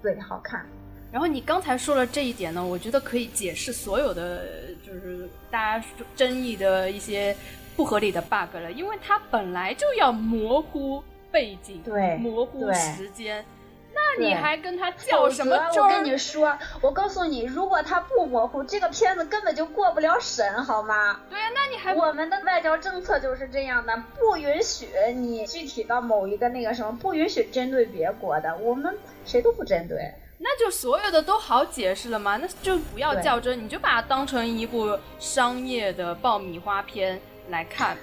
[0.00, 0.64] 对，好看。
[1.10, 4.46] 然后你刚才说了这一点呢，我觉得可以解释所有的
[4.86, 7.36] 就是大家争议的一些
[7.74, 11.02] 不合理的 bug 了，因为它本来就要模糊。
[11.32, 13.44] 背景对模糊时间，
[13.94, 21.20] 那你还跟他较什么真我跟你说，我告诉你，如果他不模糊，这个片子根本就过不了审，好吗？
[21.30, 28.94] 对呀，那你还我们的外交政策就是这样的，不允许你具体到某一个那个什么，不允许针对别国的，我们
[29.24, 30.12] 谁都不针对。
[30.44, 32.36] 那就所有的都好解释了嘛？
[32.36, 37.96] 那就不要较真，你就把它当成一部商业的爆米花片来看。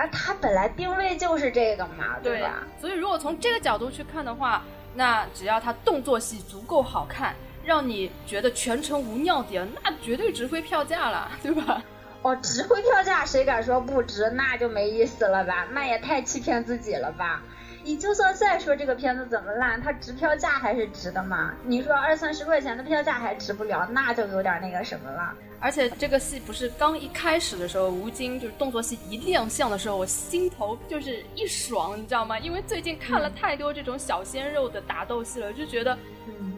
[0.00, 2.62] 啊，它本来定位就是这个嘛，对吧？
[2.80, 4.62] 所以如果从这个角度去看的话，
[4.94, 11.82] 那只要它动作戏足够好看，让你觉得全程无尿点，那绝对值回票价了，对吧？
[12.22, 14.30] 哦，值回票价，谁敢说不值？
[14.30, 15.66] 那就没意思了吧？
[15.72, 17.42] 那也太欺骗自己了吧？
[17.82, 21.52] 你就算再说这个片子怎么烂，它值票价还是值的嘛？
[21.64, 25.34] 你说二三十块钱的票价还值不了，那就有点那个什么了。
[25.60, 32.38] 而且这个戏不是刚一开始的时候，吴京就是动作戏一亮相的时候，我心头就是一爽，你知道吗？
[32.38, 35.96] 因为最近看了太多这种小鲜肉的打斗戏了，就觉得，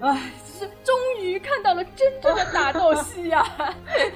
[0.00, 0.30] 哎，
[0.60, 3.44] 就是终于看到了真正的打斗戏呀！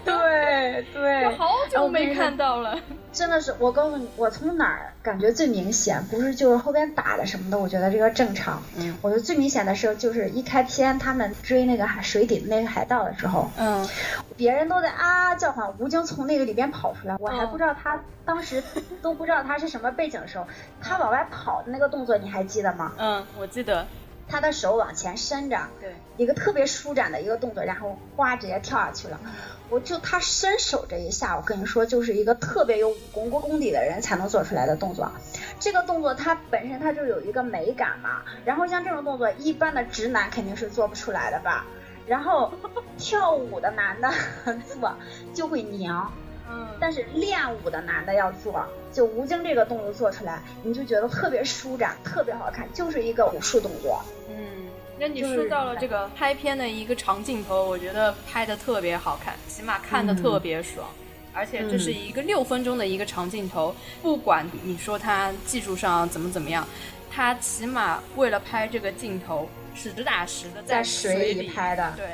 [0.04, 2.78] 对 对，好久没看到了。
[3.12, 6.04] 真的是，我告诉你，我从哪儿感觉最明显？
[6.10, 8.62] 不是就是后边打的什么的，我觉得这个正常。
[8.76, 13.88] 嗯，我觉得最明显的时候就是一开篇他们追那个海水底的那个海盗的时候，嗯，
[14.36, 18.62] 别人都在啊叫唤，吴京从那个里边跑出来， 我还不知道他当时
[19.02, 20.46] 都不知道他是什么背景的时候，
[20.80, 22.92] 他往外跑的那个动作你还记得吗？
[22.98, 23.86] 嗯，我记得。
[24.28, 29.20] 他的手往前伸着，对，一个特别舒展的一个动作，然后哗直接跳下去了。
[29.68, 35.12] 我就他伸手这一下，我跟你说，就是一个特别有武功功底的人才能做出来的动作。
[35.60, 38.22] 这个动作它本身它就有一个美感嘛。
[38.44, 41.64] 然后像这种动作，一般的直男肯定是做不出来的吧？
[42.06, 42.52] 然后
[42.96, 44.10] 跳舞的男的
[44.66, 44.92] 做
[45.34, 46.10] 就会娘。
[46.48, 54.00] 嗯，但是练舞的男的要做，就吴京这个动作做出来，你就觉得特别舒展，特别好看，就是一个武术动作。
[54.28, 60.86] 嗯，那你说到了这个拍片的一个长镜头，我觉得拍的特别好看，起码看的特别爽。
[61.34, 66.64] 而且这是一个六分钟的一个长镜头，不管你说他技术上怎么怎么样，
[67.10, 71.92] 他起码为了拍这个镜头，实打实的在水里拍的。
[71.96, 72.04] 对。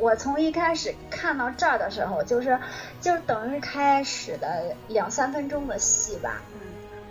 [0.00, 2.58] 我从一开始看到这儿的时候，就是，
[3.00, 6.60] 就等于开始的两三分钟的戏吧，嗯，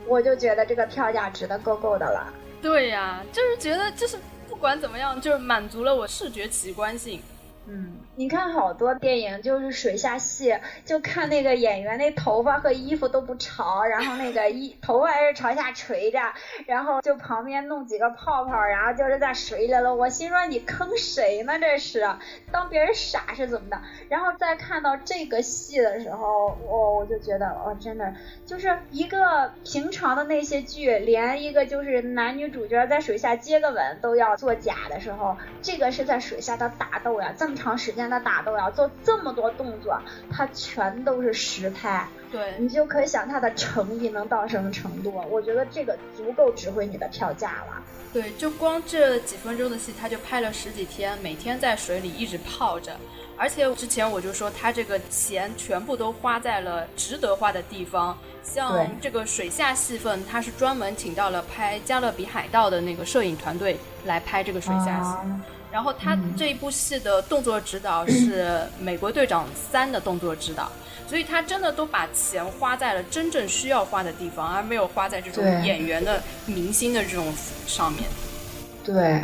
[0.07, 2.33] 我就觉得这个票价值得够够的了。
[2.59, 4.17] 对呀，就是觉得就是
[4.49, 7.21] 不管怎么样，就是满足了我视觉奇观性。
[7.67, 16.19] 嗯，你看好多电影就是水下戏，就看那个演员那头发和衣服都不潮，然后那个衣头发还是朝下垂着，
[16.67, 19.95] 然后就旁边弄几个泡泡，然后就是在水里了。
[19.95, 21.57] 我心说你坑谁呢？
[21.57, 22.07] 这是
[22.51, 23.81] 当别人傻是怎么的？
[24.07, 28.13] 然后再看到这个戏的时候，我我就觉得哦，真的
[28.45, 45.11] 就是一个平常的那些剧，连一个就是男女主角在水下接个吻都要作假的时候，这个是在水下的打斗呀，这么长时间的打斗要做这么多动作，它全都是实拍，对你就可以想他的诚意能到什么程度。
[45.31, 47.81] 我觉得这个足够值回你的票价了。
[48.13, 52.91] 对，就光这几分钟的戏，他就拍了十几天，每天在水里一直泡着。
[53.37, 65.17] 而且之前我就说，他这个钱全部都花在了值得花的地方，像这个水下戏份，他是专门请到了拍《加勒比海盗》的那个摄影团队来拍这个水下戏。
[65.71, 68.43] 然后他这一部戏的动作指导是
[68.79, 70.69] 《美国队长三》的动作指导，
[71.07, 77.33] 所以他真的都把钱花在了真正需要花的地方，而没有花在这种演员的明星的这种
[77.65, 78.03] 上面。
[78.83, 79.23] 对，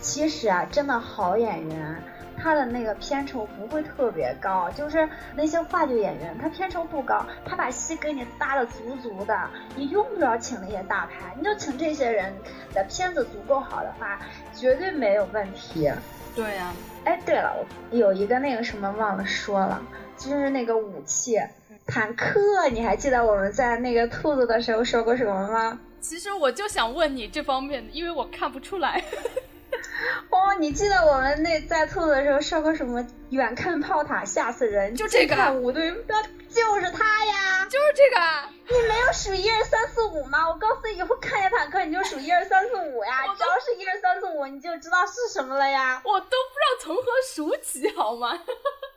[0.00, 2.02] 其实啊，真的好演员
[2.44, 12.34] 他的那个片酬不会特别高，就是那些话剧演员，他片酬不高，他把戏给你搭的足足的，你用不着请那些大牌，你就请这些人
[12.74, 14.20] 的片子足够好的话，
[14.52, 15.90] 绝对没有问题。
[16.36, 16.70] 对呀、
[17.04, 17.56] 哎，对了，
[17.90, 19.80] 我有一个那个什么忘了说了，
[20.18, 21.40] 就是那个武器。
[21.86, 25.78] 坦克，你还记得我们在那个兔子的时候说过什么吗？
[26.02, 29.02] 其实我就想问你这方面的，因为我看不出来。
[30.30, 33.04] 哦，你记得我们那在兔子的时候说过什么？
[33.30, 37.66] 远看炮塔吓死人，就这个五对，那就是他呀！
[37.70, 40.48] 就是这个啊， 你没有数一二三四五吗？
[40.48, 46.00] 我告诉你，以后看见坦克你就数一二三四五呀，只要是一二三四五，你就知道是什么了呀。
[46.04, 48.38] 我都不知道从何数起，好吗？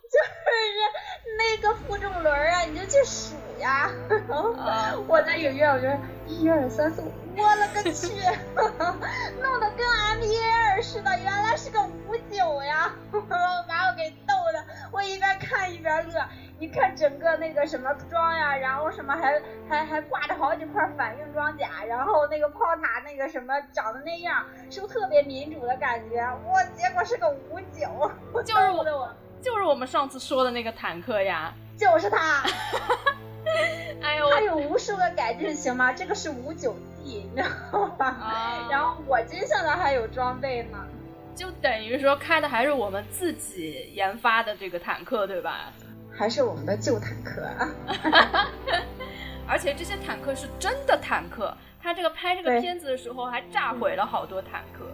[0.10, 3.90] 就是那个负重轮啊，你就去数呀。
[4.58, 5.88] 啊我在影院，我就
[6.28, 8.14] 一二三四五，我了个去，
[9.42, 12.94] 弄得跟 MPL 似的，原来是个五九呀，
[13.68, 16.26] 把我给逗的，我一边看一边乐。
[16.60, 19.40] 你看整个那个什么装呀，然后什么还
[19.70, 26.20] 还还挂着好几块反应装甲，然后那个炮塔那个什么长得那样，是不是特别民主的感觉？
[26.44, 28.12] 我结果是个五九，
[28.44, 28.84] 就是我，
[29.42, 31.54] 就是我们上次说的那个坦克呀。
[31.78, 32.44] 就是他。
[34.02, 35.94] 哎呦，我它有无数个改进型吗？
[35.94, 38.08] 这个是五九 D，你知道吧？
[38.08, 40.78] 啊然后我军现在还有装备呢。
[41.36, 45.72] 就等于说开的还是我们自己研发的这个坦克，对吧？
[46.12, 47.70] 还是我们的旧坦克啊！
[49.48, 54.86] 而且这些坦克是真的坦克，他这个拍这个片子的时候还炸毁了好多坦克。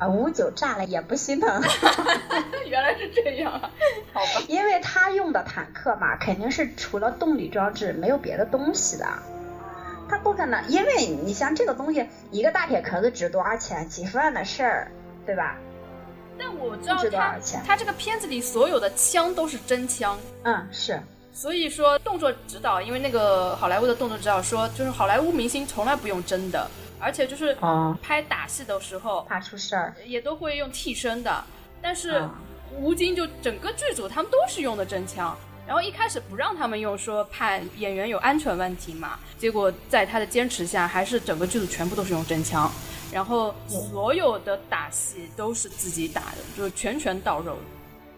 [0.00, 1.62] 啊，五九炸了也不心疼，
[2.66, 3.70] 原来是这样啊，
[4.14, 4.42] 好吧？
[4.48, 9.06] 因为他用的坦克嘛，肯定是除了动力装置没有别的东西的。
[10.08, 13.88] 他不可能，因为你像这个东西，一个大铁壳子值多少钱？
[13.88, 14.90] 几十万的事儿，
[15.24, 15.56] 对吧？
[16.38, 17.36] 但我知道他
[17.66, 20.98] 他这个片子里所有的枪都是真枪，嗯，是，
[21.32, 26.66] 所以说动作指导，因为那个好莱坞的动作指导说，就是好莱坞明星从来不用真的，
[27.00, 29.94] 而且就是哦拍打戏的时候怕出事儿。
[30.04, 31.44] 也都会用替身的，
[31.80, 32.34] 但是啊
[32.78, 35.36] 吴京就整个剧组他们都是用的真枪。
[35.66, 39.18] 然后一开始不让他们用，说怕演员有安全问题嘛。
[39.38, 42.68] 结果在他的坚持下，还是整个剧组全部都是用真枪。
[43.12, 47.56] 然后所有的打戏都是自己打的，就是拳拳到肉，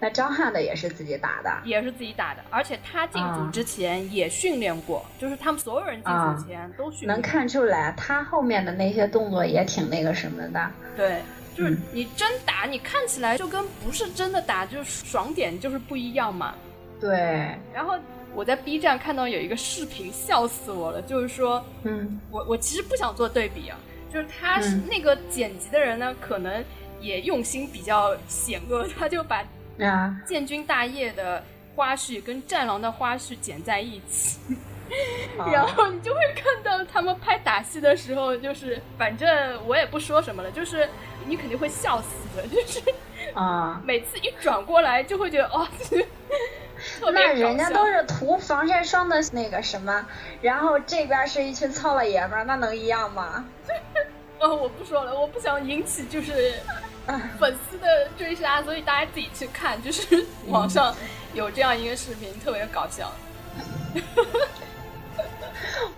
[0.02, 1.50] 那张翰的也是自己打的。
[1.64, 2.42] 也是自己打的。
[2.50, 7.06] 而且他进组啊之前也训练过，就是他们所有人进组前都训。
[7.06, 10.70] 能看出来，他后面的那些动作也挺那个什么的。
[10.96, 11.22] 对，
[11.54, 16.52] 就是嗯你真打，你看起来就跟不是真的打，就是爽点就是不一样嘛。
[17.00, 17.96] 对，然后
[18.34, 23.78] 我在 B 站看到有一个视频，笑死我了，就是说嗯我我其实不想做对比啊，
[24.12, 26.64] 就是他是嗯那个剪辑的人呢，可能
[27.00, 29.44] 也用心比较险恶， 他就把
[29.80, 31.42] 啊，建军大业的
[31.74, 34.38] 花絮跟战狼的花絮剪在一起，
[35.50, 39.28] 然后你就会看到他们拍打戏的时候，就是反正
[39.66, 40.88] 我也不说什么了，就是
[41.26, 42.80] 你肯定会笑死的， 就是
[43.34, 45.66] 啊，每次一转过来就会觉得哦，
[47.12, 50.04] 那人家都是涂防晒霜的那个什么，
[50.42, 53.44] 然后这边是一群糙老爷们儿，那能一样吗？
[54.40, 56.82] 哦，我不说了，我不想引起就是啊
[57.38, 60.94] 粉丝的追杀，所以大家自己去看，就是网上
[61.34, 63.12] 有这样一个视频，特别搞笑。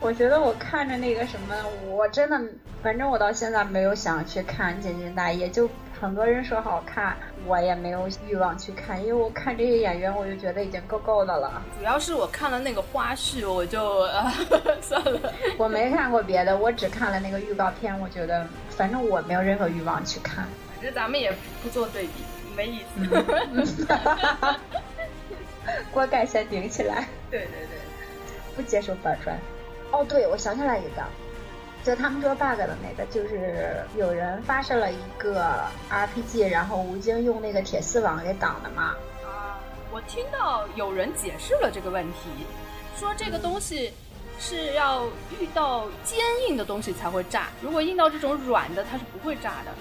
[0.01, 1.55] 我觉得我看着那个什么，
[1.89, 2.41] 我真的，
[2.83, 5.69] 反正我到现在没有想去看《建军大业》，就
[6.01, 7.17] 很多人说好看，
[7.47, 11.63] 我也没有欲望去看，因为我看这些演员，我就觉得已经够够的了。
[11.79, 14.31] 主要是我看了那个花絮，我就呃
[14.83, 15.33] 算了。
[15.57, 20.47] 我没看过别的，我只看了那个预告片，我觉得反正我没有任何欲望去看。
[20.85, 21.32] 反正咱们也
[21.62, 22.11] 不做对比，
[22.55, 23.01] 没意思。
[25.90, 27.78] 锅盖先顶起来，对对对，
[28.55, 29.35] 不接受反转。
[29.93, 31.02] 哦，对，我想起来一个，
[31.82, 38.94] 就他们说 bug 的那个，就是有人发射了一个 RPG，然后吴京用那个铁丝网给挡的嘛。
[39.24, 39.59] 啊，
[39.90, 42.28] 我听到有人解释了这个问题，
[42.94, 43.90] 说这个东西
[44.39, 45.06] 是要
[45.40, 49.73] 遇到坚硬的东西才会炸，如果硬到这种软的，它是不会炸的。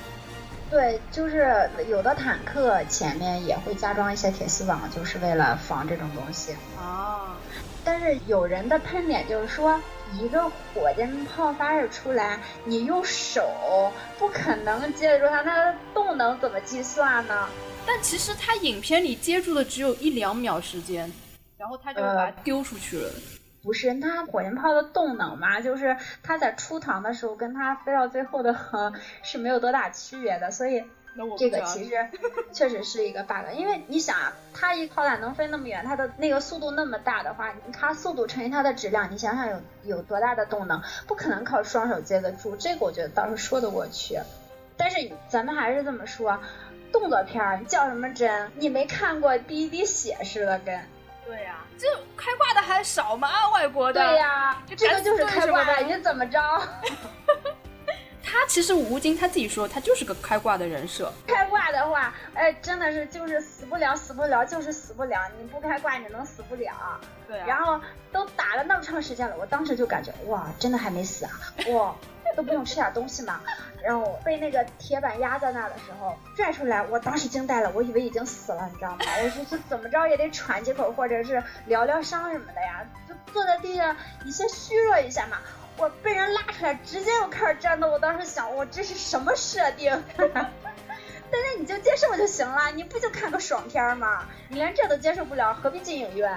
[0.73, 6.55] 对，就是有的坦克前面也会加装一些铁丝网，就是为了防这种东西。
[6.79, 7.37] 啊，
[7.83, 9.79] 但是有人的喷点就是说，
[10.19, 17.47] 一个火箭炮发射出来，你用手不可能接得住它，那它动能怎么计算呢？
[17.85, 21.13] 但其实它影片里接住的只有一两秒时间，
[21.55, 23.11] 然后它就把它丢出去了。
[23.63, 28.55] 不是，它火箭炮的动能嘛，就是它在出膛的时候跟它飞到最后的
[29.23, 30.83] 是没有多大区别的，所以
[31.37, 32.09] 这个其实
[32.51, 42.57] 确实是一个 bug，因为你想啊，它一炮弹能飞那么远，它的那个速度那么大的话，你它速度乘以它的质量，你想想有有多大的动能，不可能靠双手接得住。
[42.57, 44.19] 这个我觉得倒是说得过去。
[44.75, 46.39] 但是咱们还是这么说，
[46.91, 48.51] 动作片儿较什么真？
[48.57, 50.79] 你没看过第一滴血似的跟？
[51.25, 51.87] 对呀，这
[52.17, 53.29] 开挂的还少吗？
[53.53, 54.01] 外国的？
[54.03, 56.39] 对呀，这个就是开挂的，你怎么着？
[58.25, 61.11] 他其实吴京他自己说，他就是个开挂的人设。
[61.27, 65.19] 开挂的话，哎，真的是就是死不了，死不了，就是死不了。
[65.39, 66.71] 你不开挂，你能死不了？
[67.27, 67.37] 对。
[67.45, 67.79] 然后
[68.11, 71.31] 都打了那么长时间了，我当时就感觉哇，真的还没死啊！
[71.73, 71.93] 哇，
[72.35, 73.39] 都不用吃点东西吗？
[73.83, 78.99] 然后被那个铁板压在那的时候拽出来，我当时惊呆了，我以为已经死了，你知道吗？
[79.21, 82.81] 我说这怎么着也得喘几口，或者是疗疗伤什么的呀？
[83.09, 85.37] 就坐在地上，你先虚弱一下嘛。
[85.75, 87.89] 我被人拉出来，直接又开始战斗。
[87.89, 89.91] 我当时想，我这是什么设定？
[90.15, 94.25] 但是你就接受就行了，你不就看个爽片吗？
[94.49, 96.31] 你连这都接受不了，何必进影院？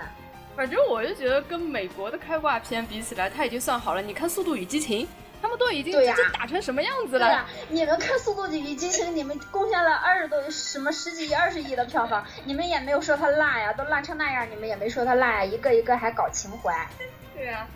[0.56, 4.00] 反正我就觉得跟美国的开挂片比起来，它已经算好了。
[4.00, 5.06] 你看《速度与激情》，
[5.40, 7.26] 他们都已经对呀打成什么样子了？
[7.26, 16.74] 对啊，你们看《速度与激情》，你们贡献了二十多什么十几亿、二十亿的票房，你们也没有说它烂呀，都烂成那样，你们也没说它烂呀，一个一个还搞情怀。
[17.34, 17.66] 对呀。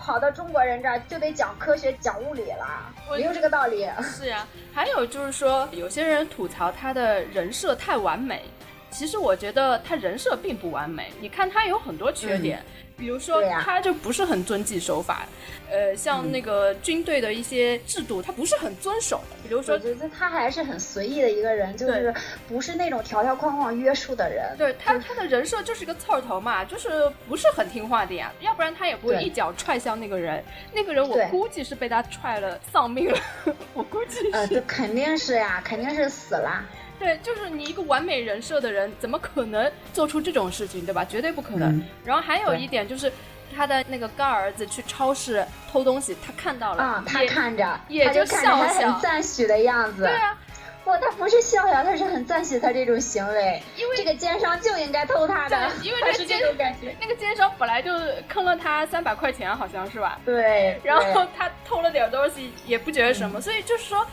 [0.00, 3.88] 跑到中国人这儿就得讲科学、讲物理了，没有这个道理。
[4.02, 8.42] 是呀，还有就是说，有些人吐槽他的人设太完美，
[8.90, 11.12] 其实我觉得他人设并不完美。
[11.20, 12.60] 你看他有很多缺点。
[12.96, 15.26] 比如说，他就不是很遵纪守法，
[15.70, 19.36] 呃，像那个军队的一些制度，他不是很遵守的。
[19.46, 22.14] 比如说，我觉得他还是很随意的一个人，就是
[22.48, 24.54] 不是那种条条框框约束的人。
[24.56, 28.32] 对他，他的人设就是个刺儿头嘛，就是不是很听话的呀。
[28.40, 30.42] 要不然他也不会一脚踹向那个人。
[30.72, 33.18] 那个人我估计是被他踹了丧命了，
[33.74, 34.30] 我估计。
[34.32, 36.64] 呃，这肯定是呀，肯定是死了。
[36.98, 41.04] 对，就是你一个完美人设的人，怎么可能做出这种事情，对吧？
[41.04, 41.82] 绝对不可能。
[42.04, 43.12] 然后还有一点就是，
[43.54, 50.04] 他的那个干儿子去超市偷东西，他看到了，啊，他看着，也就笑笑，很赞许的样子。
[50.04, 50.38] 对啊，
[50.84, 56.96] 不，他不是笑笑，他是很赞许他这种行为，因为这个奸商就应该偷他的，因为这是 这种感觉。
[56.98, 57.92] 那个奸商本来就
[58.26, 60.18] 坑了他三百块钱，好像是吧？
[60.24, 60.80] 对。
[60.82, 64.06] 然后他偷了点东西，也不觉得什么，所以就是说。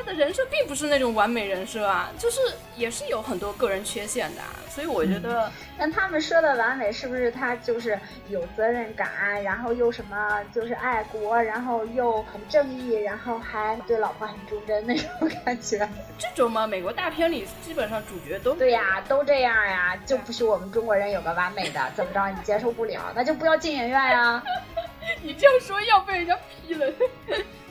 [0.00, 2.40] 他的人设并不是那种完美人设啊，就是
[2.74, 4.40] 也是有很多个人缺陷的，
[4.70, 7.98] 所以我觉得，那他们说的完美是不是他就是
[8.30, 15.08] 有责任感，然后又什么就是爱国，然后又很正义，然后还对老婆很忠贞那种
[15.44, 15.86] 感觉？
[16.18, 24.42] 这种嘛，美国大片里基本上主角都对呀，都这样呀，就不许我们中国人有个完美的，怎么着你接受不了，那就不要进影院呀。
[25.22, 26.86] 你这样说要被人家批了。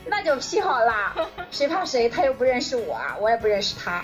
[0.05, 1.15] 那就 P 好啦，
[1.51, 2.09] 谁怕谁？
[2.09, 4.03] 他又不认识我，我也不认识他。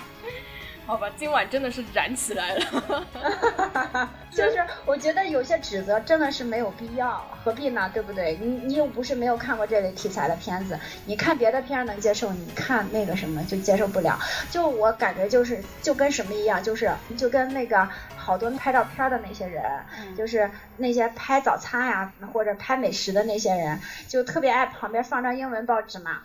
[0.86, 4.08] 好吧，今晚真的是燃起来了。
[4.30, 7.90] 就是我觉得有些指责真的是没有必要，何必呢？
[7.92, 8.38] 对不对？
[8.40, 14.18] 你你又不是没有看过这类题材的片子，你看别的片能接受，你看那个什么就接受不了。
[14.50, 17.88] 就我感觉就是就跟什么一样，就是就跟那个。
[18.26, 19.62] 好多拍照片的那些人，
[20.16, 26.22] 就是那些拍早餐呀或者拍美食的那些人，就特别爱旁边放张英文报纸嘛，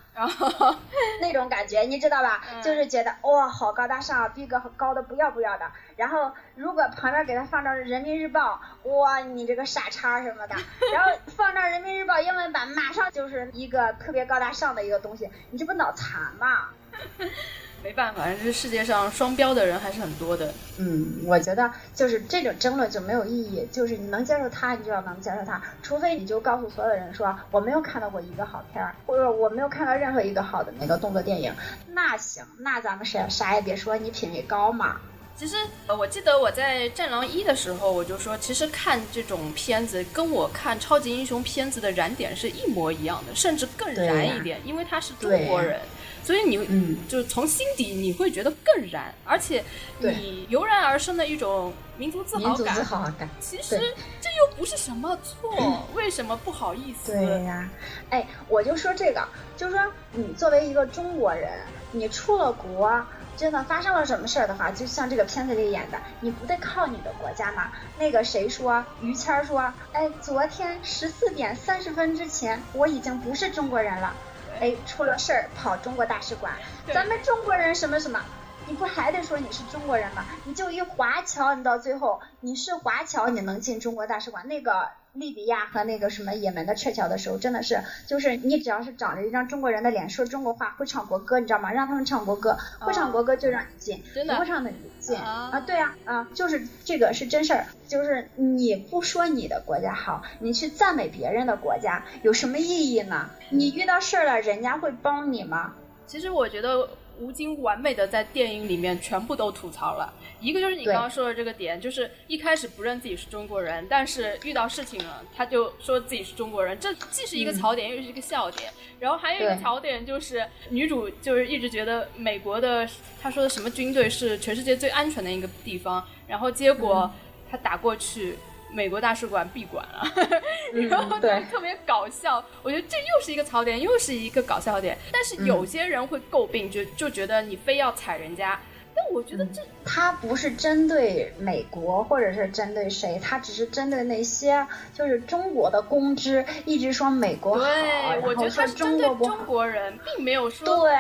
[1.22, 2.42] 那种感觉你知道吧？
[2.64, 5.72] 就是觉得哇，好高大上，逼格高的不要不要的。
[5.96, 10.56] 然后如果旁边给他放张人民日报，哇，你这个傻叉什么的。
[10.94, 16.70] 然后放张人民日报英文版，马上就是一个特别高大上的一个东西，你这不脑残吗？
[17.84, 20.54] 没办法，这世界上双标的人还是很多的。
[20.78, 23.68] 嗯，我觉得就是这种争论就没有意义。
[23.72, 31.54] 就是你能接受他，你就要能接受他，除非你就告诉所有人说我没有看到过一个好片儿，或者我没有看到任何一个好的那个动作电影。
[31.88, 34.98] 那行，那咱们谁啥也别说，你品味高嘛。
[35.36, 35.56] 其实，
[35.88, 45.80] 呃，我记得我在《战狼一》的时候，我就说，其实看这种片子跟我看超级英雄片子的燃点是一模一样的，甚至更燃一点，因为他是中国人。
[46.24, 49.64] 所以你，嗯，就是从心底你会觉得更燃，而且
[50.00, 52.76] 你油然而生的一种民族自豪感。
[52.76, 53.28] 自豪感。
[53.40, 53.78] 其实
[54.22, 57.12] 这又不是什么错， 为什么不好意思？
[57.12, 57.68] 对呀，
[58.10, 59.28] 哎，我就说这个，
[59.58, 59.82] 就是说
[60.12, 61.52] 你作为一个中国人，
[61.92, 63.04] 你出了国，
[63.36, 67.72] 真的发生了什么事儿的话，就像这个片子里演的，你不得靠你的国家吗？
[67.98, 68.86] 那个谁说？
[69.02, 74.14] 于谦说，哎，昨天十四点三十分之前，我已经不是中国人了。
[74.62, 76.54] 哎，出了事儿跑中国大使馆，
[76.94, 78.22] 咱们中国人什么什么，
[78.68, 80.24] 你不还得说你是中国人吗？
[80.46, 84.48] 你就一华侨，你到最后你是华侨，你能进中国大使馆？
[84.48, 91.72] 那个利比亚和那个什么也门的撤侨的时候，真的是，就是你只要是长着一张中国人的脸，说中国话，会唱国歌，你知道吗？
[91.74, 95.60] 让他们唱国歌，会唱国歌就让你进，不会唱的你不进啊。
[95.62, 103.32] 对啊，啊，就是这个是真事儿，就是你不说你的国家好，你去赞美别人的国家，有什么意义呢？
[103.50, 105.76] 你遇到事儿了，人家会帮你吗？
[106.08, 106.88] 其实我觉得。
[107.20, 118.72] 吴京完美的在电影里面全部都吐槽了，一个就是你刚刚说的这个点，就是一开始不认自己是中国人，但是遇到事情了，他就说自己是中国人，这既是一个槽点，又是一个笑点。
[119.00, 122.88] 然后还有一个槽点就是女主就是一直觉得美国的
[123.22, 127.12] 她说的什么军队是全世界最安全的一个地方，然后结果
[127.50, 128.36] 她打过去。
[128.74, 130.04] 美国大使馆闭馆了，
[130.90, 132.44] 然后特别搞笑。
[132.64, 134.98] 我觉得这又是一个槽点，又是一个搞笑点。
[135.12, 138.60] 但是有些人会诟病，就就觉得你非要踩人家。
[138.94, 150.94] 但我觉得这他不是针对美国，或者是针对谁，他只是针对那些就是中国的公知，一直说美国好，然后说中国不中国人，并没有说对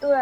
[0.00, 0.16] 对。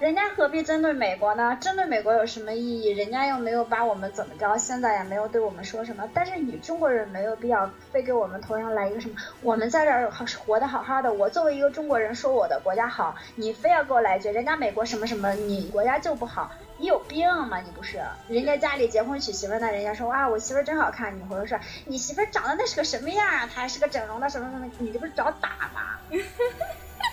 [0.00, 1.56] 人家何必针对美国呢？
[1.60, 2.88] 针对美国有什么意义？
[2.90, 6.02] 人家又没有把我们怎么着，现在也没有对我们说什么。
[6.12, 9.14] 但是你中国人没有必要非给我们头上来一个什么？
[9.40, 10.10] 我们在这儿
[10.44, 16.50] 活得好好的，我作为一个中国人说我的国家好，你非要给我来一句人家美国什么什么，你国家就不好？
[16.76, 17.60] 你有病吗？
[17.60, 17.98] 你不是？
[18.26, 21.56] 人家家里结婚娶媳妇呢，人家说哇我媳妇真好看，你回头说
[21.86, 23.48] 你媳妇长得那是个什么样啊？
[23.54, 24.68] 她还是个整容的什么什么？
[24.78, 25.98] 你这不是找打吗？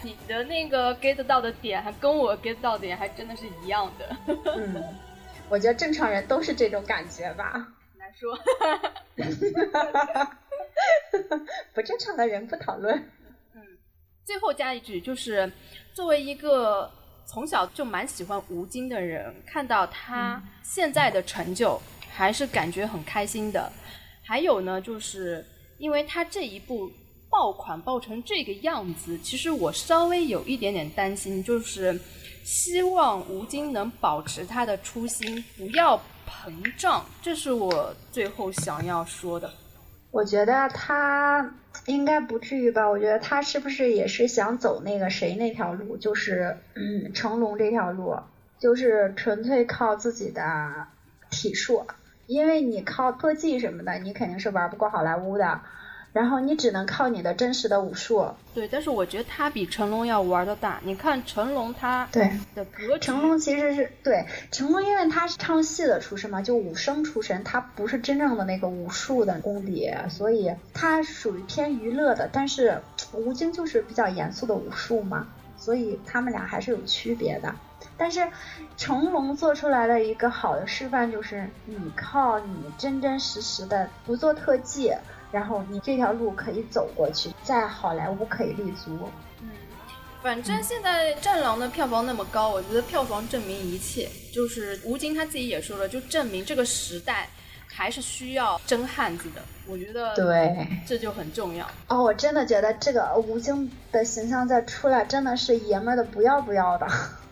[0.04, 4.18] 你的那个 get 到的点，还跟我 get 到的点还真的是一样的。
[4.56, 4.84] 嗯，
[5.50, 7.68] 我觉得正常人都是这种感觉吧。
[7.98, 8.38] 难说。
[11.74, 12.98] 不正常的人不讨论。
[13.54, 13.62] 嗯，
[14.26, 15.52] 最后加一句，就是
[15.94, 16.92] 作为一个
[17.26, 23.72] 从小就蛮喜欢吴京的人，看到他现在的成就，还是感觉很开心的。
[24.24, 25.46] 还有呢，就是
[25.78, 26.92] 因为他这一部。
[27.32, 31.98] 爆款爆成这个样子，其实我稍微有一点点担心，就是
[32.44, 35.98] 希望吴京能保持他的初心，不要
[36.28, 39.50] 膨胀，这是我最后想要说的。
[40.12, 41.56] 我觉得他
[41.86, 42.86] 应该不至于吧？
[42.86, 48.14] 我觉得他是不是也是想走那个谁那条路，就是嗯成龙这条路，
[48.60, 50.44] 就是纯粹靠自己的
[51.30, 51.88] 体术，
[52.28, 55.62] 因为你靠特技什么的，你肯定是玩不过好莱坞的。
[56.14, 58.28] 然后你只能靠你的真实的武术。
[58.54, 60.80] 对，但是我觉得他比成龙要玩的大。
[60.84, 63.00] 你看成龙他对的格局。
[63.00, 72.30] 成龙其实是对成龙，因为他是唱戏的出身嘛，就武生出身，他不是真正的那个武术的功底，所以他属于偏娱乐的。
[72.32, 72.82] 但是
[73.14, 75.28] 吴京就是比较严肃的武术嘛，
[75.58, 77.56] 所以他们俩还是有区别的。
[77.98, 78.28] 但是
[78.76, 84.94] 成龙做出来的一个好的示范就是，你靠你真真实实的不做特技。
[85.32, 89.10] 然后你这条路可以走过去，在好莱坞可以立足。
[89.42, 89.50] 嗯，
[90.22, 94.10] 反正现在《战狼》的票房那么高，我觉得票房证明一切。
[94.34, 97.28] 就是吴京他自己也说了，就证明这个时代
[97.68, 99.42] 还是需要真汉子的。
[99.68, 101.66] 我觉得对，这就很重要。
[101.88, 106.88] 哦，我真的觉得这个吴京的形象再出来，真的是爷们的不要不要的。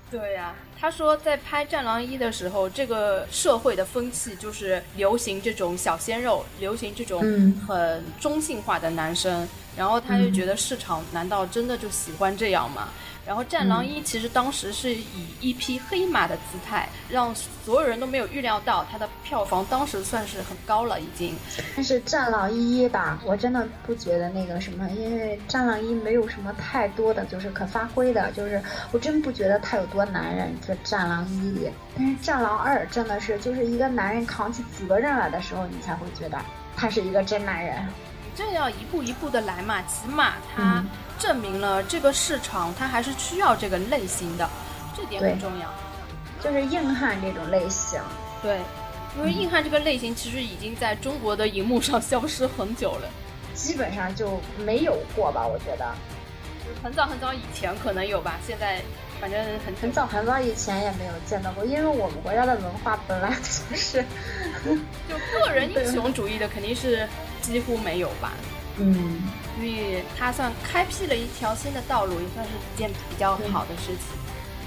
[0.10, 0.56] 对呀。
[0.80, 7.22] 他说，在拍《战狼一》的时候，这个社会的风气就是流行这种小鲜肉，流行这种
[7.68, 9.48] 很中性化的男生。
[9.78, 12.90] 然后他就觉得市场难道真的就喜欢这样吗？
[13.30, 21.36] 然后《战狼一》其实当时是以一匹黑马的姿态，让所有人都没有预料到它的票房当时算是很高了已经。
[21.76, 28.60] 但是《战狼一》吧，我真的不觉得那个什么，因为《战狼一》没有什么太多的就是可发挥的，就是
[28.92, 30.52] 我真不觉得他有多男人。
[30.66, 36.42] 这《战狼一》里，但是《战狼二》真的是就是一个男人扛起责任来的时候，你才会觉得
[36.76, 37.78] 他是一个真男人。
[38.36, 40.84] 这要一步一步的来嘛，起码他。
[41.20, 44.50] 证明了这个市场，它还是需要这个类型的，
[44.96, 45.72] 这点很重要。
[46.42, 48.00] 就是硬汉这种类型。
[48.42, 48.60] 对，
[49.18, 53.10] 因为硬汉这个类型其实已经在中国的荧幕上消失很久了，
[53.54, 55.46] 基本上就没有过吧？
[55.46, 55.94] 我觉得。
[56.84, 58.80] 很早很早以前可能有吧，现在
[59.20, 64.06] 反正很很早很早以前也没有见到过，因为我们国家的文化本来就是，
[65.10, 67.06] 就个人英雄 主义的肯定是
[67.42, 68.32] 几乎没有吧。
[68.78, 69.22] 嗯。
[69.60, 74.18] 所以他算开辟了一条新的道路，也算是一件比较好的事情。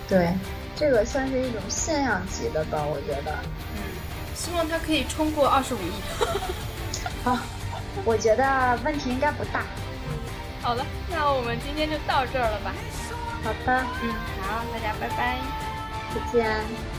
[0.07, 0.35] 对，
[0.77, 3.33] 这个算是一种现象级的吧，我觉得。
[3.75, 3.81] 嗯，
[4.35, 5.93] 希望他可以冲过二十五亿。
[7.25, 7.39] 好，
[8.05, 9.63] 我觉得问题应该不大。
[10.61, 12.75] 好了，那我们今天就到这儿了吧？
[13.43, 14.13] 好的，嗯，
[14.43, 15.39] 好，大家拜拜，
[16.15, 16.92] 再见。